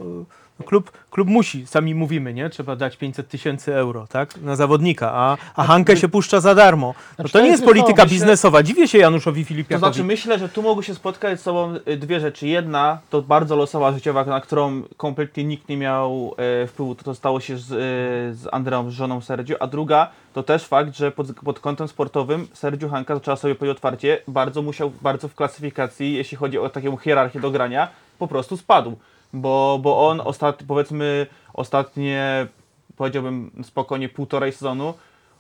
klub, 0.66 0.92
klub 1.12 1.28
musi, 1.28 1.68
sami 1.68 1.96
mówimy, 1.96 2.34
nie? 2.34 2.50
Trzeba 2.50 2.76
dać 2.76 2.98
500 2.98 3.28
tysięcy 3.30 3.76
euro, 3.76 4.08
tak? 4.08 4.38
Na 4.42 4.56
zawodnika, 4.56 5.12
a, 5.14 5.38
a 5.56 5.64
Hankę 5.64 5.98
się 5.98 6.10
puszcza 6.10 6.40
za 6.40 6.56
darmo. 6.56 6.88
No 6.98 7.16
Znaczy, 7.16 7.32
to 7.34 7.40
to 7.40 7.46
nie 7.46 7.52
jest- 7.52 7.64
polityka 7.66 8.06
biznesowa. 8.06 8.64
Dziwię 8.64 8.88
się 8.88 8.98
Januszowi 8.98 9.44
To 9.44 9.48
Filipiakowi. 9.48 9.94
znaczy 9.94 10.04
myślę, 10.04 10.40
że 10.40 10.50
tu 10.50 10.62
mogły 10.62 10.84
się 10.84 10.96
spotkać 10.96 11.40
z 11.40 11.44
sobą 11.44 11.74
dwie 11.98 12.20
rzeczy. 12.20 12.48
Jedna 12.48 13.00
to 13.10 13.22
bardzo 13.22 13.56
losowa 13.56 13.92
życiowa, 13.92 14.26
na 14.26 14.42
którą 14.42 14.82
kompletnie 14.98 15.44
nikt 15.44 15.70
nie 15.70 15.78
miał 15.78 16.36
e, 16.64 16.68
wpływu. 16.68 16.96
To, 16.96 17.04
to 17.04 17.16
stało 17.16 17.40
się 17.40 17.58
z, 17.58 17.72
e, 17.72 17.76
z 18.36 18.48
Andreą, 18.52 18.90
z 18.90 18.94
żoną 18.94 19.22
Sergio. 19.22 19.56
A 19.60 19.68
druga 19.68 20.10
to 20.34 20.44
też 20.44 20.66
fakt, 20.66 20.96
że 20.98 21.12
pod, 21.12 21.28
pod 21.44 21.60
kątem 21.60 21.88
sportowym 21.88 22.48
Sergio 22.54 22.90
Hanka, 22.90 23.20
trzeba 23.20 23.38
sobie 23.38 23.56
powiedzieć 23.56 23.78
otwarcie, 23.78 24.22
bardzo 24.28 24.62
musiał, 24.62 24.92
bardzo 25.02 25.28
w 25.28 25.36
klasyfikacji, 25.36 26.14
jeśli 26.14 26.38
chodzi 26.38 26.58
o 26.60 26.70
taką 26.70 26.98
hierarchię 26.98 27.40
do 27.40 27.52
grania, 27.52 27.88
po 28.20 28.28
prostu 28.28 28.58
spadł. 28.58 28.98
Bo, 29.34 29.80
bo 29.82 30.08
on 30.08 30.22
ostat, 30.22 30.64
powiedzmy 30.68 31.28
ostatnie, 31.54 32.48
powiedziałbym 32.98 33.52
spokojnie 33.64 34.10
półtorej 34.10 34.52
sezonu, 34.52 34.94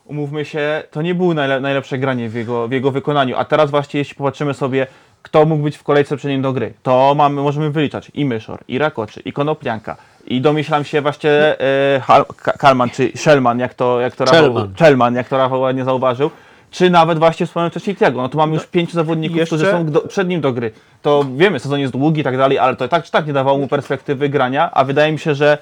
umówmy 0.05 0.45
się, 0.45 0.83
to 0.91 1.01
nie 1.01 1.15
było 1.15 1.33
najle 1.33 1.59
najlepsze 1.59 1.97
granie 1.97 2.29
w 2.29 2.35
jego, 2.35 2.67
w 2.67 2.71
jego 2.71 2.91
wykonaniu. 2.91 3.37
A 3.37 3.45
teraz 3.45 3.71
właśnie, 3.71 3.97
jeśli 3.97 4.15
popatrzymy 4.15 4.53
sobie 4.53 4.87
kto 5.21 5.45
mógł 5.45 5.63
być 5.63 5.77
w 5.77 5.83
kolejce 5.83 6.17
przed 6.17 6.31
nim 6.31 6.41
do 6.41 6.53
gry. 6.53 6.73
To 6.83 7.13
mamy, 7.15 7.41
możemy 7.41 7.71
wyliczać 7.71 8.11
i 8.13 8.25
Myszor, 8.25 8.59
i 8.67 8.77
Rakoczy, 8.77 9.19
i 9.25 9.33
Konoplianka. 9.33 9.97
I 10.27 10.41
domyślam 10.41 10.83
się 10.83 11.01
właśnie 11.01 11.31
e, 11.31 12.01
Kalman 12.35 12.89
czy 12.89 13.11
Shellman, 13.15 13.59
jak 13.59 13.73
to, 13.73 13.99
jak 13.99 14.15
to 14.15 14.25
Rafał. 14.25 14.67
Shellman, 14.77 15.15
jak 15.15 15.29
to 15.29 15.37
Rafał 15.37 15.61
ładnie 15.61 15.85
zauważył. 15.85 16.29
Czy 16.71 16.89
nawet 16.89 17.19
właśnie 17.19 17.45
wspomniał 17.45 17.69
wcześniej 17.69 17.95
Tiago. 17.95 18.21
No 18.21 18.29
to 18.29 18.37
mamy 18.37 18.53
już 18.53 18.65
pięciu 18.65 18.93
zawodników, 18.93 19.37
jeszcze- 19.37 19.55
którzy 19.55 19.71
są 19.71 19.85
do, 19.85 20.01
przed 20.01 20.27
nim 20.27 20.41
do 20.41 20.53
gry. 20.53 20.71
To 21.01 21.25
wiemy, 21.37 21.59
sezon 21.59 21.79
jest 21.79 21.93
długi 21.93 22.21
i 22.21 22.23
tak 22.23 22.37
dalej, 22.37 22.59
ale 22.59 22.75
to 22.75 22.87
tak 22.87 23.03
czy 23.03 23.11
tak 23.11 23.27
nie 23.27 23.33
dawało 23.33 23.57
mu 23.57 23.67
perspektywy 23.67 24.29
grania, 24.29 24.71
a 24.73 24.83
wydaje 24.83 25.11
mi 25.11 25.19
się, 25.19 25.35
że 25.35 25.57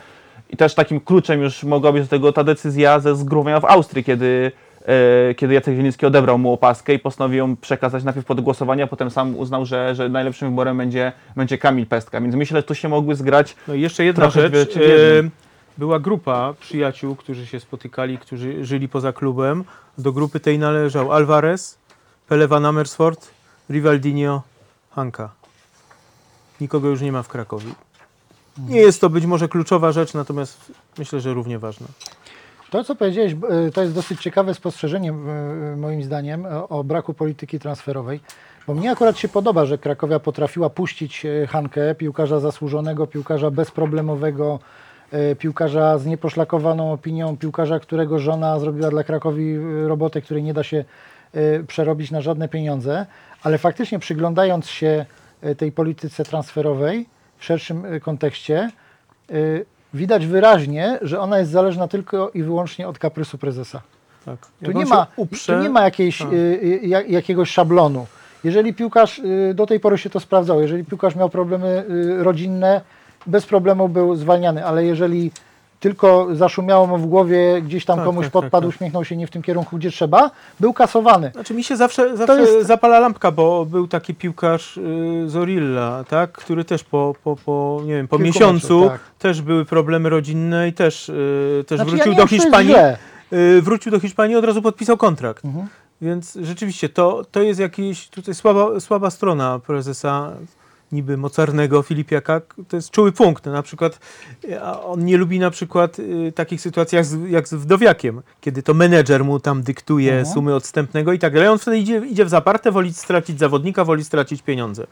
i 0.50 0.58
też 0.58 0.76
takim 0.76 1.00
kluczem 1.00 1.42
już 1.42 1.64
mogła 1.64 1.92
być 1.92 2.04
do 2.04 2.10
tego 2.10 2.34
ta 2.34 2.44
decyzja 2.44 3.00
ze 3.00 3.16
zgrupowania 3.16 3.60
w 3.60 3.66
Austrii, 3.66 4.04
kiedy, 4.04 4.52
e, 4.86 5.36
kiedy 5.36 5.54
Jacek 5.54 5.76
Zieliński 5.76 6.06
odebrał 6.06 6.38
mu 6.38 6.54
opaskę 6.54 6.94
i 6.94 7.00
postanowił 7.00 7.38
ją 7.38 7.56
przekazać 7.56 8.04
najpierw 8.04 8.26
pod 8.26 8.42
głosowanie, 8.42 8.84
a 8.84 8.88
potem 8.88 9.10
sam 9.10 9.38
uznał, 9.38 9.66
że, 9.66 9.96
że 9.96 10.10
najlepszym 10.10 10.50
wyborem 10.50 10.78
będzie, 10.78 11.12
będzie 11.36 11.58
Kamil 11.58 11.86
Pestka. 11.86 12.22
Więc 12.22 12.36
myślę, 12.36 12.58
że 12.60 12.64
tu 12.64 12.76
się 12.76 12.90
mogły 12.90 13.16
zgrać 13.16 13.56
No 13.68 13.74
i 13.74 13.82
jeszcze 13.82 14.06
jedna 14.06 14.30
rzecz. 14.30 14.54
Była 15.78 16.00
grupa 16.00 16.54
przyjaciół, 16.60 17.16
którzy 17.16 17.48
się 17.48 17.60
spotykali, 17.60 18.18
którzy 18.18 18.66
żyli 18.66 18.90
poza 18.90 19.14
klubem. 19.14 19.64
Do 19.98 20.12
grupy 20.12 20.40
tej 20.40 20.60
należał 20.60 21.12
Alvarez, 21.12 21.78
Pele 22.28 22.48
Van 22.48 22.66
Amersfoort, 22.66 23.28
Rivaldinho, 23.70 24.42
Hanka. 24.92 25.30
Nikogo 26.62 26.88
już 26.88 27.02
nie 27.02 27.12
ma 27.12 27.24
w 27.24 27.28
Krakowie. 27.28 27.72
Nie 28.70 28.80
jest 28.80 29.02
to 29.02 29.10
być 29.10 29.26
może 29.26 29.48
kluczowa 29.50 29.92
rzecz, 29.92 30.14
natomiast 30.14 30.72
myślę, 30.98 31.20
że 31.20 31.34
równie 31.34 31.60
ważna. 31.60 31.88
To, 32.70 32.84
co 32.84 32.96
powiedziałeś, 32.96 33.34
b- 33.34 33.48
to 33.74 33.82
jest 33.82 33.94
dosyć 33.94 34.22
ciekawe 34.22 34.54
spostrzeżenie, 34.54 35.12
e, 35.12 35.76
moim 35.78 36.04
zdaniem, 36.04 36.46
o- 36.46 36.68
o 36.70 36.84
braku 36.84 37.14
polityki 37.14 37.60
transferowej. 37.60 38.20
Bo 38.68 38.74
mnie 38.74 38.92
akurat 38.92 39.18
się 39.18 39.28
podoba, 39.28 39.66
że 39.66 39.78
Krakowia 39.78 40.20
potrafiła 40.20 40.70
puścić 40.70 41.26
e, 41.26 41.48
Hankę, 41.48 41.96
piłkarza 41.96 42.40
zasłużonego, 42.40 43.08
piłkarza 43.08 43.52
bezproblemowego, 43.52 44.60
e, 44.64 44.87
piłkarza 45.40 45.98
z 45.98 46.06
nieposzlakowaną 46.06 46.92
opinią, 46.94 47.38
piłkarza, 47.38 47.80
którego 47.80 48.20
żona 48.20 48.60
zrobiła 48.60 48.90
dla 48.90 49.04
Krakowi 49.04 49.56
e, 49.56 49.88
robotę, 49.88 50.22
której 50.22 50.44
nie 50.44 50.54
da 50.54 50.64
się 50.64 50.86
e, 51.34 51.64
przerobić 51.64 52.12
na 52.12 52.22
żadne 52.22 52.48
pieniądze. 52.50 53.06
Ale 53.44 53.58
faktycznie 53.58 54.00
przyglądając 54.00 54.68
się 54.68 55.06
e, 55.42 55.56
tej 55.56 55.72
polityce 55.72 56.24
transferowej 56.24 57.06
w 57.38 57.46
szerszym 57.46 57.86
e, 57.86 58.00
kontekście, 58.00 58.72
widać 59.94 60.26
wyraźnie, 60.26 61.00
że 61.02 61.20
ona 61.20 61.40
jest 61.40 61.52
zależna 61.52 61.88
tylko 61.88 62.30
i 62.34 62.44
wyłącznie 62.44 62.88
od 62.88 63.00
kaprysu 63.00 63.38
prezesa. 63.38 63.82
Tak. 64.26 64.38
Tu 64.66 64.72
nie, 64.72 64.86
ma, 64.86 65.08
uprze, 65.16 65.54
tu 65.58 65.64
nie 65.64 65.70
ma 65.70 65.82
jakiejś, 65.84 66.18
Tak. 66.18 66.28
jak- 66.82 67.10
jakiegoś 67.10 67.50
szablonu. 67.52 68.08
Jeżeli 68.44 68.74
piłkarz, 68.74 69.22
do 69.56 69.66
tej 69.66 69.80
pory 69.80 69.98
się 69.98 70.10
to 70.10 70.20
sprawdzało, 70.20 70.62
jeżeli 70.62 70.86
piłkarz 70.86 71.16
miał 71.16 71.30
problemy 71.30 71.86
rodzinne, 72.20 72.82
bez 73.26 73.46
problemu 73.46 73.90
był 73.90 74.16
zwalniany, 74.16 74.66
ale 74.66 74.86
jeżeli 74.86 75.32
tylko 75.80 76.28
zaszumiało 76.36 76.88
mu 76.88 76.98
w 76.98 77.06
głowie, 77.06 77.62
gdzieś 77.62 77.86
tam 77.86 77.96
Tak, 77.96 78.06
komuś 78.06 78.26
tak, 78.26 78.32
podpadł, 78.32 78.52
tak, 78.52 78.62
tak. 78.62 78.76
uśmiechnął 78.76 79.06
się 79.06 79.18
nie 79.18 79.28
w 79.28 79.30
tym 79.32 79.42
kierunku, 79.42 79.78
gdzie 79.78 79.92
trzeba, 79.92 80.32
był 80.60 80.74
kasowany. 80.74 81.32
Znaczy 81.34 81.54
mi 81.54 81.64
się 81.64 81.78
zawsze, 81.78 82.18
zawsze 82.18 82.42
jest- 82.42 82.68
zapala 82.68 83.00
lampka, 83.00 83.32
bo 83.32 83.66
był 83.66 83.88
taki 83.88 84.16
piłkarz 84.16 84.78
y, 84.78 85.30
Zorilla, 85.30 86.04
tak, 86.10 86.32
który 86.32 86.66
też 86.66 86.84
po, 86.84 87.16
po, 87.24 87.36
po 87.46 87.82
nie 87.86 87.94
wiem, 87.94 88.08
po 88.08 88.18
Kilku 88.18 88.28
miesiącu 88.28 88.80
meczów, 88.80 88.92
tak. 88.92 89.02
też 89.20 89.42
były 89.42 89.66
problemy 89.66 90.10
rodzinne 90.10 90.68
i 90.68 90.74
też, 90.74 91.10
y, 91.10 91.64
też 91.68 91.78
Znaczy, 91.78 91.92
ja 91.92 91.96
wrócił 91.96 92.12
nie 92.14 92.18
do 92.18 92.22
wiem, 92.22 92.28
czy 92.28 92.30
to 92.30 92.36
jest 92.36 92.46
Hiszpanii. 92.46 92.70
źle. 92.72 92.98
Y, 93.34 93.62
wrócił 93.62 93.92
do 93.92 94.00
Hiszpanii 94.00 94.34
i 94.34 94.38
od 94.38 94.46
razu 94.46 94.62
podpisał 94.62 94.98
kontrakt. 94.98 95.46
Mhm. 95.46 95.68
Więc 96.02 96.38
rzeczywiście 96.42 96.90
to, 96.90 97.22
to 97.32 97.42
jest 97.42 97.60
jakiś 97.60 98.08
tutaj 98.08 98.36
słaba, 98.36 98.80
słaba 98.80 99.10
strona 99.10 99.60
prezesa 99.60 100.32
niby 100.92 101.18
mocarnego 101.18 101.82
Filipiaka. 101.82 102.42
To 102.68 102.76
jest 102.76 102.92
czuły 102.92 103.12
punkt. 103.12 103.46
Na 103.46 103.62
przykład 103.64 104.00
y, 104.46 104.62
on 104.64 105.06
nie 105.06 105.18
lubi 105.18 105.40
na 105.40 105.50
przykład 105.52 106.00
y, 106.00 106.32
takich 106.36 106.62
sytuacji 106.62 106.96
jak 106.96 107.06
z, 107.06 107.30
jak 107.30 107.48
z 107.48 107.54
wdowiakiem, 107.54 108.22
kiedy 108.42 108.64
to 108.64 108.74
menedżer 108.74 109.26
mu 109.26 109.40
tam 109.40 109.64
dyktuje 109.64 110.12
Mhm. 110.14 110.34
sumy 110.34 110.56
odstępnego 110.56 111.14
i 111.14 111.20
tak 111.20 111.34
dalej. 111.34 111.50
On 111.50 111.60
wtedy 111.60 111.78
idzie, 111.80 111.98
idzie 111.98 112.26
w 112.26 112.30
zaparte, 112.30 112.72
woli 112.72 112.94
stracić 112.94 113.40
zawodnika, 113.40 113.86
woli 113.86 114.04
stracić 114.04 114.42
pieniądze. 114.42 114.88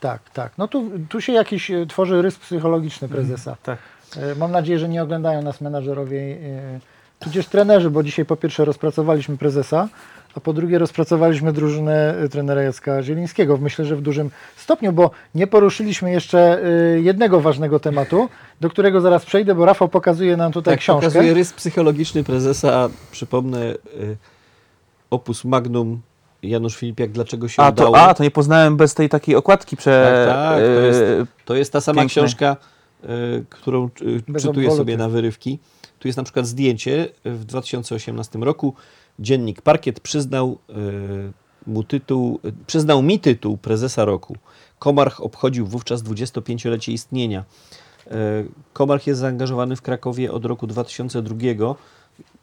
Tak, 0.00 0.30
tak. 0.30 0.52
No 0.58 0.68
tu, 0.68 0.90
tu 1.08 1.20
się 1.20 1.32
jakiś 1.32 1.70
e, 1.70 1.86
tworzy 1.86 2.22
rys 2.22 2.36
psychologiczny 2.38 3.08
prezesa. 3.08 3.56
Tak. 3.62 3.78
E, 4.16 4.34
Mam 4.34 4.52
nadzieję, 4.52 4.78
że 4.78 4.88
nie 4.88 5.02
oglądają 5.02 5.42
nas 5.42 5.60
menadżerowie, 5.60 6.36
tudzież 7.18 7.46
trenerzy, 7.46 7.90
bo 7.90 8.02
dzisiaj 8.02 8.24
po 8.24 8.36
pierwsze 8.36 8.64
rozpracowaliśmy 8.64 9.36
prezesa, 9.36 9.88
a 10.38 10.40
po 10.40 10.52
drugie 10.52 10.78
rozpracowaliśmy 10.78 11.52
drużynę 11.52 12.14
e, 12.18 12.28
trenera 12.28 12.62
Jacka 12.62 13.02
Zielińskiego. 13.02 13.56
Myślę, 13.56 13.84
że 13.84 13.96
w 13.96 14.00
dużym 14.02 14.30
stopniu, 14.56 14.92
bo 14.92 15.10
nie 15.34 15.46
poruszyliśmy 15.46 16.10
jeszcze 16.10 16.62
e, 16.64 17.00
jednego 17.00 17.40
ważnego 17.40 17.80
tematu, 17.80 18.28
do 18.60 18.70
którego 18.70 19.00
zaraz 19.00 19.24
przejdę, 19.24 19.54
bo 19.54 19.64
Rafał 19.64 19.88
pokazuje 19.88 20.36
nam 20.36 20.52
tutaj 20.52 20.74
Tak, 20.74 20.80
książkę. 20.80 21.06
pokazuje 21.08 21.34
rys 21.34 21.52
psychologiczny 21.52 22.24
prezesa. 22.24 22.88
Przypomnę, 23.10 23.64
y, 23.64 23.76
opus 25.10 25.44
magnum 25.44 26.00
Janusz 26.42 26.76
Filipiak, 26.76 27.10
dlaczego 27.10 27.48
się 27.48 27.62
A 27.62 27.68
udało. 27.70 27.90
to, 27.92 27.98
a, 28.00 28.14
to 28.14 28.22
nie 28.22 28.30
poznałem 28.30 28.76
bez 28.76 28.94
tej 28.94 29.08
takiej 29.08 29.36
okładki 29.36 29.76
prze... 29.76 30.26
Tak, 30.28 30.36
tak, 30.36 30.58
to 30.58 30.80
jest- 30.80 31.30
To 31.44 31.54
jest 31.54 31.72
ta 31.72 31.80
sama 31.80 32.00
Piękny. 32.00 32.10
książka, 32.22 32.56
y, 33.04 33.08
którą 33.50 33.88
y, 34.02 34.22
Bez 34.28 34.42
czytuję 34.42 34.70
sobie 34.70 34.96
na 34.96 35.08
wyrywki. 35.08 35.58
Tu 35.98 36.08
jest 36.08 36.16
na 36.18 36.24
przykład 36.24 36.46
zdjęcie 36.46 37.08
w 37.24 37.44
2018 37.44 38.38
roku. 38.38 38.74
Dziennik 39.18 39.62
Parkiet 39.62 40.00
przyznał 40.00 40.58
y, 40.70 41.32
mu 41.66 41.82
tytuł, 41.82 42.40
y, 42.44 42.52
przyznał 42.66 43.02
mi 43.02 43.20
tytuł 43.20 43.56
prezesa 43.56 44.04
roku. 44.04 44.36
Komarch 44.78 45.20
obchodził 45.20 45.66
wówczas 45.66 46.02
25-lecie 46.02 46.92
istnienia. 46.92 47.44
Y, 48.06 48.10
Komarch 48.72 49.06
jest 49.06 49.20
zaangażowany 49.20 49.76
w 49.76 49.82
Krakowie 49.82 50.32
od 50.32 50.44
roku 50.44 50.66
2002. 50.66 51.74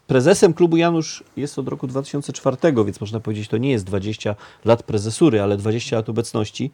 Prezesem 0.07 0.53
klubu 0.53 0.77
Janusz 0.77 1.23
jest 1.37 1.59
od 1.59 1.67
roku 1.67 1.87
2004, 1.87 2.57
więc 2.85 3.01
można 3.01 3.19
powiedzieć, 3.19 3.47
to 3.47 3.57
nie 3.57 3.71
jest 3.71 3.85
20 3.85 4.35
lat 4.65 4.83
prezesury, 4.83 5.41
ale 5.41 5.57
20 5.57 5.95
lat 5.95 6.09
obecności. 6.09 6.71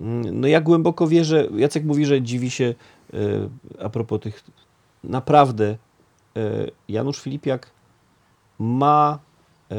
Mm, 0.00 0.40
No 0.40 0.48
ja 0.48 0.60
głęboko 0.60 1.08
wierzę, 1.08 1.48
Jacek 1.56 1.84
mówi, 1.84 2.06
że 2.06 2.22
dziwi 2.22 2.50
się 2.50 2.74
e, 3.14 3.16
a 3.84 3.88
propos 3.88 4.20
tych, 4.20 4.44
naprawdę 5.04 5.76
Janusz 6.88 7.20
Filipiak 7.20 7.73
ma, 8.58 9.18
e, 9.70 9.76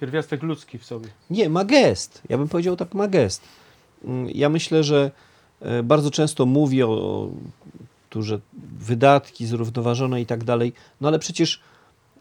Pierwiastek 0.00 0.42
ludzki 0.42 0.78
w 0.78 0.84
sobie. 0.84 1.08
nie, 1.30 1.48
ma 1.48 1.64
gest, 1.64 2.22
ja 2.28 2.38
bym 2.38 2.48
powiedział 2.48 2.76
tak, 2.76 2.94
ma 2.94 3.08
gest. 3.08 3.42
Mm, 4.04 4.30
Ja 4.34 4.48
myślę, 4.48 4.84
że 4.84 5.10
e, 5.60 5.82
bardzo 5.82 6.10
często 6.10 6.46
mówi 6.46 6.82
o, 6.82 6.88
o 6.88 7.28
tu, 8.10 8.22
że 8.22 8.40
wydatki 8.78 9.46
zrównoważone 9.46 10.20
i 10.20 10.26
tak 10.26 10.44
dalej, 10.44 10.72
no 11.00 11.08
ale 11.08 11.18
przecież 11.18 11.60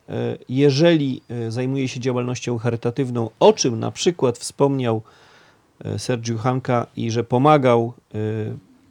e, 0.09 0.37
jeżeli 0.49 1.21
zajmuje 1.49 1.87
się 1.87 1.99
działalnością 1.99 2.57
charytatywną, 2.57 3.29
o 3.39 3.53
czym 3.53 3.79
na 3.79 3.91
przykład 3.91 4.37
wspomniał 4.37 5.01
Sergiu 5.97 6.37
Hanka 6.37 6.87
i 6.95 7.11
że 7.11 7.23
pomagał, 7.23 7.93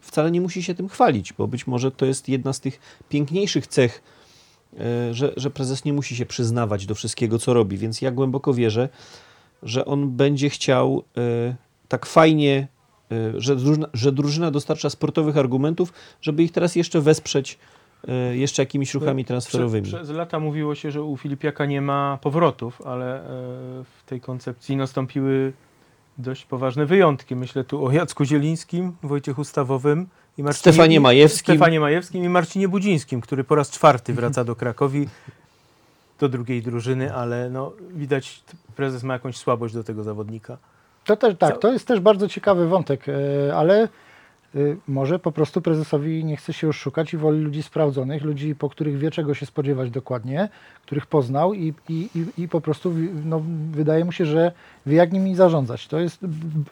wcale 0.01 0.31
nie 0.31 0.41
musi 0.41 0.63
się 0.63 0.75
tym 0.75 0.89
chwalić, 0.89 1.33
bo 1.33 1.49
być 1.49 1.67
może 1.67 1.91
to 1.91 2.07
jest 2.07 2.29
jedna 2.29 2.53
z 2.53 2.61
tych 2.61 2.81
piękniejszych 3.09 3.67
cech, 3.67 4.03
że, 5.11 5.33
że 5.37 5.51
prezes 5.51 5.85
nie 5.85 5.93
musi 5.93 6.17
się 6.17 6.27
przyznawać 6.27 6.87
do 6.87 6.95
wszystkiego, 6.95 7.39
co 7.39 7.55
robi. 7.55 7.77
Więc 7.77 8.03
ja 8.03 8.11
głęboko 8.11 8.55
wierzę, 8.55 8.89
że 9.63 9.85
on 9.85 10.11
będzie 10.11 10.51
chciał 10.51 11.05
e, 11.17 11.57
tak 11.89 12.07
fajnie, 12.07 12.69
e, 13.13 13.41
że 13.41 13.57
drużyna, 13.57 13.87
że 13.95 14.13
drużyna 14.13 14.51
dostarcza 14.51 14.91
sportowych 14.91 15.37
argumentów, 15.37 15.93
żeby 16.21 16.43
ich 16.43 16.53
teraz 16.53 16.77
jeszcze 16.77 17.01
wesprzeć 17.01 17.59
e, 18.09 18.37
jeszcze 18.37 18.63
jakimiś 18.63 18.95
ruchami 18.95 19.25
transferowymi. 19.25 19.87
Prze, 19.87 19.97
przez 19.97 20.11
lata 20.11 20.41
mówiło 20.41 20.75
się, 20.75 20.91
że 20.91 21.03
u 21.03 21.17
Filipiaka 21.17 21.67
nie 21.67 21.81
ma 21.81 22.19
powrotów, 22.23 22.83
ale 22.83 23.21
e, 23.21 23.25
w 23.85 24.03
tej 24.07 24.21
koncepcji 24.21 24.77
nastąpiły 24.77 25.53
dość 26.19 26.45
poważne 26.45 26.87
wyjątki. 26.87 27.37
Myślę 27.37 27.65
tu 27.65 27.87
o 27.87 27.93
Jacku 27.93 28.25
Zielińskim, 28.25 28.93
Wojciechu 29.03 29.45
Stawowym 29.45 30.07
i 30.39 30.43
Marcinie, 30.43 30.73
Stefanie 30.73 31.01
Majewskim. 31.01 31.55
Stefanie 31.55 31.81
Majewskim 31.81 32.25
i 32.25 32.29
Marcinie 32.29 32.69
Budzińskim, 32.69 33.21
który 33.21 33.45
po 33.45 33.55
raz 33.55 33.71
czwarty 33.71 34.15
wraca 34.15 34.45
do 34.45 34.57
Krakowi, 34.57 35.09
do 36.21 36.29
drugiej 36.29 36.63
drużyny, 36.63 37.15
ale 37.15 37.51
no, 37.51 37.73
widać, 37.91 38.43
prezes 38.77 39.03
ma 39.03 39.13
jakąś 39.13 39.37
słabość 39.37 39.75
do 39.75 39.85
tego 39.85 40.03
zawodnika. 40.03 40.59
To 41.05 41.17
też, 41.17 41.35
tak, 41.39 41.59
to 41.59 41.73
jest 41.73 41.87
też 41.87 42.01
bardzo 42.01 42.29
ciekawy 42.29 42.69
wątek, 42.69 43.07
e, 43.09 43.57
ale 43.57 43.89
może 44.89 45.19
po 45.19 45.33
prostu 45.33 45.63
prezesowi 45.63 46.25
nie 46.25 46.37
chce 46.37 46.53
się 46.53 46.67
już 46.67 46.79
szukać 46.79 47.15
i 47.15 47.17
woli 47.17 47.41
ludzi 47.41 47.63
sprawdzonych, 47.63 48.23
ludzi, 48.23 48.55
po 48.55 48.69
których 48.69 48.99
wie 48.99 49.11
czego 49.11 49.35
się 49.35 49.47
spodziewać 49.47 49.91
dokładnie, 49.91 50.49
których 50.83 51.07
poznał 51.07 51.55
i, 51.55 51.75
i, 51.89 52.09
i, 52.39 52.49
po 52.49 52.61
prostu 52.61 52.93
no, 53.25 53.43
wydaje 53.71 54.05
mu 54.05 54.13
się, 54.13 54.27
że 54.27 54.53
wie 54.87 54.97
jak 54.97 55.13
nimi 55.13 55.35
zarządzać. 55.35 55.89
To 55.89 56.01
jest, 56.01 56.21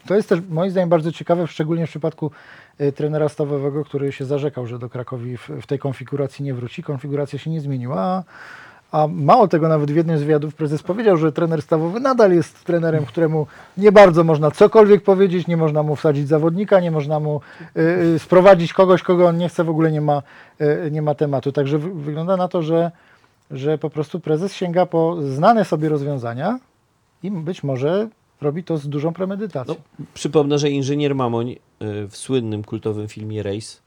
to 0.07 0.14
jest 0.14 0.28
też 0.28 0.41
moim 0.51 0.70
zdaniem 0.70 0.89
bardzo 0.89 1.12
ciekawe, 1.12 1.47
szczególnie 1.47 1.87
w 1.87 1.91
przypadku 1.91 2.30
e, 2.78 2.93
trenera 2.93 3.28
stawowego, 3.28 3.85
który 3.85 4.12
się 4.12 4.24
zarzekał, 4.24 4.66
że 4.66 4.78
do 4.78 4.89
Krakowi 4.89 5.37
w, 5.37 5.49
w 5.62 5.66
tej 5.66 5.78
konfiguracji 5.78 6.45
nie 6.45 6.55
wróci. 6.55 6.82
Konfiguracja 6.82 7.39
się 7.39 7.51
nie 7.51 7.61
zmieniła, 7.61 8.01
a, 8.01 8.24
A 8.95 9.07
mało 9.09 9.49
tego, 9.49 9.69
nawet 9.69 9.91
w 9.91 9.97
jednym 9.97 10.19
z 10.19 10.23
wywiadów 10.23 10.55
prezes 10.55 10.83
powiedział, 10.83 11.17
że 11.17 11.33
trener 11.33 11.63
stawowy 11.63 12.01
nadal 12.01 12.33
jest 12.33 12.65
trenerem, 12.65 13.05
któremu 13.05 13.47
nie 13.77 13.93
bardzo 13.93 14.25
można 14.25 14.51
cokolwiek 14.51 15.03
powiedzieć, 15.03 15.47
nie 15.47 15.57
można 15.57 15.83
mu 15.83 15.97
wsadzić 15.97 16.29
zawodnika, 16.29 16.81
nie 16.81 16.91
można 16.91 17.21
mu 17.21 17.41
y, 17.77 17.81
y, 18.15 18.19
sprowadzić 18.19 18.73
kogoś, 18.73 19.03
kogo 19.03 19.27
on 19.27 19.37
nie 19.37 19.49
chce, 19.49 19.65
w 19.65 19.69
ogóle 19.69 19.93
nie 19.93 20.01
ma, 20.01 20.23
y, 20.61 20.91
nie 20.91 21.03
ma 21.03 21.15
tematu. 21.15 21.53
Także 21.53 21.79
wy, 21.79 21.95
wygląda 21.95 22.37
na 22.37 22.49
to, 22.49 22.63
że, 22.63 22.91
że 23.51 23.79
po 23.79 23.91
prostu 23.91 24.21
prezes 24.21 24.55
sięga 24.55 24.87
po 24.87 25.17
znane 25.23 25.65
sobie 25.65 25.89
rozwiązania 25.89 26.59
i 27.23 27.31
być 27.31 27.63
może 27.63 28.09
robi 28.41 28.65
to 28.65 28.79
z 28.79 28.89
dużą 28.89 29.13
premedytacją. 29.13 29.75
No, 29.99 30.05
przypomnę, 30.15 30.59
że 30.59 30.71
inżynier 30.71 31.15
Mamoń 31.15 31.51
y, 31.51 31.57
w 32.09 32.17
słynnym 32.17 32.65
kultowym 32.65 33.09
filmie 33.09 33.43
Race 33.43 33.84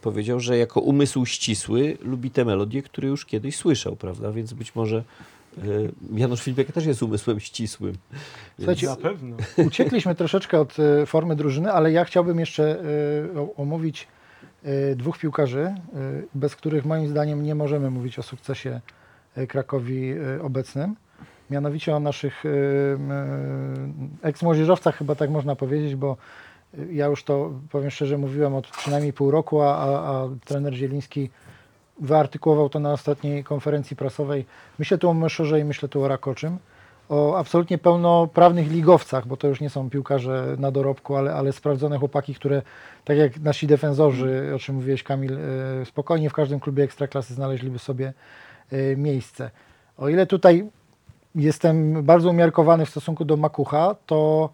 powiedział, 0.00 0.40
że 0.40 0.58
jako 0.58 0.80
umysł 0.80 1.26
ścisły 1.26 1.98
lubi 2.02 2.30
te 2.30 2.44
melodie, 2.44 2.82
które 2.82 3.08
już 3.08 3.26
kiedyś 3.26 3.56
słyszał, 3.56 3.96
prawda? 3.96 4.32
Więc 4.32 4.52
być 4.52 4.74
może 4.74 5.04
y, 5.64 5.92
Janusz 6.14 6.42
Filipiak 6.42 6.72
też 6.72 6.86
jest 6.86 7.02
umysłem 7.02 7.40
ścisłym. 7.40 7.94
Słuchajcie, 8.56 8.86
Na 8.86 8.96
pewno. 8.96 9.36
Uciekliśmy 9.56 10.14
troszeczkę 10.14 10.60
od 10.60 10.76
e, 10.78 11.06
formy 11.06 11.36
drużyny, 11.36 11.72
ale 11.72 11.92
ja 11.92 12.04
chciałbym 12.04 12.38
jeszcze 12.40 12.80
e, 13.34 13.54
omówić 13.56 14.08
e, 14.64 14.96
dwóch 14.96 15.18
piłkarzy, 15.18 15.60
e, 15.60 15.74
bez 16.34 16.56
których 16.56 16.84
moim 16.84 17.08
zdaniem 17.08 17.42
nie 17.42 17.54
możemy 17.54 17.90
mówić 17.90 18.18
o 18.18 18.22
sukcesie 18.22 18.80
e, 19.34 19.46
Krakowi 19.46 20.10
e, 20.10 20.42
obecnym. 20.42 20.96
Mianowicie 21.50 21.96
o 21.96 22.00
naszych 22.00 22.46
e, 22.46 22.48
e, 22.48 24.28
eks-młodzieżowcach, 24.28 24.96
chyba 24.96 25.14
tak 25.14 25.30
można 25.30 25.56
powiedzieć, 25.56 25.94
bo 25.94 26.10
e, 26.12 26.16
ja 26.92 27.06
już 27.06 27.24
to, 27.24 27.50
powiem 27.70 27.90
szczerze, 27.90 28.18
mówiłem 28.18 28.54
od 28.54 28.66
przynajmniej 28.66 29.12
pół 29.12 29.30
roku, 29.30 29.62
a, 29.62 29.76
a, 29.76 30.28
trener 30.44 30.74
Zieliński 30.74 31.30
wyartykułował 32.00 32.68
to 32.68 32.80
na 32.80 32.92
ostatniej 32.92 33.44
konferencji 33.44 33.96
prasowej. 33.96 34.46
Myślę 34.78 34.98
tu 34.98 35.08
o 35.08 35.14
Myszorze 35.14 35.60
i 35.60 35.64
myślę 35.64 35.88
tu 35.88 36.02
o 36.02 36.08
Rakoczym 36.08 36.58
o 37.08 37.38
absolutnie 37.38 37.78
pełnoprawnych 37.78 38.70
ligowcach, 38.70 39.26
bo 39.26 39.36
to 39.36 39.48
już 39.48 39.60
nie 39.60 39.70
są 39.70 39.90
piłkarze 39.90 40.56
na 40.58 40.70
dorobku, 40.70 41.16
ale, 41.16 41.34
ale 41.34 41.52
sprawdzone 41.52 41.98
chłopaki, 41.98 42.34
które 42.34 42.62
tak 43.04 43.16
jak 43.16 43.40
nasi 43.40 43.66
defensorzy, 43.66 44.52
o 44.56 44.58
czym 44.58 44.74
mówiłeś 44.74 45.02
Kamil, 45.02 45.38
e, 45.38 45.84
spokojnie 45.84 46.30
w 46.30 46.32
każdym 46.32 46.60
klubie 46.60 46.84
ekstraklasy 46.84 47.34
znaleźliby 47.34 47.78
sobie 47.78 48.12
e, 48.72 48.96
miejsce. 48.96 49.50
O 49.98 50.08
ile 50.08 50.26
tutaj 50.26 50.68
jestem 51.34 52.02
bardzo 52.02 52.30
umiarkowany 52.30 52.86
w 52.86 52.90
stosunku 52.90 53.24
do 53.24 53.36
Makucha, 53.36 53.96
to, 54.06 54.50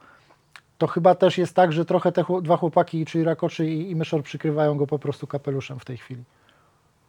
to 0.84 0.88
chyba 0.88 1.14
też 1.14 1.38
jest 1.38 1.54
tak, 1.54 1.72
że 1.72 1.84
trochę 1.84 2.12
te 2.12 2.24
dwa 2.42 2.56
chłopaki, 2.56 3.06
czyli 3.06 3.24
Rakoczy 3.24 3.70
i, 3.70 3.90
i 3.90 3.96
Myszor 3.96 4.22
przykrywają 4.22 4.76
go 4.76 4.86
po 4.86 4.98
prostu 4.98 5.26
kapeluszem 5.26 5.78
w 5.80 5.84
tej 5.84 5.96
chwili. 5.96 6.24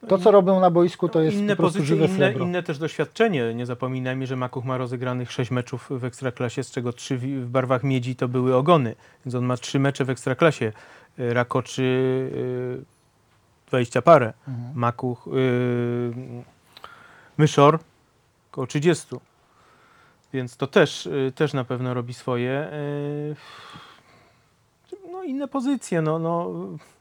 To, 0.07 0.17
co 0.17 0.31
robią 0.31 0.59
na 0.59 0.71
boisku, 0.71 1.09
to 1.09 1.21
jest 1.21 1.37
inne 1.37 1.55
po 1.55 1.63
prostu 1.63 1.79
pozycje, 1.79 1.95
żywe 1.95 2.05
inne, 2.05 2.17
srebro. 2.17 2.45
inne 2.45 2.63
też 2.63 2.77
doświadczenie. 2.77 3.53
Nie 3.53 3.65
zapominajmy, 3.65 4.27
że 4.27 4.35
Makuch 4.35 4.65
ma 4.65 4.77
rozegranych 4.77 5.31
6 5.31 5.51
meczów 5.51 5.87
w 5.89 6.05
Ekstraklasie, 6.05 6.63
z 6.63 6.71
czego 6.71 6.93
3 6.93 7.17
w 7.17 7.49
barwach 7.49 7.83
miedzi 7.83 8.15
to 8.15 8.27
były 8.27 8.55
ogony. 8.55 8.95
Więc 9.25 9.35
on 9.35 9.45
ma 9.45 9.57
3 9.57 9.79
mecze 9.79 10.05
w 10.05 10.09
Ekstraklasie. 10.09 10.71
Y, 11.19 11.33
Rakoczy 11.33 11.83
y, 11.83 13.67
20 13.67 14.01
parę. 14.01 14.33
Mhm. 14.47 14.71
Makuch, 14.75 15.27
y, 15.27 16.43
Myszor 17.37 17.79
około 18.51 18.67
30. 18.67 19.15
Więc 20.33 20.57
to 20.57 20.67
też, 20.67 21.05
y, 21.05 21.31
też 21.35 21.53
na 21.53 21.63
pewno 21.63 21.93
robi 21.93 22.13
swoje. 22.13 22.69
Y, 22.73 23.35
No 25.11 25.23
inne 25.23 25.47
pozycje, 25.47 26.01
no, 26.01 26.19
no 26.19 26.51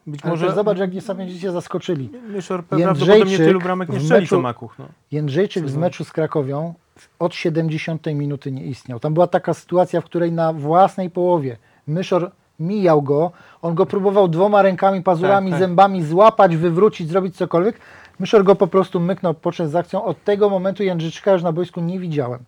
być 0.07 0.25
może 0.25 0.53
zobacz, 0.55 0.79
jak 0.79 0.93
nie 0.93 1.01
sami 1.01 1.27
dziecię 1.35 1.53
zaskoczyli. 1.53 2.11
Myszor 2.29 2.65
prawdopodobnie 2.65 3.37
tylu 3.37 3.61
bramek 3.61 3.89
nie 3.89 4.01
strzeli, 4.01 4.27
meczu- 4.27 4.31
co 4.31 4.41
Makuch. 4.41 4.79
No. 4.79 4.85
Jędrzejczyk 5.13 5.69
z 5.69 5.77
meczu 5.77 6.05
z 6.05 6.13
Krakowią 6.13 6.75
od 7.19 7.35
70 7.35 8.07
minuty 8.15 8.53
nie 8.53 8.65
istniał. 8.65 9.01
Tam 9.01 9.15
była 9.15 9.27
taka 9.27 9.55
sytuacja, 9.55 10.01
w 10.01 10.05
której 10.05 10.33
na 10.33 10.53
własnej 10.53 11.11
połowie 11.11 11.57
Myszor 11.87 12.31
mijał 12.61 13.03
go, 13.03 13.33
on 13.63 13.75
go 13.75 13.87
próbował 13.87 14.29
dwoma 14.29 14.63
rękami, 14.63 15.03
pazurami, 15.03 15.51
Tak, 15.51 15.61
tak. 15.61 15.69
zębami 15.69 16.03
złapać, 16.05 16.57
wywrócić, 16.57 17.09
zrobić 17.09 17.37
cokolwiek. 17.37 17.81
Myszor 18.19 18.45
go 18.45 18.55
po 18.55 18.67
prostu 18.67 19.01
myknął 19.01 19.35
podczas 19.35 19.71
z 19.71 19.77
akcją. 19.77 20.05
Od 20.05 20.25
tego 20.25 20.51
momentu 20.51 20.83
Jędrzejczyka 20.83 21.33
już 21.33 21.43
na 21.43 21.53
boisku 21.53 21.81
nie 21.81 21.99
widziałem. 21.99 22.41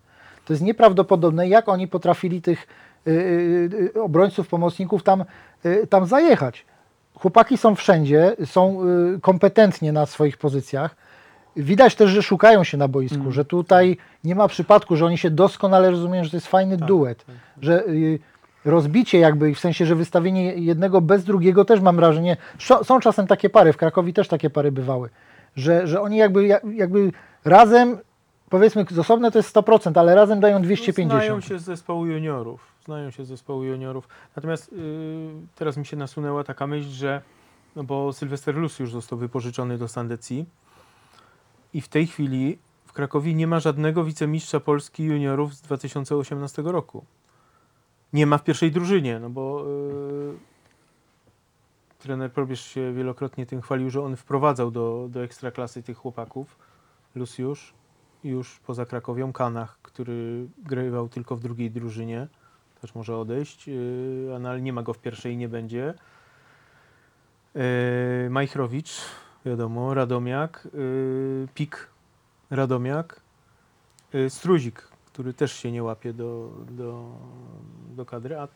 To 0.46 0.52
jest 0.52 0.62
nieprawdopodobne, 0.62 1.48
jak 1.48 1.68
oni 1.68 1.88
potrafili 1.88 2.42
tych 2.42 2.66
y, 3.06 3.10
y, 3.10 3.90
y, 3.96 4.02
obrońców, 4.02 4.48
pomocników 4.48 5.02
tam, 5.02 5.24
tam 5.90 6.06
zajechać. 6.06 6.64
Chłopaki 7.14 7.56
są 7.56 7.74
wszędzie, 7.74 8.36
są 8.44 8.78
kompetentnie 9.22 9.92
na 9.92 10.06
swoich 10.06 10.36
pozycjach. 10.38 10.96
Widać 11.56 11.94
też, 11.94 12.10
że 12.10 12.22
szukają 12.22 12.64
się 12.64 12.76
na 12.76 12.88
boisku, 12.88 13.20
Mm. 13.20 13.32
że 13.32 13.44
tutaj 13.44 13.96
nie 14.24 14.34
ma 14.34 14.48
przypadku, 14.48 14.96
że 14.96 15.06
oni 15.06 15.18
się 15.18 15.30
doskonale 15.30 15.90
rozumieją, 15.90 16.24
że 16.24 16.30
to 16.30 16.36
jest 16.36 16.46
fajny 16.46 16.78
Tak, 16.78 16.88
duet, 16.88 17.24
tak. 17.24 17.34
że 17.60 17.84
rozbicie 18.64 19.18
jakby, 19.18 19.54
w 19.54 19.58
sensie, 19.58 19.86
że 19.86 19.94
wystawienie 19.94 20.54
jednego 20.54 21.00
bez 21.00 21.24
drugiego 21.24 21.64
też 21.64 21.80
mam 21.80 21.96
wrażenie, 21.96 22.36
są 22.84 23.00
czasem 23.00 23.26
takie 23.26 23.50
pary, 23.50 23.72
w 23.72 23.76
Krakowie 23.76 24.12
też 24.12 24.28
takie 24.28 24.50
pary 24.50 24.72
bywały, 24.72 25.08
że, 25.56 25.86
że 25.86 26.00
oni 26.00 26.16
jakby, 26.16 26.46
ja- 26.46 26.60
jakby 26.74 27.12
razem, 27.44 27.98
powiedzmy 28.50 28.86
z 28.90 29.06
to 29.32 29.38
jest 29.38 29.56
100%, 29.56 29.98
ale 29.98 30.14
razem 30.14 30.40
dają 30.40 30.58
No, 30.58 30.64
250. 30.64 31.22
Znają 31.22 31.40
się 31.40 31.58
z 31.58 31.62
zespołu 31.62 32.06
juniorów. 32.06 32.60
Znają 32.84 33.10
się 33.10 33.24
z 33.24 33.28
zespołu 33.28 33.62
juniorów. 33.62 34.08
Natomiast 34.36 34.72
yy, 34.72 34.78
teraz 35.54 35.76
mi 35.76 35.86
się 35.86 35.96
nasunęła 35.96 36.44
taka 36.44 36.66
myśl, 36.66 36.88
że 36.88 37.22
no 37.76 37.84
bo 37.84 38.12
Sylwester 38.12 38.54
Lus 38.54 38.78
już 38.78 38.92
został 38.92 39.18
wypożyczony 39.18 39.78
do 39.78 39.88
Sandecji 39.88 40.46
i 41.74 41.80
w 41.80 41.88
tej 41.88 42.06
chwili 42.06 42.58
w 42.86 42.92
Krakowie 42.92 43.34
nie 43.34 43.46
ma 43.46 43.60
żadnego 43.60 44.04
wicemistrza 44.04 44.60
Polski 44.60 45.04
juniorów 45.04 45.54
z 45.54 45.60
2018 45.62 46.62
roku. 46.62 47.04
Nie 48.12 48.26
ma 48.26 48.38
w 48.38 48.44
pierwszej 48.44 48.72
drużynie, 48.72 49.18
no 49.18 49.30
bo 49.30 49.64
yy, 49.64 50.36
trener 51.98 52.32
Probierz 52.32 52.60
się 52.60 52.92
wielokrotnie 52.92 53.46
tym 53.46 53.62
chwalił, 53.62 53.90
że 53.90 54.02
on 54.02 54.16
wprowadzał 54.16 54.70
do, 54.70 55.08
do 55.10 55.24
ekstraklasy 55.24 55.82
tych 55.82 55.96
chłopaków. 55.96 56.56
Lus 57.14 57.38
już 58.24 58.58
poza 58.58 58.86
Krakowią, 58.86 59.32
Kanach, 59.32 59.78
który 59.82 60.46
grywał 60.58 61.08
tylko 61.08 61.36
w 61.36 61.40
drugiej 61.40 61.70
drużynie, 61.70 62.28
też 62.80 62.94
może 62.94 63.16
odejść, 63.16 63.68
yy, 63.68 64.38
no, 64.40 64.48
ale 64.48 64.60
nie 64.60 64.72
ma 64.72 64.82
go 64.82 64.92
w 64.92 64.98
pierwszej 64.98 65.34
i 65.34 65.36
nie 65.36 65.48
będzie. 65.48 65.94
Yy, 67.54 67.62
Majchrowicz, 68.30 69.00
wiadomo, 69.44 69.94
Radomiak, 69.94 70.68
yy, 70.74 71.48
Pik, 71.54 71.88
Radomiak, 72.50 73.20
Struzik, 74.28 74.88
który 75.06 75.34
też 75.34 75.52
się 75.52 75.72
nie 75.72 75.82
łapie 75.82 76.12
do, 76.12 76.50
do, 76.70 77.12
do 77.96 78.06
kadry, 78.06 78.38
a 78.38 78.48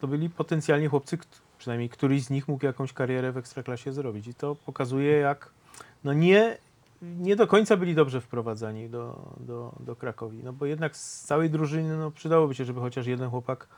to 0.00 0.06
byli 0.06 0.30
potencjalnie 0.30 0.88
chłopcy, 0.88 1.18
przynajmniej 1.58 1.88
któryś 1.88 2.22
z 2.22 2.30
nich 2.30 2.48
mógł 2.48 2.66
jakąś 2.66 2.92
karierę 2.92 3.32
w 3.32 3.36
Ekstraklasie 3.36 3.92
zrobić 3.92 4.26
i 4.26 4.34
to 4.34 4.54
pokazuje 4.54 5.12
jak 5.12 5.50
no 6.04 6.12
nie, 6.12 6.58
nie 7.02 7.36
do 7.36 7.46
końca 7.46 7.76
byli 7.76 7.94
dobrze 7.94 8.20
wprowadzani 8.20 8.88
do, 8.88 9.32
do, 9.40 9.72
do 9.80 9.96
Krakowi. 9.96 10.40
No 10.44 10.52
bo 10.52 10.66
jednak 10.66 10.96
z 10.96 11.24
całej 11.24 11.50
drużyny 11.50 11.96
no, 11.96 12.10
przydałoby 12.10 12.54
się, 12.54 12.64
żeby 12.64 12.80
chociaż 12.80 13.06
jeden 13.06 13.30
chłopak 13.30 13.68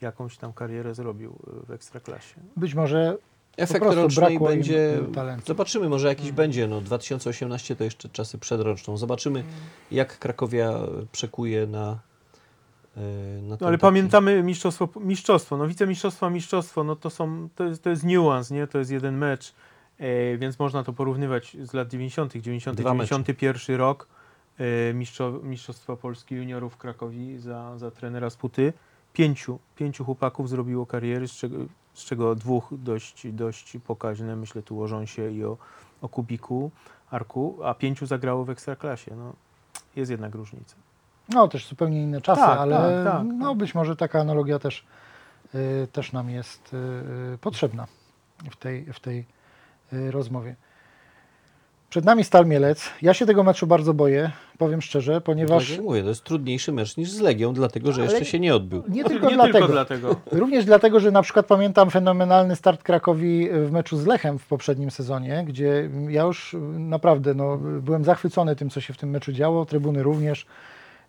jakąś 0.00 0.36
tam 0.36 0.52
karierę 0.52 0.94
zrobił 0.94 1.38
y, 1.62 1.66
w 1.66 1.70
Ekstraklasie. 1.70 2.34
Być 2.56 2.74
może 2.74 3.18
Efekt 3.56 3.84
im, 4.30 4.40
będzie. 4.40 4.98
talentu. 5.14 5.46
Zobaczymy, 5.46 5.88
może 5.88 6.08
jakiś 6.08 6.32
będzie. 6.32 6.68
No, 6.68 6.80
2018 6.80 7.76
to 7.76 7.84
jeszcze 7.84 8.08
czasy 8.08 8.38
przedroczną. 8.38 8.96
Zobaczymy, 8.96 9.44
jak 9.90 10.18
Krakowia 10.18 10.72
przekuje 11.12 11.66
na. 11.66 11.98
y, 12.96 13.00
na 13.42 13.56
No, 13.60 13.66
ale 13.66 13.78
taki- 13.78 13.80
pamiętamy 13.80 14.42
mistrzostwo, 14.42 14.88
mistrzostwo, 14.96 15.56
no 15.56 15.66
wicemistrzostwo, 15.66 16.26
a 16.26 16.30
mistrzostwo, 16.30 16.84
no 16.84 16.96
to 16.96 17.10
są, 17.10 17.48
to 17.54 17.64
jest, 17.64 17.82
to 17.82 17.90
jest 17.90 18.04
niuans, 18.04 18.50
nie? 18.50 18.66
To 18.66 18.78
jest 18.78 18.90
jeden 18.90 19.18
mecz, 19.18 19.54
e, 19.98 20.36
więc 20.38 20.58
można 20.58 20.82
to 20.82 20.92
porównywać 20.92 21.56
z 21.62 21.72
lat 21.72 21.88
90., 21.88 22.32
90., 22.32 22.78
Dwa 22.78 22.94
mecze. 22.94 23.08
91 23.08 23.76
rok, 23.76 24.08
e, 24.58 24.94
mistrzo, 24.94 25.30
Mistrzostwa 25.42 25.96
Polski 25.96 26.34
juniorów 26.34 26.74
w 26.74 26.76
Krakowi 26.76 27.38
za, 27.38 27.78
za 27.78 27.90
trenera 27.90 28.30
Sputy. 28.30 28.72
Pięciu, 29.12 29.58
pięciu 29.76 30.04
chłopaków 30.04 30.48
zrobiło 30.48 30.86
kariery, 30.86 31.28
z 31.28 31.32
czego, 31.32 31.56
z 31.94 32.04
czego 32.04 32.34
dwóch 32.34 32.68
dość, 32.72 33.32
dość 33.32 33.76
pokaźne, 33.86 34.36
myślę 34.36 34.62
tu 34.62 34.82
o 34.82 34.88
Rząsie 34.88 35.30
i 35.30 35.44
o, 35.44 35.56
o 36.02 36.08
Kubiku, 36.08 36.70
Arku, 37.10 37.58
a 37.64 37.74
pięciu 37.74 38.06
zagrało 38.06 38.44
w 38.44 38.50
Ekstraklasie, 38.50 39.16
no 39.16 39.32
jest 39.96 40.10
jednak 40.10 40.34
różnica. 40.34 40.76
No, 41.28 41.48
też 41.48 41.66
zupełnie 41.68 42.02
inne 42.02 42.20
czasy, 42.20 42.40
Tak, 42.40 42.58
ale 42.58 42.76
tak, 42.76 43.12
tak, 43.12 43.26
no, 43.38 43.48
tak. 43.48 43.58
być 43.58 43.74
może 43.74 43.96
taka 43.96 44.20
analogia 44.20 44.58
też, 44.58 44.84
y, 45.54 45.88
też 45.92 46.12
nam 46.12 46.30
jest 46.30 46.74
y, 47.34 47.38
potrzebna 47.38 47.86
w 48.50 48.56
tej, 48.56 48.92
w 48.92 49.00
tej 49.00 49.18
y, 49.20 49.24
rozmowie. 50.10 50.54
Przed 51.90 52.04
nami 52.04 52.24
Stal 52.24 52.46
Mielec. 52.46 52.90
Ja 53.02 53.14
się 53.14 53.26
tego 53.26 53.42
meczu 53.42 53.66
bardzo 53.66 53.94
boję, 53.94 54.30
powiem 54.58 54.82
szczerze, 54.82 55.20
ponieważ 55.20 55.62
Tak 55.68 55.76
jak 55.76 55.84
mówię, 55.84 56.02
to 56.02 56.08
jest 56.08 56.24
trudniejszy 56.24 56.72
mecz 56.72 56.96
niż 56.96 57.10
z 57.10 57.20
Legią, 57.20 57.54
dlatego 57.54 57.92
że 57.92 58.02
Ale- 58.02 58.10
jeszcze 58.10 58.24
się 58.24 58.40
nie 58.40 58.54
odbył. 58.54 58.82
nie 58.88 58.94
Nie 58.94 59.04
tylko 59.04 59.28
nie 59.30 59.34
dlatego. 59.34 59.58
tylko 59.58 59.72
dlatego. 59.72 60.16
Również 60.40 60.64
dlatego, 60.64 61.00
że 61.00 61.10
na 61.10 61.22
przykład 61.22 61.46
pamiętam 61.46 61.90
fenomenalny 61.90 62.56
start 62.56 62.82
Krakowi 62.82 63.48
w 63.50 63.72
meczu 63.72 63.96
z 63.96 64.06
Lechem 64.06 64.38
w 64.38 64.46
poprzednim 64.46 64.90
sezonie, 64.90 65.44
gdzie 65.48 65.90
ja 66.08 66.22
już 66.22 66.56
naprawdę 66.78 67.34
no, 67.34 67.56
byłem 67.56 68.04
zachwycony 68.04 68.56
tym, 68.56 68.70
co 68.70 68.80
się 68.80 68.92
w 68.94 68.96
tym 68.98 69.10
meczu 69.10 69.32
działo, 69.32 69.64
trybuny 69.66 70.02
również. 70.02 70.46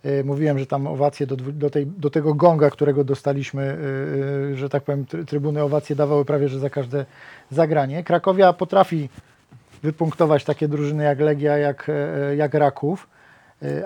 E, 0.07 0.23
Mówiłem, 0.23 0.59
że 0.59 0.65
tam 0.65 0.87
owacje 0.87 1.27
do, 1.27 1.35
do, 1.35 1.69
tej, 1.69 1.85
do 1.85 2.09
tego 2.09 2.33
gonga, 2.33 2.69
którego 2.69 3.03
dostaliśmy, 3.03 3.63
e, 3.63 4.51
e, 4.51 4.55
że 4.55 4.69
tak 4.69 4.83
powiem, 4.83 5.05
try- 5.05 5.25
trybuny 5.25 5.63
owacje 5.63 5.95
dawały 5.95 6.25
prawie, 6.25 6.49
że 6.49 6.59
za 6.59 6.69
każde 6.69 7.05
zagranie. 7.51 8.03
Krakowia 8.03 8.53
potrafi 8.53 9.09
wypunktować 9.83 10.43
takie 10.43 10.67
drużyny 10.67 11.03
jak 11.03 11.19
Legia, 11.19 11.57
jak, 11.57 11.89
e, 11.89 12.35
jak 12.35 12.53
Raków, 12.53 13.07
e, 13.13 13.16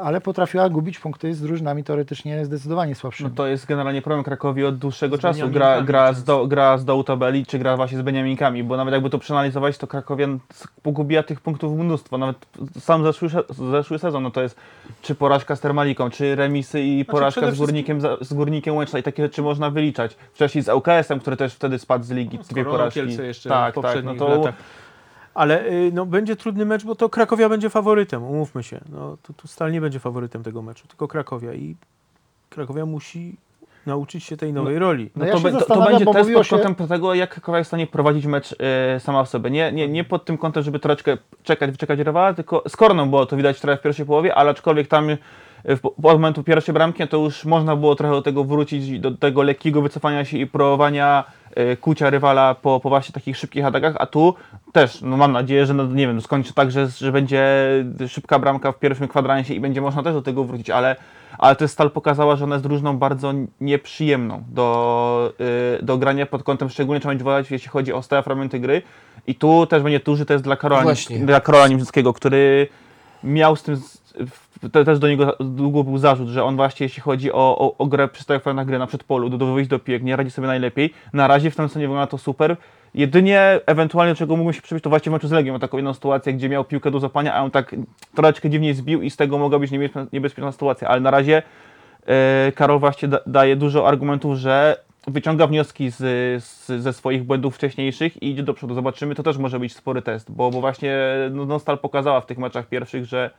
ale 0.04 0.22
potrafiła 0.22 0.70
gubić 0.70 1.00
punkty 1.00 1.34
z 1.34 1.42
drużynami 1.42 1.84
teoretycznie 1.84 2.46
zdecydowanie 2.46 2.96
słabszymi. 2.96 3.30
No 3.30 3.36
to 3.36 3.48
jest 3.48 3.66
generalnie 3.66 4.02
problem 4.02 4.24
Krakowi 4.24 4.66
od 4.66 4.78
dłuższego 4.78 5.18
Z 5.18 5.20
czasu. 5.20 5.50
Gra, 5.50 5.82
gra, 5.82 6.14
z 6.14 6.24
do, 6.24 6.48
gra 6.48 6.78
z 6.78 6.86
dołu 6.86 7.04
tabeli, 7.04 7.46
czy 7.46 7.60
gra 7.60 7.76
właśnie 7.78 7.98
z 7.98 8.02
Beniaminkami, 8.02 8.64
bo 8.64 8.78
nawet 8.78 8.94
jakby 8.94 9.10
to 9.10 9.20
przeanalizować, 9.20 9.78
to 9.78 9.88
Krakowian 9.88 10.40
pogubiła 10.84 11.24
tych 11.24 11.42
punktów 11.42 11.78
mnóstwo. 11.80 12.18
Nawet 12.18 12.36
sam 12.80 13.04
zeszły, 13.04 13.30
zeszły 13.72 14.00
sezon, 14.00 14.24
no 14.24 14.32
to 14.32 14.42
jest 14.42 14.56
czy 15.02 15.16
porażka 15.16 15.56
z 15.56 15.60
Termaliką, 15.60 16.10
czy 16.10 16.36
remisy 16.36 16.82
i 16.82 17.06
porażka 17.06 17.42
przede 17.42 17.56
z 17.56 17.60
Górnikiem, 17.60 18.02
za- 18.02 18.18
z 18.22 18.34
Górnikiem 18.34 18.76
Łęczna 18.76 19.00
i 19.00 19.04
takie 19.04 19.24
rzeczy 19.24 19.42
można 19.42 19.70
wyliczać. 19.70 20.16
Wcześniej 20.34 20.64
z 20.64 20.70
ŭKS-em, 20.70 21.20
który 21.20 21.38
też 21.38 21.54
wtedy 21.54 21.80
spadł 21.80 22.04
z 22.06 22.12
ligi, 22.12 22.38
No, 22.38 22.44
dwie 22.50 22.66
porażki. 22.66 23.00
Kielce 23.00 23.26
jeszcze 23.26 23.50
tak, 23.50 23.76
tak, 23.82 24.04
no 24.04 24.16
to 24.16 24.28
latach. 24.28 24.56
Ale 25.34 25.66
y, 25.66 25.92
no, 25.94 26.06
będzie 26.06 26.36
trudny 26.36 26.66
mecz, 26.66 26.86
bo 26.86 26.96
to 26.96 27.10
Krakowia 27.10 27.50
będzie 27.50 27.70
faworytem, 27.70 28.24
umówmy 28.24 28.64
się. 28.64 28.80
No, 28.90 29.18
to, 29.24 29.34
tu 29.34 29.48
Stal 29.48 29.72
nie 29.72 29.82
będzie 29.82 30.00
faworytem 30.00 30.44
tego 30.44 30.62
meczu, 30.62 30.88
tylko 30.88 31.08
Krakowia 31.08 31.54
i 31.54 31.76
Krakowia 32.50 32.86
musi 32.86 33.36
nauczyć 33.86 34.24
się 34.24 34.38
tej 34.38 34.54
nowej 34.54 34.80
roli. 34.80 35.10
No 35.16 35.26
No 35.26 35.26
ja 35.26 35.34
to, 35.34 35.66
to, 35.66 35.76
to 35.76 35.82
będzie 35.82 36.06
test 36.06 36.34
pod 36.34 36.48
się- 36.48 36.60
kątem 36.60 36.88
tego, 36.88 37.14
jak 37.14 37.30
Krakowa 37.30 37.58
jest 37.58 37.68
w 37.68 37.70
stanie 37.70 37.88
prowadzić 37.88 38.26
mecz 38.26 38.56
e, 38.60 39.00
sama 39.00 39.24
w 39.24 39.30
sobie. 39.30 39.50
Nie, 39.50 39.72
nie, 39.72 39.88
nie 39.88 40.04
pod 40.04 40.26
tym 40.26 40.38
kątem, 40.38 40.64
żeby 40.64 40.80
troszeczkę 40.80 41.18
czekać, 41.44 41.72
wyczekać 41.72 42.00
rywala, 42.00 42.34
tylko 42.34 42.64
z 42.68 42.76
Korną 42.76 43.10
było 43.10 43.26
to 43.26 43.38
widać 43.38 43.60
trochę 43.62 43.78
w 43.78 43.82
pierwszej 43.82 44.06
połowie, 44.06 44.36
ale 44.36 44.52
aczkolwiek 44.52 44.88
tam 44.88 45.08
w, 45.66 45.86
od 45.86 45.96
momentu 46.04 46.44
pierwszej 46.44 46.74
bramki 46.74 47.08
to 47.08 47.18
już 47.18 47.46
można 47.46 47.76
było 47.76 47.96
trochę 47.96 48.14
do 48.14 48.22
tego 48.22 48.44
wrócić, 48.44 49.00
do 49.00 49.12
tego 49.12 49.44
lekkiego 49.44 49.82
wycofania 49.82 50.26
się 50.26 50.38
i 50.38 50.48
próbowania 50.48 51.24
e, 51.56 51.78
kucia 51.78 52.10
rywala 52.10 52.56
po, 52.56 52.80
po 52.80 52.90
właśnie 52.90 53.14
takich 53.14 53.38
szybkich 53.38 53.66
atakach, 53.66 53.96
a 54.00 54.06
tu 54.06 54.36
też, 54.72 55.02
no 55.02 55.18
mam 55.18 55.32
nadzieję, 55.32 55.66
że 55.66 55.74
no, 55.74 55.86
nie 55.86 56.08
wiem, 56.08 56.22
skończy 56.22 56.54
tak, 56.54 56.72
że, 56.72 56.88
że 56.88 57.12
będzie 57.12 57.46
szybka 58.08 58.40
bramka 58.40 58.72
w 58.72 58.80
pierwszym 58.80 59.08
kwadransie 59.08 59.54
i 59.54 59.60
będzie 59.60 59.82
można 59.82 60.04
też 60.04 60.14
do 60.14 60.22
tego 60.22 60.44
wrócić, 60.44 60.70
ale, 60.70 60.96
ale 61.38 61.56
też 61.56 61.72
Stal 61.72 61.92
pokazała, 61.92 62.36
że 62.36 62.44
ona 62.44 62.56
jest 62.56 62.66
drużyną 62.66 62.98
bardzo 62.98 63.34
nieprzyjemną 63.62 64.44
do, 64.48 65.34
y, 65.80 65.86
do 65.86 65.98
grania 65.98 66.26
pod 66.26 66.44
kątem, 66.44 66.70
szczególnie 66.70 67.00
trzeba 67.00 67.12
będzie 67.12 67.24
uważać, 67.24 67.52
jeśli 67.52 67.70
chodzi 67.70 67.94
o 67.94 68.02
stałe 68.02 68.24
fragmenty 68.24 68.60
gry 68.60 68.82
i 69.28 69.36
tu 69.36 69.66
też 69.66 69.84
będzie 69.84 70.00
duży 70.00 70.26
test 70.26 70.44
dla 70.44 70.56
Karola, 70.56 70.84
Właśnie. 70.84 71.20
Dla 71.20 71.42
Karola 71.42 71.68
Niemczyckiego, 71.68 72.14
który 72.14 72.68
miał 73.24 73.56
z 73.56 73.64
tym, 73.64 73.82
te, 74.72 74.86
też 74.86 75.00
do 75.00 75.08
niego 75.08 75.36
długo 75.40 75.84
był 75.84 75.98
zarzut, 75.98 76.28
że 76.28 76.44
on 76.44 76.56
właśnie 76.56 76.84
jeśli 76.84 77.02
chodzi 77.02 77.32
o, 77.32 77.58
o, 77.58 77.78
o 77.78 77.86
grę 77.86 78.08
przy 78.08 78.24
stałych 78.24 78.44
fragmentach 78.44 78.68
gry 78.68 78.80
na 78.80 78.88
przedpolu, 78.88 79.30
do, 79.30 79.38
do 79.38 79.54
wyjść 79.54 79.70
do 79.70 79.80
piłek, 79.80 80.04
nie 80.04 80.16
radzi 80.16 80.32
sobie 80.32 80.48
najlepiej. 80.48 80.94
Na 81.14 81.28
razie 81.28 81.52
w 81.52 81.56
tym 81.56 81.68
sezonie 81.68 81.88
wygląda 81.88 82.08
to 82.08 82.18
super. 82.18 82.58
Jedynie 82.94 83.60
ewentualnie 83.66 84.16
czego 84.16 84.36
mógłbym 84.36 84.54
się 84.54 84.62
przybyć, 84.62 84.84
to 84.84 84.90
właśnie 84.90 85.10
w 85.10 85.14
meczu 85.14 85.28
z 85.28 85.32
Legią, 85.32 85.60
taką 85.60 85.78
jedną 85.78 85.94
sytuację, 85.94 86.34
gdzie 86.34 86.50
miał 86.50 86.64
piłkę 86.64 86.92
do 86.92 87.00
zapania, 87.00 87.34
a 87.34 87.42
on 87.42 87.52
tak 87.52 87.76
troszeczkę 88.16 88.50
dziwnie 88.50 88.74
zbił 88.74 89.02
i 89.02 89.10
z 89.10 89.18
tego 89.18 89.38
mogła 89.38 89.60
być 89.60 89.72
niebezpieczna, 90.12 90.52
sytuacja, 90.52 90.88
ale 90.88 91.02
na 91.02 91.12
razie 91.12 91.44
e, 92.06 92.52
Karol 92.56 92.80
właśnie 92.80 93.08
da, 93.08 93.20
daje 93.26 93.56
dużo 93.56 93.88
argumentów, 93.88 94.38
że 94.38 94.78
wyciąga 95.08 95.48
wnioski 95.48 95.90
z, 95.90 95.98
z, 96.44 96.66
ze 96.82 96.94
swoich 96.94 97.24
błędów 97.24 97.56
wcześniejszych 97.56 98.24
i 98.24 98.30
idzie 98.30 98.44
do 98.44 98.54
przodu. 98.54 98.76
Zobaczymy, 98.76 99.16
to 99.16 99.24
też 99.24 99.38
może 99.38 99.60
być 99.60 99.76
spory 99.76 100.02
test, 100.02 100.32
bo, 100.32 100.52
bo 100.52 100.62
właśnie 100.62 100.98
no, 101.32 101.46
no 101.46 101.60
Stal 101.60 101.78
pokazała 101.78 102.22
w 102.22 102.26
tych 102.26 102.38
meczach 102.38 102.68
pierwszych, 102.68 103.06
że, 103.06 103.30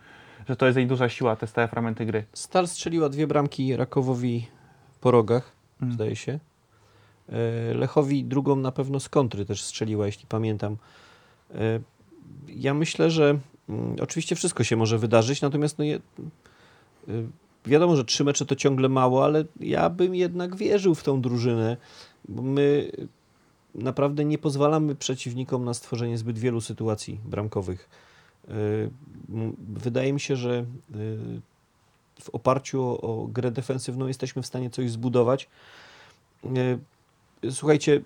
że 0.49 0.57
to 0.57 0.67
jest 0.67 0.77
jej 0.79 0.87
duża 0.87 1.09
siła, 1.09 1.37
te 1.37 1.47
stałe 1.47 1.69
fragmenty 1.69 2.07
gry. 2.07 2.25
Stal 2.33 2.69
strzeliła 2.69 3.09
dwie 3.09 3.27
bramki 3.27 3.77
Rakowowi 3.77 4.47
po 5.01 5.11
rogach, 5.11 5.53
Mm. 5.83 5.95
zdaje 5.95 6.17
się. 6.17 6.39
E, 7.29 7.75
Lechowi 7.75 8.25
drugą 8.25 8.57
na 8.57 8.73
pewno 8.73 9.01
z 9.01 9.09
kontry 9.09 9.45
też 9.47 9.63
strzeliła, 9.63 10.07
jeśli 10.07 10.27
pamiętam. 10.27 10.77
E, 11.55 11.81
Ja 12.49 12.75
myślę, 12.75 13.11
że 13.11 13.39
mm, 13.69 13.97
oczywiście 14.01 14.37
wszystko 14.37 14.65
się 14.65 14.77
może 14.77 14.99
wydarzyć, 14.99 15.43
natomiast 15.43 15.79
no 15.79 15.85
je, 15.85 15.97
y, 15.97 16.01
wiadomo, 17.67 17.97
że 17.97 18.05
trzy 18.05 18.25
mecze 18.25 18.47
to 18.47 18.57
ciągle 18.57 18.89
mało, 18.89 19.25
ale 19.25 19.45
ja 19.61 19.91
bym 19.91 20.15
jednak 20.15 20.57
wierzył 20.57 20.95
w 20.95 21.03
tą 21.03 21.21
drużynę, 21.21 21.77
bo 22.29 22.43
my 22.43 22.91
naprawdę 23.75 24.25
nie 24.25 24.39
pozwalamy 24.39 24.95
przeciwnikom 24.95 25.65
na 25.65 25.75
stworzenie 25.75 26.19
zbyt 26.19 26.39
wielu 26.39 26.61
sytuacji 26.61 27.21
bramkowych. 27.25 27.89
Y, 28.51 28.91
Wydaje 29.69 30.13
mi 30.13 30.21
się, 30.21 30.37
że 30.37 30.51
y, 30.61 30.65
w 32.21 32.31
oparciu 32.31 32.83
o, 32.83 33.01
o 33.01 33.27
grę 33.27 33.51
defensywną 33.51 34.07
jesteśmy 34.07 34.43
w 34.43 34.47
stanie 34.47 34.71
coś 34.71 34.91
zbudować. 34.91 35.49
Y, 36.45 36.79
Słuchajcie, 37.51 38.01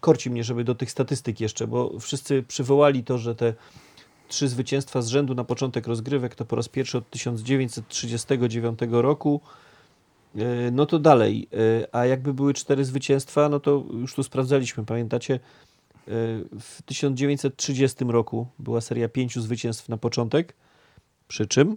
korci 0.00 0.30
mnie, 0.30 0.44
żeby 0.44 0.64
do 0.64 0.74
tych 0.74 0.90
statystyk 0.90 1.40
jeszcze, 1.40 1.66
bo 1.66 1.98
wszyscy 2.00 2.42
przywołali 2.42 3.04
to, 3.04 3.18
że 3.18 3.34
te 3.34 3.54
trzy 4.28 4.48
zwycięstwa 4.48 5.02
z 5.02 5.08
rzędu 5.08 5.34
na 5.34 5.44
początek 5.44 5.86
rozgrywek 5.86 6.34
to 6.34 6.44
po 6.44 6.56
raz 6.56 6.68
pierwszy 6.68 6.98
od 6.98 7.10
1939 7.10 8.78
roku. 8.90 9.40
No 10.72 10.86
to 10.86 10.98
dalej, 10.98 11.48
a 11.92 12.06
jakby 12.06 12.34
były 12.34 12.54
cztery 12.54 12.84
zwycięstwa, 12.84 13.48
no 13.48 13.60
to 13.60 13.84
już 13.92 14.14
tu 14.14 14.22
sprawdzaliśmy, 14.22 14.84
pamiętacie? 14.84 15.40
W 16.60 16.82
1930 16.86 18.04
roku 18.04 18.46
była 18.58 18.80
seria 18.80 19.08
pięciu 19.08 19.40
zwycięstw 19.40 19.88
na 19.88 19.96
początek, 19.96 20.56
przy 21.28 21.46
czym 21.46 21.76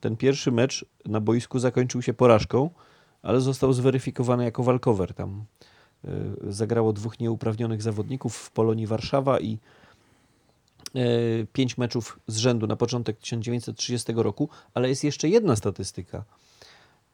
ten 0.00 0.16
pierwszy 0.16 0.52
mecz 0.52 0.84
na 1.06 1.20
boisku 1.20 1.58
zakończył 1.58 2.02
się 2.02 2.14
porażką, 2.14 2.70
ale 3.22 3.40
został 3.40 3.72
zweryfikowany 3.72 4.44
jako 4.44 4.62
walkover. 4.62 5.14
Tam 5.14 5.44
y, 6.04 6.08
zagrało 6.52 6.92
dwóch 6.92 7.20
nieuprawnionych 7.20 7.82
zawodników 7.82 8.36
w 8.36 8.50
Polonii 8.50 8.86
Warszawa 8.86 9.40
i 9.40 9.58
y, 10.96 11.46
pięć 11.52 11.78
meczów 11.78 12.18
z 12.26 12.36
rzędu 12.36 12.66
na 12.66 12.76
początek 12.76 13.18
1930 13.18 14.12
roku, 14.16 14.48
ale 14.74 14.88
jest 14.88 15.04
jeszcze 15.04 15.28
jedna 15.28 15.56
statystyka. 15.56 16.24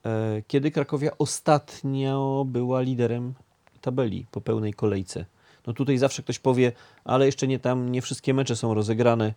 E, 0.05 0.43
Kiedy 0.47 0.71
Krakowia 0.71 1.11
ostatnio 1.19 2.45
była 2.49 2.81
liderem 2.81 3.35
tabeli 3.81 4.27
po 4.31 4.41
pełnej 4.41 4.75
kolejce. 4.75 5.25
No 5.67 5.73
tutaj 5.73 5.99
zawsze 5.99 6.23
ktoś 6.23 6.39
powie, 6.39 6.73
ale 7.05 7.27
jeszcze 7.27 7.47
nie 7.47 7.59
tam, 7.59 7.93
nie 7.93 8.03
wszystkie 8.03 8.35
mecze 8.35 8.57
są 8.57 8.75
rozegrane, 8.75 9.35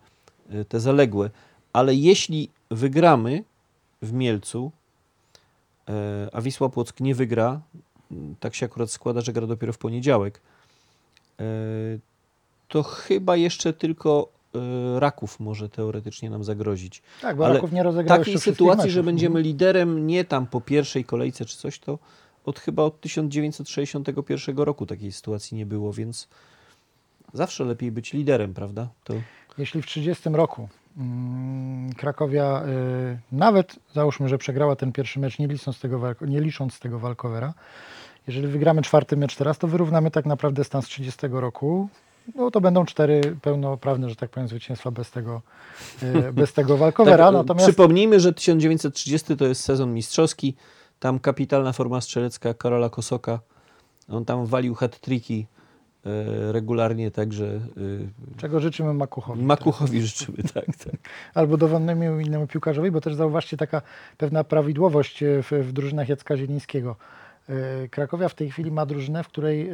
y, 0.53 0.65
te 0.65 0.79
zaległe. 0.79 1.29
Ale 1.73 1.95
jeśli 1.95 2.49
wygramy 2.71 3.43
w 4.01 4.13
Mielcu, 4.13 4.71
e, 5.89 6.29
a 6.33 6.41
Wisła 6.41 6.69
Płock 6.69 6.99
nie 6.99 7.15
wygra, 7.15 7.61
m, 8.11 8.35
tak 8.39 8.55
się 8.55 8.65
akurat 8.65 8.91
składa, 8.91 9.21
że 9.21 9.33
gra 9.33 9.47
dopiero 9.47 9.73
w 9.73 9.77
poniedziałek, 9.77 10.41
e, 11.39 11.43
to 12.67 12.83
chyba 12.83 13.35
jeszcze 13.35 13.73
tylko 13.73 14.27
Raków 14.97 15.39
może 15.39 15.69
teoretycznie 15.69 16.29
nam 16.29 16.43
zagrozić. 16.43 17.01
Tak, 17.21 17.37
bo 17.37 17.45
Ale 17.45 17.53
Raków 17.53 17.71
nie 17.71 17.83
rozegrał 17.83 18.17
Takiej 18.17 18.39
sytuacji, 18.39 18.91
że 18.91 19.03
będziemy 19.03 19.41
liderem 19.41 20.07
nie 20.07 20.25
tam 20.25 20.47
po 20.47 20.61
pierwszej 20.61 21.05
kolejce 21.05 21.45
czy 21.45 21.57
coś, 21.57 21.79
to 21.79 21.99
od 22.45 22.59
chyba 22.59 22.83
od 22.83 23.01
1961 23.01 24.57
roku 24.57 24.85
takiej 24.85 25.11
sytuacji 25.11 25.57
nie 25.57 25.65
było, 25.65 25.93
więc 25.93 26.27
zawsze 27.33 27.63
lepiej 27.63 27.91
być 27.91 28.13
liderem, 28.13 28.53
prawda? 28.53 28.87
To 29.03 29.13
Jeśli 29.57 29.81
w 29.81 29.85
30 29.85 30.29
roku 30.29 30.69
mm, 30.97 31.93
Krakowia 31.93 32.63
y, 32.65 33.19
nawet 33.31 33.75
załóżmy, 33.93 34.29
że 34.29 34.37
przegrała 34.37 34.75
ten 34.75 34.91
pierwszy 34.91 35.19
mecz, 35.19 35.39
nie 35.39 35.47
licząc 35.47 35.79
tego, 35.79 36.15
nie 36.21 36.41
licząc 36.41 36.79
tego 36.79 36.99
walkowera, 36.99 37.53
jeżeli 38.27 38.47
wygramy 38.47 38.81
czwarty 38.81 39.17
mecz 39.17 39.35
teraz, 39.35 39.57
to 39.57 39.67
wyrównamy 39.67 40.11
tak 40.11 40.25
naprawdę 40.25 40.63
stan 40.63 40.81
z 40.81 40.85
30 40.85 41.27
roku. 41.31 41.89
No 42.35 42.51
to 42.51 42.61
będą 42.61 42.85
cztery 42.85 43.21
pełnoprawne, 43.41 44.09
że 44.09 44.15
tak 44.15 44.29
powiem, 44.29 44.49
zwycięstwa 44.49 44.91
bez 44.91 45.11
tego, 45.11 45.41
y, 46.03 46.33
bez 46.33 46.53
tego 46.53 46.77
walkowera. 46.83 47.25
Tak, 47.25 47.33
Natomiast 47.33 47.67
Przypomnijmy, 47.67 48.19
że 48.19 48.33
1930 48.33 49.37
to 49.37 49.45
jest 49.45 49.63
sezon 49.63 49.93
mistrzowski. 49.93 50.55
Tam 51.01 51.19
kapitalna 51.19 51.73
forma 51.73 52.01
strzelecka 52.01 52.53
Karola 52.53 52.89
Kosoka. 52.89 53.39
On 54.09 54.25
tam 54.25 54.45
walił 54.45 54.75
hat-tricki 54.75 55.45
e, 56.05 56.51
regularnie, 56.51 57.11
także 57.11 57.45
e, 57.45 58.37
czego 58.37 58.59
życzymy 58.59 58.93
Makuchowi. 58.93 59.43
Makuchowi 59.43 60.01
życzymy, 60.01 60.37
tak, 60.53 60.65
tak. 60.65 60.95
albo 61.33 61.57
dowolnemu 61.57 62.19
innemu 62.19 62.47
piłkarzowi, 62.47 62.91
bo 62.91 63.01
też 63.01 63.15
zauważcie 63.15 63.57
taka 63.57 63.81
pewna 64.17 64.43
prawidłowość 64.43 65.23
e, 65.23 65.43
w, 65.43 65.51
w 65.51 65.71
drużynach 65.71 66.09
Jacka 66.09 66.37
Zielińskiego. 66.37 66.95
Krakowia 67.91 68.29
w 68.29 68.35
tej 68.35 68.51
chwili 68.51 68.71
ma 68.71 68.85
drużynę, 68.85 69.23
w 69.23 69.27
której 69.27 69.69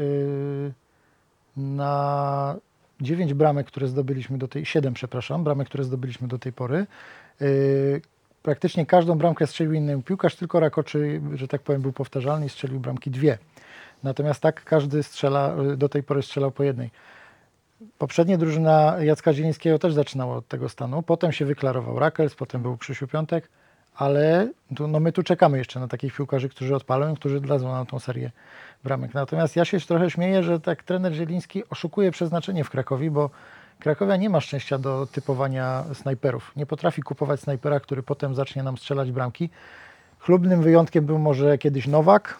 na 1.58 2.56
9 3.02 3.34
bramek, 3.34 3.68
które 3.68 3.88
zdobyliśmy 3.88 4.38
do 4.38 4.48
tej, 4.48 4.66
7 4.66 4.94
przepraszam, 4.94 5.44
bramek, 5.44 5.68
które 5.68 5.84
zdobyliśmy 5.84 6.28
do 6.28 6.40
tej 6.40 6.54
pory. 6.54 6.86
Praktycznie 8.48 8.86
każdą 8.86 9.18
bramkę 9.18 9.48
strzelił 9.48 9.74
inny 9.74 10.04
piłkarz, 10.04 10.36
tylko 10.36 10.60
Rakoczy, 10.60 11.22
że 11.34 11.48
tak 11.48 11.62
powiem, 11.62 11.82
był 11.82 11.94
powtarzalny 11.94 12.46
i 12.46 12.50
strzelił 12.50 12.80
bramki 12.80 13.12
dwie. 13.12 13.38
Natomiast 14.04 14.42
tak 14.42 14.64
każdy 14.64 15.04
strzela, 15.04 15.56
do 15.78 15.90
tej 15.90 16.04
pory 16.04 16.22
strzelał 16.22 16.52
po 16.52 16.64
jednej. 16.64 16.90
Poprzednia 17.98 18.38
drużyna 18.38 18.96
Jacka 19.00 19.34
Zielińskiego 19.34 19.80
też 19.80 19.94
zaczynała 19.94 20.36
od 20.36 20.48
tego 20.48 20.70
stanu. 20.70 21.02
Potem 21.04 21.32
się 21.32 21.46
wyklarował 21.46 22.00
Rakels, 22.00 22.36
potem 22.36 22.62
był 22.62 22.78
Krzysiu 22.78 23.08
Piątek, 23.08 23.50
ale 23.96 24.50
tu, 24.76 24.88
no 24.88 25.00
my 25.00 25.12
tu 25.12 25.24
czekamy 25.24 25.58
jeszcze 25.58 25.80
na 25.80 25.88
takich 25.88 26.16
piłkarzy, 26.16 26.50
którzy 26.50 26.76
odpalą 26.76 27.14
i 27.14 27.16
którzy 27.16 27.42
dadzą 27.42 27.72
nam 27.72 27.86
tą 27.86 28.00
serię 28.00 28.32
bramek. 28.84 29.14
Natomiast 29.14 29.56
ja 29.56 29.66
się 29.66 29.80
trochę 29.80 30.10
śmieję, 30.10 30.44
że 30.44 30.60
tak 30.60 30.84
trener 30.84 31.14
Zieliński 31.14 31.64
oszukuje 31.70 32.12
przeznaczenie 32.12 32.64
w 32.64 32.70
Krakowi, 32.70 33.12
bo 33.12 33.30
Krakowia 33.80 34.16
nie 34.16 34.30
ma 34.30 34.42
szczęścia 34.42 34.78
do 34.78 35.08
typowania 35.12 35.84
snajperów. 35.94 36.52
Nie 36.56 36.66
potrafi 36.66 37.02
kupować 37.02 37.40
snajpera, 37.40 37.80
który 37.80 38.04
potem 38.04 38.36
zacznie 38.36 38.64
nam 38.64 38.78
strzelać 38.78 39.12
bramki. 39.12 39.50
Chlubnym 40.20 40.62
wyjątkiem 40.62 41.06
był 41.06 41.20
może 41.20 41.58
kiedyś 41.58 41.88
Nowak, 41.88 42.38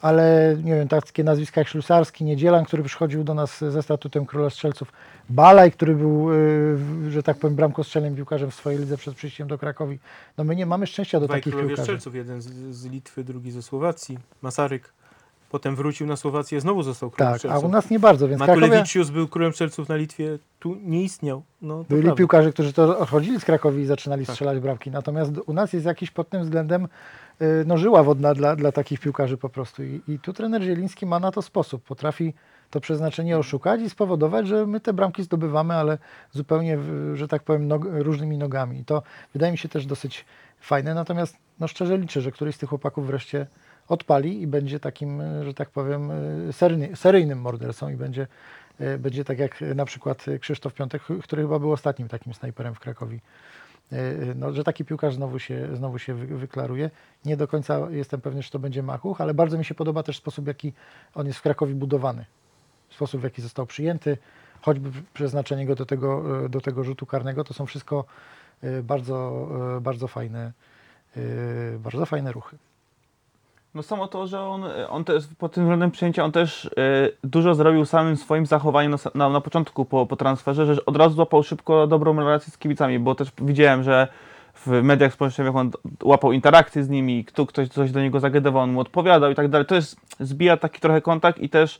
ale 0.00 0.56
nie 0.64 0.74
wiem, 0.74 0.88
takie 0.88 1.24
nazwiska 1.24 1.60
jak 1.60 1.68
Ślusarski, 1.68 2.24
Niedzielan, 2.24 2.64
który 2.64 2.82
przychodził 2.82 3.24
do 3.24 3.34
nas 3.34 3.58
ze 3.58 3.82
statutem 3.82 4.26
Króla 4.26 4.50
Strzelców, 4.50 4.92
Balaj, 5.28 5.72
który 5.72 5.94
był, 5.94 6.32
y, 6.32 7.10
że 7.10 7.22
tak 7.22 7.38
powiem, 7.38 7.56
bramkostrzelnym 7.56 8.16
piłkarzem 8.16 8.50
w 8.50 8.54
swojej 8.54 8.78
lidze 8.80 8.96
przed 8.96 9.14
przyjściem 9.14 9.48
do 9.48 9.58
Krakowi. 9.58 9.98
No 10.38 10.44
my 10.44 10.56
nie 10.56 10.66
mamy 10.66 10.86
szczęścia 10.86 11.20
do 11.20 11.26
Dwaj 11.26 11.40
takich 11.40 11.54
piłkarzy. 11.54 11.82
strzelców, 11.82 12.14
jeden 12.14 12.40
z, 12.40 12.76
z 12.76 12.84
Litwy, 12.86 13.24
drugi 13.24 13.50
ze 13.50 13.62
Słowacji, 13.62 14.18
Masaryk. 14.42 14.92
Potem 15.50 15.76
wrócił 15.76 16.06
na 16.06 16.16
Słowację, 16.16 16.60
znowu 16.60 16.82
został 16.82 17.10
królem 17.10 17.38
Tak, 17.38 17.52
a 17.52 17.58
u 17.58 17.68
nas 17.68 17.90
nie 17.90 17.98
bardzo, 17.98 18.28
więc 18.28 18.40
Makulewiczius 18.40 19.10
był 19.10 19.28
królem 19.28 19.52
strzelców 19.52 19.88
na 19.88 19.96
Litwie, 19.96 20.38
tu 20.58 20.76
nie 20.82 21.02
istniał. 21.02 21.42
No, 21.62 21.84
byli 21.88 22.02
prawda. 22.02 22.18
piłkarze, 22.18 22.52
którzy 22.52 22.72
to 22.72 22.98
odchodzili 22.98 23.40
z 23.40 23.44
Krakowi 23.44 23.82
i 23.82 23.86
zaczynali 23.86 24.26
Tak. 24.26 24.34
strzelać 24.34 24.60
bramki. 24.60 24.90
Natomiast 24.90 25.32
u 25.46 25.52
nas 25.52 25.72
jest 25.72 25.86
jakiś 25.86 26.10
pod 26.10 26.28
tym 26.28 26.42
względem 26.42 26.84
y, 27.42 27.64
no, 27.66 27.78
żyła 27.78 28.02
wodna 28.02 28.34
dla, 28.34 28.56
dla 28.56 28.72
takich 28.72 29.00
piłkarzy 29.00 29.36
po 29.36 29.48
prostu. 29.48 29.82
I, 29.82 30.00
I 30.08 30.18
tu 30.18 30.32
trener 30.32 30.62
Zieliński 30.62 31.06
ma 31.06 31.20
na 31.20 31.30
to 31.30 31.42
sposób. 31.42 31.84
Potrafi 31.84 32.34
to 32.70 32.80
przeznaczenie 32.80 33.38
oszukać 33.38 33.80
i 33.80 33.90
spowodować, 33.90 34.46
że 34.46 34.66
my 34.66 34.80
te 34.80 34.92
bramki 34.92 35.22
zdobywamy, 35.22 35.74
ale 35.74 35.98
zupełnie, 36.32 36.78
że 37.14 37.28
tak 37.28 37.42
powiem, 37.42 37.68
nog, 37.68 37.86
różnymi 37.90 38.38
nogami. 38.38 38.80
I 38.80 38.84
to 38.84 39.02
wydaje 39.32 39.52
mi 39.52 39.58
się 39.58 39.68
też 39.68 39.86
dosyć 39.86 40.24
fajne. 40.60 40.94
Natomiast 40.94 41.36
no, 41.60 41.68
szczerze 41.68 41.98
liczę, 41.98 42.20
że 42.20 42.32
któryś 42.32 42.54
z 42.54 42.58
tych 42.58 42.68
chłopaków 42.68 43.06
wreszcie 43.06 43.46
odpali 43.90 44.42
i 44.42 44.46
będzie 44.46 44.80
takim, 44.80 45.20
y, 45.20 45.44
że 45.44 45.54
tak 45.54 45.70
powiem, 45.70 46.10
seryjny, 46.52 46.96
seryjnym 46.96 47.40
mordercą 47.40 47.88
i 47.88 47.96
będzie, 47.96 48.26
y, 48.80 48.98
będzie 48.98 49.24
tak 49.24 49.38
jak 49.38 49.60
na 49.74 49.84
przykład 49.84 50.26
Krzysztof 50.40 50.74
Piątek, 50.74 51.02
który 51.22 51.42
chyba 51.42 51.58
był 51.58 51.72
ostatnim 51.72 52.08
takim 52.08 52.34
snajperem 52.34 52.74
w 52.74 52.80
Krakowie. 52.80 53.18
No, 54.36 54.52
że 54.52 54.64
taki 54.64 54.84
piłkarz 54.84 55.14
znowu 55.14 55.38
się, 55.38 55.76
znowu 55.76 55.98
się 55.98 56.14
wy- 56.14 56.38
wyklaruje. 56.38 56.90
Nie 57.24 57.36
do 57.36 57.48
końca 57.48 57.90
jestem 57.90 58.20
pewny, 58.20 58.42
czy 58.42 58.50
to 58.50 58.58
będzie 58.58 58.82
Machuch, 58.82 59.20
ale 59.20 59.34
bardzo 59.34 59.58
mi 59.58 59.64
się 59.64 59.74
podoba 59.74 60.02
też 60.02 60.16
sposób, 60.16 60.46
jaki 60.46 60.72
on 61.14 61.26
jest 61.26 61.38
w 61.38 61.42
Krakowie 61.42 61.74
budowany. 61.74 62.24
Sposób, 62.90 63.20
w 63.20 63.24
jaki 63.24 63.42
został 63.42 63.66
przyjęty, 63.66 64.18
choćby 64.60 64.90
przeznaczenie 65.14 65.66
go 65.66 65.74
do 65.74 65.86
tego, 65.86 66.24
do 66.48 66.60
tego 66.60 66.84
rzutu 66.84 67.06
karnego, 67.06 67.44
to 67.44 67.54
są 67.54 67.66
wszystko 67.66 68.04
bardzo, 68.82 69.48
bardzo 69.80 70.08
fajne, 70.08 70.52
bardzo 71.78 72.06
fajne 72.06 72.32
ruchy. 72.32 72.58
No 73.74 73.82
samo 73.82 74.08
to, 74.08 74.26
że 74.26 74.40
on, 74.40 74.64
on 74.88 75.04
też 75.04 75.24
pod 75.38 75.52
tym 75.52 75.64
względem 75.64 75.90
przyjęcia, 75.90 76.24
on 76.24 76.32
też 76.32 76.66
e, 76.66 76.70
dużo 77.24 77.54
zrobił 77.54 77.84
samym 77.84 78.16
swoim 78.16 78.46
zachowaniem 78.46 78.90
na, 78.92 78.98
na, 79.14 79.28
na 79.28 79.40
początku 79.40 79.84
po, 79.84 80.06
po 80.06 80.16
transferze, 80.16 80.74
że 80.74 80.84
od 80.86 80.96
razu 80.96 81.14
złapał 81.14 81.42
szybko 81.42 81.86
dobrą 81.86 82.16
relację 82.16 82.52
z 82.52 82.58
kibicami, 82.58 82.98
bo 82.98 83.14
też 83.14 83.28
widziałem, 83.40 83.82
że 83.82 84.08
w 84.54 84.82
mediach 84.82 85.12
społecznościowych 85.12 85.56
on 85.56 85.70
łapał 86.02 86.32
interakcje 86.32 86.84
z 86.84 86.88
nimi, 86.88 87.24
kto, 87.24 87.46
ktoś 87.46 87.68
coś 87.68 87.92
do 87.92 88.00
niego 88.00 88.20
zagadywał, 88.20 88.62
on 88.62 88.72
mu 88.72 88.80
odpowiadał 88.80 89.30
i 89.30 89.34
tak 89.34 89.48
dalej. 89.48 89.66
To 89.66 89.74
jest, 89.74 89.96
zbija 90.20 90.56
taki 90.56 90.80
trochę 90.80 91.00
kontakt 91.00 91.38
i 91.38 91.48
też 91.48 91.78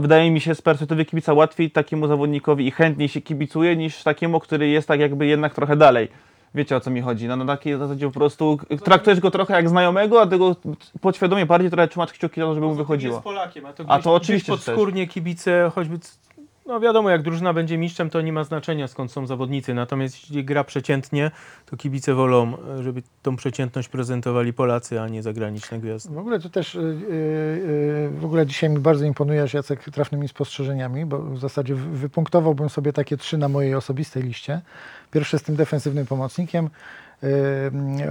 wydaje 0.00 0.30
mi 0.30 0.40
się 0.40 0.54
z 0.54 0.62
perspektywy 0.62 1.04
kibica 1.04 1.32
łatwiej 1.32 1.70
takiemu 1.70 2.06
zawodnikowi 2.06 2.66
i 2.66 2.70
chętniej 2.70 3.08
się 3.08 3.20
kibicuje 3.20 3.76
niż 3.76 4.02
takiemu, 4.02 4.40
który 4.40 4.68
jest 4.68 4.88
tak 4.88 5.00
jakby 5.00 5.26
jednak 5.26 5.54
trochę 5.54 5.76
dalej. 5.76 6.08
Wiecie 6.54 6.76
o 6.76 6.80
co 6.80 6.90
mi 6.90 7.00
chodzi? 7.00 7.28
No 7.28 7.36
na 7.36 7.46
takiej 7.46 7.78
zasadzie 7.78 8.06
po 8.06 8.12
prostu 8.12 8.58
traktujesz 8.84 9.20
go 9.20 9.30
trochę 9.30 9.54
jak 9.54 9.68
znajomego, 9.68 10.22
a 10.22 10.26
tego 10.26 10.56
podświadomie 11.00 11.46
bardziej 11.46 11.70
trochę 11.70 11.88
trzymasz 11.88 12.12
kciuki 12.12 12.40
żeby 12.40 12.60
mu 12.60 12.66
Jest 12.66 12.78
wychodziło. 12.78 13.20
Polakiem, 13.20 13.66
a 13.66 13.72
to, 13.72 13.84
A 13.88 13.94
gdzieś, 13.94 14.04
to 14.04 14.14
oczywiście, 14.14 14.52
gdzieś 14.52 14.64
podskórnie 14.64 15.06
kibice, 15.06 15.70
choćby, 15.74 15.98
no 16.66 16.80
wiadomo, 16.80 17.10
jak 17.10 17.22
drużyna 17.22 17.52
będzie 17.52 17.78
mistrzem, 17.78 18.10
to 18.10 18.20
nie 18.20 18.32
ma 18.32 18.44
znaczenia 18.44 18.88
skąd 18.88 19.12
są 19.12 19.26
zawodnicy, 19.26 19.74
natomiast 19.74 20.14
jeśli 20.14 20.44
gra 20.44 20.64
przeciętnie, 20.64 21.30
to 21.66 21.76
kibice 21.76 22.14
wolą, 22.14 22.56
e, 22.78 22.82
żeby 22.82 23.02
tą 23.22 23.36
przeciętność 23.36 23.88
prezentowali 23.88 24.52
Polacy, 24.52 25.00
a 25.00 25.08
nie 25.08 25.22
zagraniczne 25.22 25.78
gwiazdy. 25.78 26.14
W 26.14 26.18
ogóle 26.18 26.40
to 26.40 26.48
też, 26.50 26.74
y, 26.74 26.78
y, 26.78 26.82
y, 26.82 28.10
w 28.20 28.24
ogóle 28.24 28.46
dzisiaj 28.46 28.70
mi 28.70 28.78
bardzo 28.78 29.04
imponujesz 29.04 29.54
Jacek 29.54 29.84
trafnymi 29.84 30.28
spostrzeżeniami, 30.28 31.06
bo 31.06 31.18
w 31.18 31.38
zasadzie 31.38 31.74
wy- 31.74 31.96
wypunktowałbym 31.96 32.68
sobie 32.68 32.92
takie 32.92 33.16
trzy 33.16 33.38
na 33.38 33.48
mojej 33.48 33.74
osobistej 33.74 34.22
liście. 34.22 34.60
Pierwsze 35.10 35.38
z 35.38 35.42
tym 35.42 35.56
defensywnym 35.56 36.06
pomocnikiem, 36.06 36.70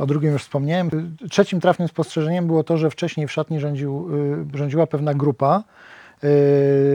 o 0.02 0.06
drugim 0.06 0.32
już 0.32 0.42
wspomniałem. 0.42 0.90
Trzecim 1.30 1.60
trafnym 1.62 1.88
spostrzeżeniem 1.88 2.48
było 2.48 2.64
to, 2.64 2.78
że 2.78 2.90
wcześniej 2.90 3.28
w 3.28 3.32
szatni 3.32 3.60
rządził, 3.60 4.10
rządziła 4.54 4.88
pewna 4.88 5.14
grupa, 5.14 5.64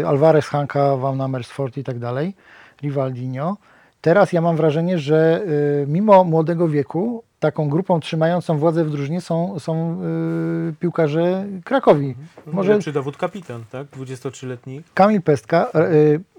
Alvarez, 0.06 0.46
Hanka, 0.46 0.96
Van 0.96 1.20
Amersfoort 1.20 1.76
i 1.76 1.84
tak 1.84 1.98
dalej, 1.98 2.34
Rivaldinho. 2.82 3.56
Teraz 4.00 4.32
ja 4.32 4.40
mam 4.40 4.56
wrażenie, 4.56 4.98
że 4.98 5.42
y, 5.82 5.86
mimo 5.88 6.24
młodego 6.24 6.68
wieku 6.68 7.22
taką 7.40 7.68
grupą 7.68 8.00
trzymającą 8.00 8.58
władzę 8.58 8.84
w 8.84 8.90
drużynie 8.90 9.20
są, 9.20 9.58
są 9.58 10.00
y, 10.70 10.74
piłkarze 10.80 11.46
Krakowi. 11.64 12.14
Może... 12.46 12.56
Może 12.56 12.72
Lepszy 12.72 12.92
dowód 12.92 13.16
kapitan, 13.16 13.64
tak? 13.70 13.86
23-letni. 13.86 14.82
Kamil 14.94 15.22
Pestka, 15.22 15.70
y, 15.74 15.78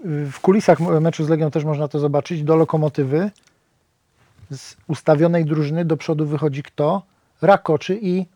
y, 0.08 0.26
w 0.32 0.40
kulisach 0.40 0.80
meczu 0.80 1.24
z 1.24 1.28
Legią 1.28 1.50
też 1.50 1.64
można 1.64 1.88
to 1.88 1.98
zobaczyć, 1.98 2.42
do 2.42 2.56
Lokomotywy 2.56 3.30
z 4.50 4.76
ustawionej 4.86 5.44
drużyny 5.44 5.84
do 5.84 5.96
przodu 5.96 6.26
wychodzi 6.26 6.62
kto? 6.62 7.02
Rakoczy 7.42 7.98
i 8.02 8.26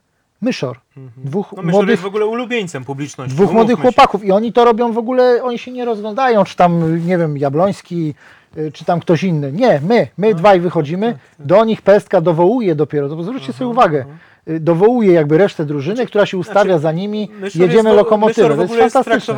Myszor. 0.43 0.81
Dwóch 1.17 1.53
No 1.57 1.63
młodych 1.63 1.91
jest 1.91 2.03
w 2.03 2.07
ogóle 2.07 2.27
ulubieńcem 2.27 2.85
publiczności. 2.85 3.35
Dwóch 3.35 3.51
umówmy 3.51 3.59
młodych 3.59 3.77
się. 3.77 3.83
chłopaków 3.83 4.25
i 4.25 4.33
oni 4.33 4.53
to 4.53 4.65
robią 4.65 4.93
w 4.93 4.99
ogóle, 4.99 5.43
oni 5.43 5.59
się 5.59 5.73
nie 5.73 5.85
rozglądają, 5.85 6.45
czy 6.45 6.57
tam, 6.57 7.07
nie 7.07 7.19
wiem, 7.19 7.39
Jabloński, 7.39 8.15
y, 8.57 8.73
czy 8.73 8.85
tam 8.85 9.01
ktoś 9.01 9.23
inny. 9.23 9.53
Nie, 9.53 9.81
my, 9.89 10.01
No, 10.01 10.07
my 10.19 10.35
dwaj 10.35 10.57
tak, 10.57 10.63
wychodzimy, 10.63 11.19
do 11.39 11.65
nich 11.65 11.83
Pestka 11.83 12.21
dowołuje 12.21 12.75
dopiero, 12.75 13.09
to 13.09 13.23
zwróćcie 13.23 13.53
sobie 13.53 13.69
uwagę, 13.69 14.05
y, 14.49 14.61
dowołuje 14.61 15.13
jakby 15.13 15.39
resztę 15.39 15.65
drużyny, 15.65 16.07
która 16.07 16.27
się 16.27 16.39
ustawia 16.39 16.63
znaczy, 16.63 16.83
za 16.83 16.93
nimi, 16.93 17.31
jedziemy 17.55 17.91
w 17.91 18.55
to 18.55 18.63
jest 18.63 18.75
jest 18.79 18.93
fantastyczne. 18.93 19.35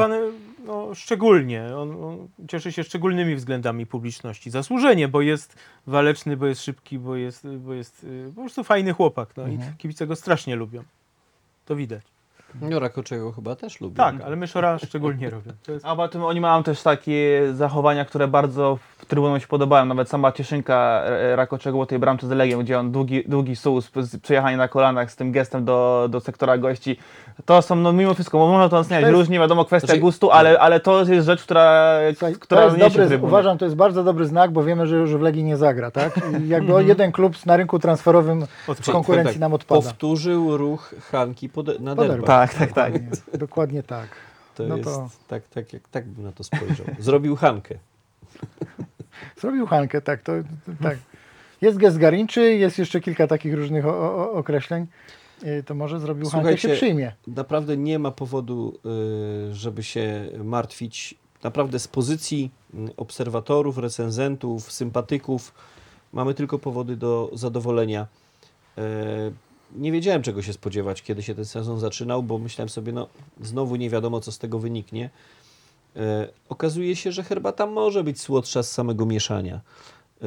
No, 0.64 0.94
szczególnie. 0.94 1.76
On, 1.76 2.04
on 2.04 2.28
cieszy 2.48 2.72
się 2.72 2.84
szczególnymi 2.84 3.36
względami 3.36 3.86
publiczności. 3.86 4.50
Zasłużenie, 4.50 5.08
bo 5.08 5.20
jest 5.20 5.56
waleczny, 5.86 6.36
bo 6.36 6.46
jest 6.46 6.62
szybki, 6.62 6.98
bo 6.98 7.16
jest, 7.16 7.46
bo 7.48 7.74
jest 7.74 8.04
y, 8.04 8.32
po 8.34 8.40
prostu 8.40 8.64
fajny 8.64 8.92
chłopak. 8.92 9.36
No, 9.36 9.42
Mhm. 9.44 9.74
I 9.74 9.76
kibice 9.76 10.06
go 10.06 10.16
strasznie 10.16 10.56
lubią. 10.56 10.82
To 11.64 11.76
widać. 11.76 12.11
No 12.60 12.78
Rakoczego 12.78 13.32
chyba 13.32 13.56
też 13.56 13.80
lubię. 13.80 13.96
Tak, 13.96 14.14
ale 14.24 14.36
Myszora 14.36 14.78
szczególnie 14.78 15.30
robią. 15.30 15.52
To 15.66 15.72
jest... 15.72 15.86
A 15.86 15.96
poza 15.96 16.08
tym 16.08 16.24
oni 16.24 16.40
mają 16.40 16.62
też 16.62 16.82
takie 16.82 17.42
zachowania, 17.52 18.04
które 18.04 18.28
bardzo 18.28 18.78
w 18.98 19.06
trybunom 19.06 19.40
się 19.40 19.46
podobają. 19.46 19.84
Nawet 19.84 20.08
sama 20.08 20.32
cieszynka 20.32 21.02
e, 21.04 21.36
Rakoczego 21.36 21.80
o 21.80 21.86
tej 21.86 21.98
bramce 21.98 22.26
z 22.26 22.30
Legią, 22.30 22.58
gdzie 22.58 22.78
on 22.78 22.92
długi, 22.92 23.24
długi 23.26 23.56
sus, 23.56 23.90
przejechanie 24.22 24.56
na 24.56 24.68
kolanach 24.68 25.10
z 25.10 25.16
tym 25.16 25.32
gestem 25.32 25.64
do, 25.64 26.08
do 26.10 26.20
sektora 26.20 26.58
gości. 26.58 26.96
To 27.44 27.62
są, 27.62 27.76
no 27.76 27.92
mimo 27.92 28.14
wszystko, 28.14 28.38
można 28.38 28.68
to 28.68 28.78
oceniać 28.78 29.02
jest- 29.02 29.12
różnie, 29.12 29.38
wiadomo, 29.38 29.64
kwestia 29.64 29.86
Znaczy- 29.86 30.00
gustu, 30.00 30.30
ale, 30.30 30.60
ale 30.60 30.80
to 30.80 31.04
jest 31.04 31.26
rzecz, 31.26 31.42
która, 31.42 31.98
Słuchaj, 32.12 32.34
która 32.34 32.60
to 32.60 32.76
jest 32.76 32.78
dobry, 32.78 33.18
uważam, 33.22 33.58
to 33.58 33.64
jest 33.64 33.76
bardzo 33.76 34.04
dobry 34.04 34.26
znak, 34.26 34.50
bo 34.50 34.64
wiemy, 34.64 34.86
że 34.86 34.96
już 34.96 35.14
w 35.14 35.20
Legii 35.20 35.44
nie 35.44 35.56
zagra, 35.56 35.90
tak? 35.90 36.20
I 36.44 36.48
jakby 36.48 36.74
o 36.74 36.80
jeden 36.80 37.12
klub 37.12 37.46
na 37.46 37.56
rynku 37.56 37.78
transferowym 37.78 38.46
z 38.82 38.90
konkurencji 38.90 39.34
tak, 39.34 39.40
nam 39.40 39.54
odpada. 39.54 39.80
Powtórzył 39.80 40.56
ruch 40.56 40.94
Hanki 41.10 41.48
pod, 41.48 41.80
na 41.80 41.96
Pod 41.96 42.06
derba. 42.06 42.26
Tak, 42.42 42.54
tak, 42.54 42.72
tak. 42.72 42.92
Dokładnie, 42.92 43.38
dokładnie 43.38 43.82
tak. 43.82 44.08
To 44.54 44.62
No 44.62 44.76
jest, 44.76 44.88
to- 44.88 45.10
tak, 45.28 45.48
tak, 45.48 45.72
jak, 45.72 45.88
tak 45.88 46.06
bym 46.06 46.24
na 46.24 46.32
to 46.32 46.44
spojrzał. 46.44 46.86
Zrobił 46.98 47.36
Hankę. 47.36 47.74
Zrobił 49.40 49.66
Hankę, 49.66 50.00
tak, 50.00 50.22
to, 50.22 50.32
tak. 50.82 50.98
Jest 51.60 51.78
gest 51.78 51.98
Garinczy, 51.98 52.54
jest 52.54 52.78
jeszcze 52.78 53.00
kilka 53.00 53.26
takich 53.26 53.54
różnych 53.54 53.86
o, 53.86 54.16
o, 54.16 54.32
określeń. 54.32 54.86
Y, 55.44 55.62
To 55.66 55.74
może 55.74 56.00
zrobił 56.00 56.30
Hankę, 56.30 56.52
się 56.52 56.58
Słuchajcie, 56.58 56.76
przyjmie. 56.76 57.12
Naprawdę 57.26 57.76
nie 57.76 57.98
ma 57.98 58.10
powodu, 58.10 58.78
y, 59.50 59.54
żeby 59.54 59.82
się 59.82 60.28
martwić. 60.44 61.14
Naprawdę 61.42 61.78
z 61.78 61.88
pozycji 61.88 62.50
mm, 62.74 62.90
obserwatorów, 62.96 63.78
recenzentów, 63.78 64.72
sympatyków 64.72 65.54
mamy 66.12 66.34
tylko 66.34 66.58
powody 66.58 66.96
do 66.96 67.30
zadowolenia. 67.32 68.06
Nie 69.76 69.92
wiedziałem, 69.92 70.22
czego 70.22 70.42
się 70.42 70.52
spodziewać, 70.52 71.02
kiedy 71.02 71.22
się 71.22 71.34
ten 71.34 71.44
sezon 71.44 71.80
zaczynał, 71.80 72.22
bo 72.22 72.38
myślałem 72.38 72.68
sobie, 72.68 72.92
no 72.92 73.08
znowu 73.40 73.76
nie 73.76 73.90
wiadomo, 73.90 74.20
co 74.20 74.32
z 74.32 74.38
tego 74.38 74.58
wyniknie. 74.58 75.10
E, 75.96 76.28
okazuje 76.48 76.96
się, 76.96 77.12
że 77.12 77.22
herbata 77.22 77.66
może 77.66 78.04
być 78.04 78.20
słodsza 78.20 78.62
z 78.62 78.72
samego 78.72 79.06
mieszania. 79.06 79.60
E, 80.22 80.26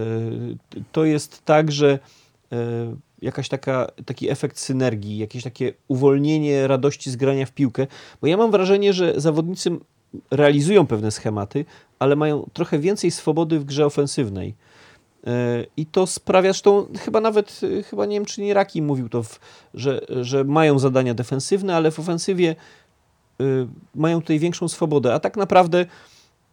to 0.91 1.05
jest 1.05 1.45
tak, 1.45 1.71
że 1.71 1.99
e, 2.51 2.57
jakaś 3.21 3.49
taka, 3.49 3.91
taki 4.05 4.29
efekt 4.29 4.59
synergii, 4.59 5.17
jakieś 5.17 5.43
takie 5.43 5.73
uwolnienie 5.87 6.67
radości 6.67 7.11
z 7.11 7.15
grania 7.15 7.45
w 7.45 7.51
piłkę, 7.51 7.87
bo 8.21 8.27
ja 8.27 8.37
mam 8.37 8.51
wrażenie, 8.51 8.93
że 8.93 9.13
zawodnicy 9.17 9.71
realizują 10.31 10.87
pewne 10.87 11.11
schematy, 11.11 11.65
ale 11.99 12.15
mają 12.15 12.49
trochę 12.53 12.79
więcej 12.79 13.11
swobody 13.11 13.59
w 13.59 13.65
grze 13.65 13.85
ofensywnej. 13.85 14.55
I 15.77 15.85
to 15.85 16.07
sprawia, 16.07 16.49
zresztą 16.49 16.87
chyba 16.99 17.21
nawet, 17.21 17.61
chyba 17.89 18.05
nie 18.05 18.15
wiem, 18.15 18.25
czy 18.25 18.41
nie 18.41 18.53
Raki 18.53 18.81
mówił 18.81 19.09
to, 19.09 19.23
w, 19.23 19.39
że, 19.73 20.01
że 20.21 20.43
mają 20.43 20.79
zadania 20.79 21.13
defensywne, 21.13 21.75
ale 21.75 21.91
w 21.91 21.99
ofensywie 21.99 22.55
y, 23.41 23.67
mają 23.95 24.21
tutaj 24.21 24.39
większą 24.39 24.67
swobodę. 24.67 25.13
A 25.13 25.19
tak 25.19 25.37
naprawdę, 25.37 25.85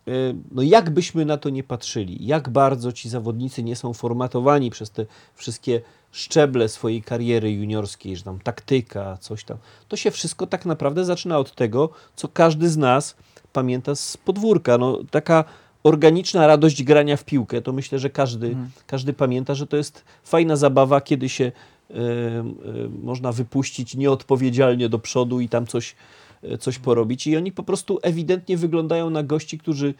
y, 0.08 0.34
no 0.50 0.62
jak 0.62 0.90
byśmy 0.90 1.24
na 1.24 1.36
to 1.36 1.50
nie 1.50 1.62
patrzyli, 1.62 2.26
jak 2.26 2.48
bardzo 2.48 2.92
ci 2.92 3.08
zawodnicy 3.08 3.62
nie 3.62 3.76
są 3.76 3.92
formatowani 3.92 4.70
przez 4.70 4.90
te 4.90 5.06
wszystkie 5.34 5.80
szczeble 6.12 6.68
swojej 6.68 7.02
kariery 7.02 7.52
juniorskiej, 7.52 8.16
że 8.16 8.22
tam 8.24 8.38
taktyka, 8.40 9.16
coś 9.20 9.44
tam, 9.44 9.56
to 9.88 9.96
się 9.96 10.10
wszystko 10.10 10.46
tak 10.46 10.66
naprawdę 10.66 11.04
zaczyna 11.04 11.38
od 11.38 11.54
tego, 11.54 11.90
co 12.16 12.28
każdy 12.28 12.68
z 12.68 12.76
nas 12.76 13.16
pamięta 13.52 13.94
z 13.94 14.16
podwórka. 14.16 14.78
No, 14.78 14.98
taka 15.10 15.44
organiczna 15.84 16.46
radość 16.46 16.82
grania 16.82 17.16
w 17.16 17.24
piłkę, 17.24 17.62
to 17.62 17.72
myślę, 17.72 17.98
że 17.98 18.10
każdy, 18.10 18.56
każdy 18.86 19.12
pamięta, 19.12 19.54
że 19.54 19.66
to 19.66 19.76
jest 19.76 20.04
fajna 20.24 20.56
zabawa, 20.56 21.00
kiedy 21.00 21.28
się 21.28 21.44
y, 21.44 21.94
y, 21.94 22.88
można 23.02 23.32
wypuścić 23.32 23.94
nieodpowiedzialnie 23.94 24.88
do 24.88 24.98
przodu 24.98 25.40
i 25.40 25.48
tam 25.48 25.66
coś, 25.66 25.96
y, 26.44 26.58
coś 26.58 26.78
porobić. 26.78 27.26
I 27.26 27.36
oni 27.36 27.52
po 27.52 27.62
prostu 27.62 27.98
ewidentnie 28.02 28.56
wyglądają 28.56 29.10
na 29.10 29.22
gości, 29.22 29.58
którzy 29.58 29.94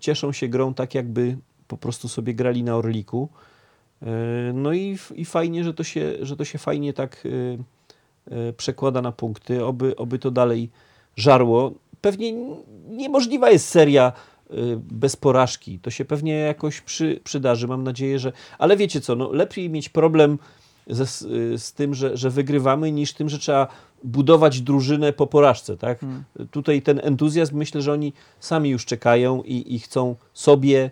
cieszą 0.00 0.32
się 0.32 0.48
grą 0.48 0.74
tak, 0.74 0.94
jakby 0.94 1.36
po 1.68 1.76
prostu 1.76 2.08
sobie 2.08 2.34
grali 2.34 2.62
na 2.62 2.76
Orliku. 2.76 3.28
No 4.54 4.72
i, 4.72 4.98
i 5.14 5.24
fajnie, 5.24 5.64
że 5.64 5.74
to 5.74 5.84
się, 5.84 6.12
że 6.22 6.36
to 6.36 6.44
się 6.44 6.58
fajnie 6.58 6.92
tak 6.92 7.28
przekłada 8.56 9.02
na 9.02 9.12
punkty, 9.12 9.64
oby, 9.64 9.96
oby 9.96 10.18
to 10.18 10.30
dalej 10.30 10.70
żarło. 11.16 11.72
Pewnie 12.00 12.32
niemożliwa 12.88 13.50
jest 13.50 13.68
seria 13.68 14.12
bez 14.76 15.16
porażki. 15.16 15.78
To 15.78 15.90
się 15.90 16.04
pewnie 16.04 16.32
jakoś 16.32 16.80
przy, 16.80 17.20
przydarzy. 17.24 17.68
Mam 17.68 17.84
nadzieję, 17.84 18.18
że. 18.18 18.32
Ale 18.58 18.76
wiecie 18.76 19.00
co, 19.00 19.16
no, 19.16 19.32
lepiej 19.32 19.70
mieć 19.70 19.88
problem 19.88 20.38
ze, 20.86 21.06
z, 21.06 21.22
y, 21.22 21.58
z 21.58 21.72
tym, 21.72 21.94
że, 21.94 22.16
że 22.16 22.30
wygrywamy, 22.30 22.92
niż 22.92 23.12
tym, 23.12 23.28
że 23.28 23.38
trzeba 23.38 23.68
budować 24.04 24.60
drużynę 24.60 25.12
po 25.12 25.26
porażce. 25.26 25.76
Tak? 25.76 25.98
Tutaj 26.50 26.82
ten 26.82 27.00
entuzjazm, 27.02 27.56
myślę, 27.56 27.82
że 27.82 27.92
oni 27.92 28.12
sami 28.40 28.70
już 28.70 28.84
czekają 28.84 29.42
i, 29.42 29.74
i 29.74 29.78
chcą 29.78 30.16
sobie, 30.34 30.90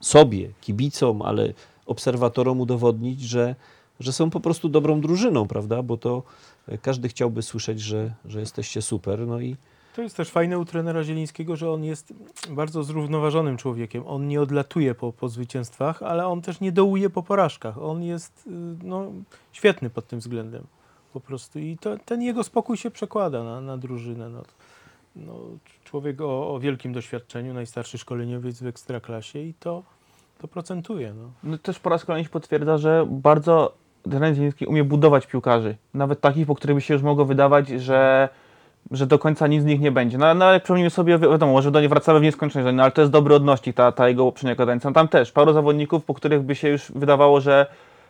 sobie, 0.00 0.48
kibicom, 0.60 1.22
ale 1.22 1.52
obserwatorom 1.86 2.60
udowodnić, 2.60 3.20
że, 3.20 3.54
że 4.00 4.12
są 4.12 4.30
po 4.30 4.40
prostu 4.40 4.68
dobrą 4.68 5.00
drużyną, 5.00 5.48
prawda? 5.48 5.82
Bo 5.82 5.96
to 5.96 6.22
y, 6.68 6.78
każdy 6.78 7.08
chciałby 7.08 7.42
słyszeć, 7.42 7.80
że, 7.80 8.14
że 8.24 8.40
jesteście 8.40 8.82
super. 8.82 9.26
No 9.26 9.40
i 9.40 9.56
To 9.98 10.02
jest 10.02 10.16
też 10.16 10.30
fajne 10.30 10.58
u 10.58 10.64
trenera 10.64 11.02
Zielińskiego, 11.02 11.56
że 11.56 11.70
on 11.70 11.84
jest 11.84 12.12
bardzo 12.50 12.82
zrównoważonym 12.82 13.56
człowiekiem. 13.56 14.02
On 14.06 14.28
nie 14.28 14.40
odlatuje 14.40 14.94
po, 14.94 15.12
po 15.12 15.28
zwycięstwach, 15.28 16.02
ale 16.02 16.26
on 16.26 16.42
też 16.42 16.60
nie 16.60 16.72
dołuje 16.72 17.10
po 17.10 17.22
porażkach. 17.22 17.78
On 17.78 18.02
jest 18.02 18.46
y, 18.46 18.50
no, 18.82 19.12
świetny 19.52 19.90
pod 19.90 20.06
tym 20.06 20.18
względem 20.18 20.64
po 21.12 21.20
prostu. 21.20 21.58
I 21.58 21.78
to, 21.80 21.96
ten 22.04 22.22
jego 22.22 22.44
spokój 22.44 22.76
się 22.76 22.90
przekłada 22.90 23.44
na, 23.44 23.60
na 23.60 23.78
drużynę. 23.78 24.28
No, 24.28 24.42
no, 25.16 25.34
człowiek 25.84 26.20
o, 26.20 26.54
o 26.54 26.60
wielkim 26.60 26.92
doświadczeniu, 26.92 27.54
najstarszy 27.54 27.98
szkoleniowiec 27.98 28.62
w 28.62 28.66
ekstraklasie 28.66 29.38
i 29.38 29.54
to, 29.54 29.82
to 30.38 30.48
procentuje. 30.48 31.14
No. 31.14 31.30
No, 31.44 31.58
też 31.58 31.78
po 31.78 31.90
raz 31.90 32.04
kolejny 32.04 32.28
potwierdza, 32.28 32.78
że 32.78 33.06
bardzo 33.10 33.74
trener 34.02 34.34
Zieliński 34.34 34.66
umie 34.66 34.84
budować 34.84 35.26
piłkarzy. 35.26 35.76
Nawet 35.94 36.20
takich, 36.20 36.46
po 36.46 36.54
których 36.54 36.76
by 36.76 36.80
się 36.80 36.94
już 36.94 37.02
mogło 37.02 37.24
wydawać, 37.24 37.68
że, 37.68 38.28
że 38.90 39.06
do 39.06 39.18
końca 39.18 39.46
nic 39.46 39.62
z 39.62 39.66
nich 39.66 39.80
nie 39.80 39.92
będzie. 39.92 40.18
No, 40.18 40.34
no 40.34 40.44
ale 40.44 40.60
przypomnijmy 40.60 40.90
sobie, 40.90 41.18
wi- 41.18 41.28
wiadomo, 41.28 41.62
że 41.62 41.70
do 41.70 41.80
niej 41.80 41.88
wracamy 41.88 42.20
w 42.20 42.22
nieskończoność, 42.22 42.76
no, 42.76 42.82
ale 42.82 42.92
to 42.92 43.00
jest 43.00 43.12
dobry 43.12 43.34
odnośnik, 43.34 43.76
ta, 43.76 43.92
ta 43.92 44.08
jego 44.08 44.24
poprzednia 44.24 44.56
kadencja. 44.56 44.90
No, 44.90 44.94
tam 44.94 45.08
też 45.08 45.32
paru 45.32 45.52
zawodników, 45.52 46.04
po 46.04 46.14
których 46.14 46.42
by 46.42 46.54
się 46.54 46.68
już 46.68 46.92
wydawało, 46.92 47.40
że 47.40 47.66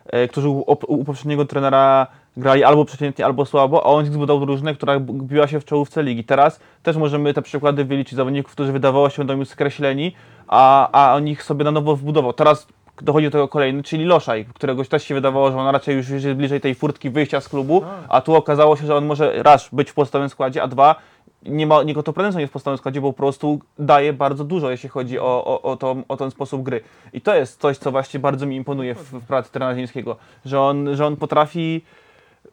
e, 0.06 0.28
którzy 0.28 0.48
u, 0.48 0.64
u, 0.86 1.04
poprzedniego 1.04 1.44
trenera 1.44 2.06
grali 2.36 2.64
albo 2.64 2.84
przeciętnie, 2.84 3.24
albo 3.24 3.44
słabo, 3.44 3.82
a 3.86 3.88
on 3.88 4.06
zbudował 4.06 4.46
drużynę, 4.46 4.74
która 4.74 5.00
biła 5.00 5.46
się 5.46 5.60
w 5.60 5.64
czołówce 5.64 6.02
ligi. 6.02 6.24
Teraz 6.24 6.60
też 6.82 6.96
możemy 6.96 7.34
te 7.34 7.42
przykłady 7.42 7.84
wyliczyć 7.84 8.14
zawodników, 8.14 8.52
którzy 8.52 8.72
wydawało 8.72 9.10
się 9.10 9.18
będą 9.18 9.36
już 9.36 9.48
skreśleni, 9.48 10.12
a, 10.48 10.90
a 10.92 11.14
on 11.16 11.28
ich 11.28 11.42
sobie 11.42 11.64
na 11.64 11.70
nowo 11.70 11.96
wbudował. 11.96 12.32
Teraz 12.32 12.66
dochodzi 13.02 13.26
do 13.26 13.30
tego 13.30 13.48
kolejny, 13.48 13.82
czyli 13.82 14.04
Loszaj, 14.04 14.46
którego 14.54 14.84
też 14.84 15.04
się 15.04 15.14
wydawało, 15.14 15.50
że 15.50 15.58
on 15.58 15.68
raczej 15.68 15.96
już 15.96 16.08
jest 16.08 16.28
bliżej 16.28 16.60
tej 16.60 16.74
furtki 16.74 17.10
wyjścia 17.10 17.40
z 17.40 17.48
klubu, 17.48 17.82
a 18.08 18.20
tu 18.20 18.34
okazało 18.34 18.76
się, 18.76 18.86
że 18.86 18.96
on 18.96 19.06
może 19.06 19.42
raz 19.42 19.68
być 19.72 19.90
w 19.90 19.94
podstawowym 19.94 20.28
składzie, 20.30 20.62
a 20.62 20.66
dwa 20.66 20.94
nie 21.42 21.66
ma 21.66 21.82
niego 21.82 22.02
to 22.02 22.12
pretensją 22.12 22.38
nie 22.38 22.42
jest 22.42 22.50
w 22.50 22.52
podstawowym 22.52 22.78
składzie, 22.78 23.00
bo 23.00 23.12
po 23.12 23.16
prostu 23.16 23.60
daje 23.78 24.12
bardzo 24.12 24.44
dużo, 24.44 24.70
jeśli 24.70 24.88
chodzi 24.88 25.18
o, 25.18 25.44
o, 25.44 25.62
o, 25.62 25.76
to, 25.76 25.96
o 26.08 26.16
ten 26.16 26.30
sposób 26.30 26.62
gry. 26.62 26.80
I 27.12 27.20
to 27.20 27.34
jest 27.34 27.60
coś, 27.60 27.78
co 27.78 27.90
właśnie 27.90 28.20
bardzo 28.20 28.46
mi 28.46 28.56
imponuje 28.56 28.94
w, 28.94 29.12
w 29.12 29.26
pracy 29.26 29.52
trenera 29.52 29.74
Zielińskiego, 29.74 30.16
że 30.44 30.60
on, 30.60 30.96
że 30.96 31.06
on 31.06 31.16
potrafi 31.16 31.82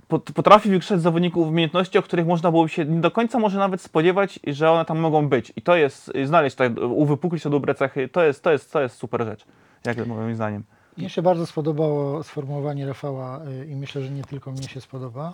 pot- 0.07 0.31
potrafi 0.31 0.69
wykrzesać 0.69 1.01
zawodników 1.01 1.47
umiejętności, 1.47 1.97
o 1.97 2.01
których 2.01 2.27
można 2.27 2.51
byłoby 2.51 2.69
się 2.69 2.85
nie 2.85 3.01
do 3.01 3.11
końca 3.11 3.39
może 3.39 3.59
nawet 3.59 3.81
spodziewać, 3.81 4.39
że 4.47 4.71
one 4.71 4.85
tam 4.85 4.99
mogą 4.99 5.29
być. 5.29 5.53
I 5.55 5.61
to 5.61 5.75
jest, 5.75 6.11
znaleźć 6.25 6.55
tak, 6.55 6.71
uwypuklić 6.89 7.43
te 7.43 7.49
dobre 7.49 7.75
cechy, 7.75 8.09
to 8.09 8.23
jest, 8.23 8.43
to 8.43 8.51
jest, 8.51 8.73
to 8.73 8.81
jest 8.81 8.97
super 8.97 9.25
rzecz, 9.25 9.45
jak 9.85 10.07
moim 10.07 10.35
zdaniem. 10.35 10.63
Mnie 10.97 11.09
się 11.09 11.21
bardzo 11.21 11.45
spodobało 11.45 12.23
sformułowanie 12.23 12.85
Rafała 12.85 13.41
y, 13.45 13.65
i 13.65 13.75
myślę, 13.75 14.01
że 14.01 14.09
nie 14.09 14.23
tylko 14.23 14.51
mnie 14.51 14.63
się 14.63 14.81
spodoba, 14.81 15.33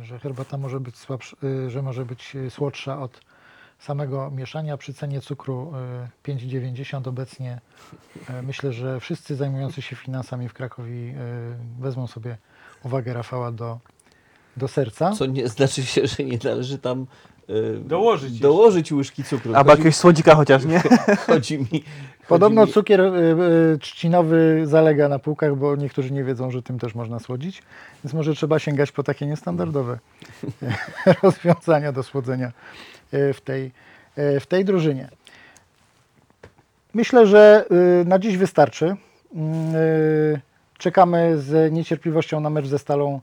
y, 0.00 0.04
że 0.04 0.18
herbata 0.18 0.58
może 0.58 0.80
być 0.80 0.96
słabsza, 0.96 1.36
y, 1.44 1.70
że 1.70 1.82
może 1.82 2.04
być 2.04 2.36
słodsza 2.50 3.02
od 3.02 3.20
samego 3.78 4.30
mieszania. 4.30 4.76
Przy 4.76 4.94
cenie 4.94 5.20
cukru 5.20 5.72
y, 6.24 6.32
5,90 6.32 7.08
obecnie 7.08 7.60
myślę, 8.42 8.72
że 8.72 9.00
wszyscy 9.00 9.36
zajmujący 9.36 9.82
się 9.82 9.96
finansami 9.96 10.48
w 10.48 10.54
Krakowie 10.54 11.14
wezmą 11.78 12.06
sobie 12.06 12.36
uwagę 12.84 13.12
Rafała 13.12 13.52
do, 13.52 13.78
do 14.56 14.68
serca. 14.68 15.12
Co 15.12 15.26
nie 15.26 15.48
znaczy 15.48 15.82
się, 15.82 16.06
że 16.06 16.24
nie 16.24 16.38
należy 16.44 16.78
tam 16.78 17.06
Dołożyć 17.84 18.40
dołożyć 18.40 18.92
łyżki 18.92 19.24
cukru. 19.24 19.54
Albo 19.54 19.70
Chodzi, 19.70 19.80
jakiegoś 19.80 19.96
słodzika 19.96 20.34
chociaż, 20.34 20.64
nie? 20.64 20.82
chodzi 21.26 21.58
mi. 21.58 21.84
Podobno 22.28 22.60
chodzi 22.60 22.70
mi, 22.70 22.74
cukier 22.74 23.00
y, 23.00 23.04
y, 23.74 23.78
trzcinowy 23.78 24.62
zalega 24.64 25.08
na 25.08 25.18
półkach, 25.18 25.56
bo 25.56 25.76
niektórzy 25.76 26.12
nie 26.12 26.24
wiedzą, 26.24 26.50
że 26.50 26.62
tym 26.62 26.78
też 26.78 26.94
można 26.94 27.18
słodzić, 27.18 27.62
więc 28.04 28.14
może 28.14 28.34
trzeba 28.34 28.58
sięgać 28.58 28.92
po 28.92 29.02
takie 29.02 29.26
niestandardowe 29.26 29.98
rozwiązania 31.22 31.92
do 31.92 32.02
słodzenia 32.02 32.52
y, 33.14 33.32
w 33.32 33.40
tej, 33.40 33.70
w 34.40 34.46
tej 34.48 34.64
drużynie. 34.64 35.08
Myślę, 36.94 37.26
że 37.26 37.64
na 38.04 38.18
dziś 38.18 38.36
wystarczy. 38.36 38.96
Czekamy 40.78 41.38
z 41.38 41.72
niecierpliwością 41.72 42.40
na 42.40 42.50
mecz 42.50 42.66
ze 42.66 42.78
Stalą, 42.78 43.20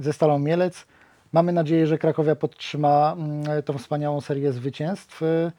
ze 0.00 0.12
Stalą 0.12 0.38
Mielec. 0.38 0.86
Mamy 1.32 1.52
nadzieję, 1.52 1.86
że 1.86 1.98
Krakowia 1.98 2.36
podtrzyma 2.36 3.12
mm, 3.18 3.62
tą 3.62 3.78
wspaniałą 3.78 4.20
serię 4.20 4.52
zwycięstw. 4.52 5.22
Y, 5.22 5.52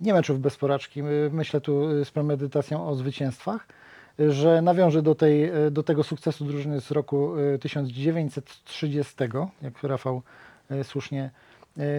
Nie 0.00 0.12
meczów 0.14 0.40
bez 0.40 0.56
porażki. 0.56 1.00
y, 1.00 1.30
Myślę 1.32 1.60
tu 1.60 1.90
y, 1.90 2.04
z 2.04 2.10
premedytacją 2.10 2.88
o 2.88 2.94
zwycięstwach, 2.94 3.66
y, 4.20 4.32
że 4.32 4.62
nawiąże 4.62 5.02
do, 5.02 5.14
tej, 5.14 5.66
y, 5.66 5.70
do 5.70 5.82
tego 5.82 6.02
sukcesu 6.04 6.44
drużyny 6.44 6.80
z 6.80 6.90
roku 6.90 7.38
y, 7.38 7.58
1930, 7.58 9.14
jak 9.62 9.82
Rafał 9.82 10.22
y, 10.70 10.84
słusznie 10.84 11.30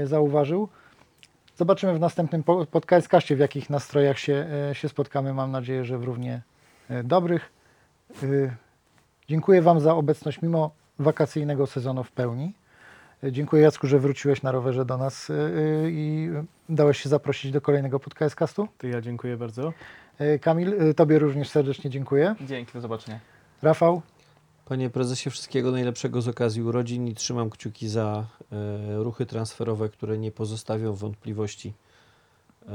y, 0.04 0.08
zauważył. 0.08 0.70
Zobaczymy 1.58 1.94
w 1.94 2.00
następnym 2.00 2.44
po- 2.44 2.66
podcaście, 2.66 3.36
w 3.36 3.40
jakich 3.40 3.70
nastrojach 3.70 4.20
się, 4.20 4.48
się 4.74 4.90
spotkamy. 4.90 5.34
Mam 5.34 5.52
nadzieję, 5.52 5.86
że 5.86 5.98
w 5.98 6.04
równie 6.04 6.42
dobrych. 7.04 7.52
Y, 8.24 8.52
Dziękuję 9.28 9.62
Wam 9.62 9.80
za 9.80 9.96
obecność 9.96 10.42
mimo 10.42 10.72
wakacyjnego 11.00 11.68
sezonu 11.68 12.04
w 12.04 12.12
pełni. 12.12 12.54
Dziękuję 13.24 13.64
Jacku, 13.64 13.88
że 13.88 14.00
wróciłeś 14.00 14.42
na 14.42 14.52
rowerze 14.52 14.86
do 14.86 14.98
nas 14.98 15.30
e, 15.30 15.34
e, 15.34 15.90
i 15.90 16.30
dałeś 16.70 17.00
się 17.02 17.10
zaprosić 17.10 17.52
do 17.52 17.62
kolejnego 17.62 18.00
podcastu. 18.00 18.68
To 18.78 18.88
ja 18.88 19.02
dziękuję 19.02 19.38
bardzo. 19.38 19.74
E, 20.18 20.40
Kamil, 20.40 20.76
Tobie 20.96 21.20
również 21.20 21.50
serdecznie 21.50 21.90
dziękuję. 21.90 22.36
Dzięki, 22.42 22.74
do 22.74 22.82
zobaczenia. 22.82 23.20
Rafał, 23.62 24.02
Panie 24.66 24.90
prezesie, 24.90 25.30
wszystkiego 25.30 25.72
najlepszego 25.72 26.22
z 26.22 26.28
okazji 26.28 26.62
urodzin 26.62 27.08
i 27.08 27.16
trzymam 27.16 27.50
kciuki 27.50 27.90
za 27.90 28.26
e, 28.52 29.04
ruchy 29.04 29.26
transferowe, 29.26 29.90
które 29.90 30.18
nie 30.18 30.32
pozostawią 30.32 30.94
wątpliwości, 30.94 31.74
e, 32.68 32.72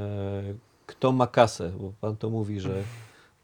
kto 0.87 1.13
ma 1.13 1.27
kasę, 1.27 1.73
bo 1.81 1.93
pan 2.01 2.17
to 2.17 2.31
mówi, 2.31 2.61
że, 2.61 2.83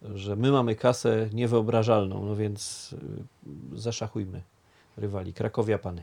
że 0.02 0.36
my 0.36 0.50
mamy 0.50 0.74
kasę 0.74 1.28
niewyobrażalną, 1.32 2.24
no 2.24 2.36
więc 2.36 2.94
e, 3.74 3.78
zaszachujmy 3.78 4.42
rywali. 4.96 5.32
Krakowia 5.32 5.78
Pany. 5.78 6.02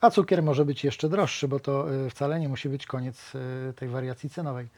A 0.00 0.10
cukier 0.10 0.42
może 0.42 0.64
być 0.64 0.84
jeszcze 0.84 1.08
droższy, 1.08 1.48
bo 1.48 1.60
to 1.60 1.94
y, 1.94 2.10
wcale 2.10 2.40
nie 2.40 2.48
musi 2.48 2.68
być 2.68 2.86
koniec 2.86 3.34
y, 3.34 3.72
tej 3.72 3.88
wariacji 3.88 4.30
cenowej. 4.30 4.68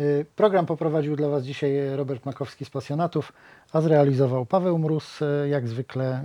Y, 0.00 0.26
Program 0.36 0.66
poprowadził 0.66 1.16
dla 1.16 1.28
Was 1.28 1.44
dzisiaj 1.44 1.96
Robert 1.96 2.26
Makowski 2.26 2.64
z 2.64 2.70
Pasjonatów, 2.70 3.32
a 3.72 3.80
zrealizował 3.80 4.46
Paweł 4.46 4.78
Mróz, 4.78 5.20
jak 5.50 5.68
zwykle 5.68 6.22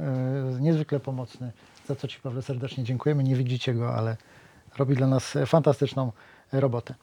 niezwykle 0.60 1.00
pomocny, 1.00 1.52
za 1.88 1.96
co 1.96 2.08
Ci 2.08 2.20
Pawle 2.20 2.42
serdecznie 2.42 2.84
dziękujemy. 2.84 3.24
Nie 3.24 3.36
widzicie 3.36 3.74
go, 3.74 3.96
ale 3.96 4.18
robi 4.78 4.96
dla 4.96 5.08
nas 5.08 5.38
fantastyczną 5.46 6.12
robotę. 6.52 6.96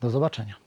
Do 0.00 0.10
zobaczenia. 0.10 0.65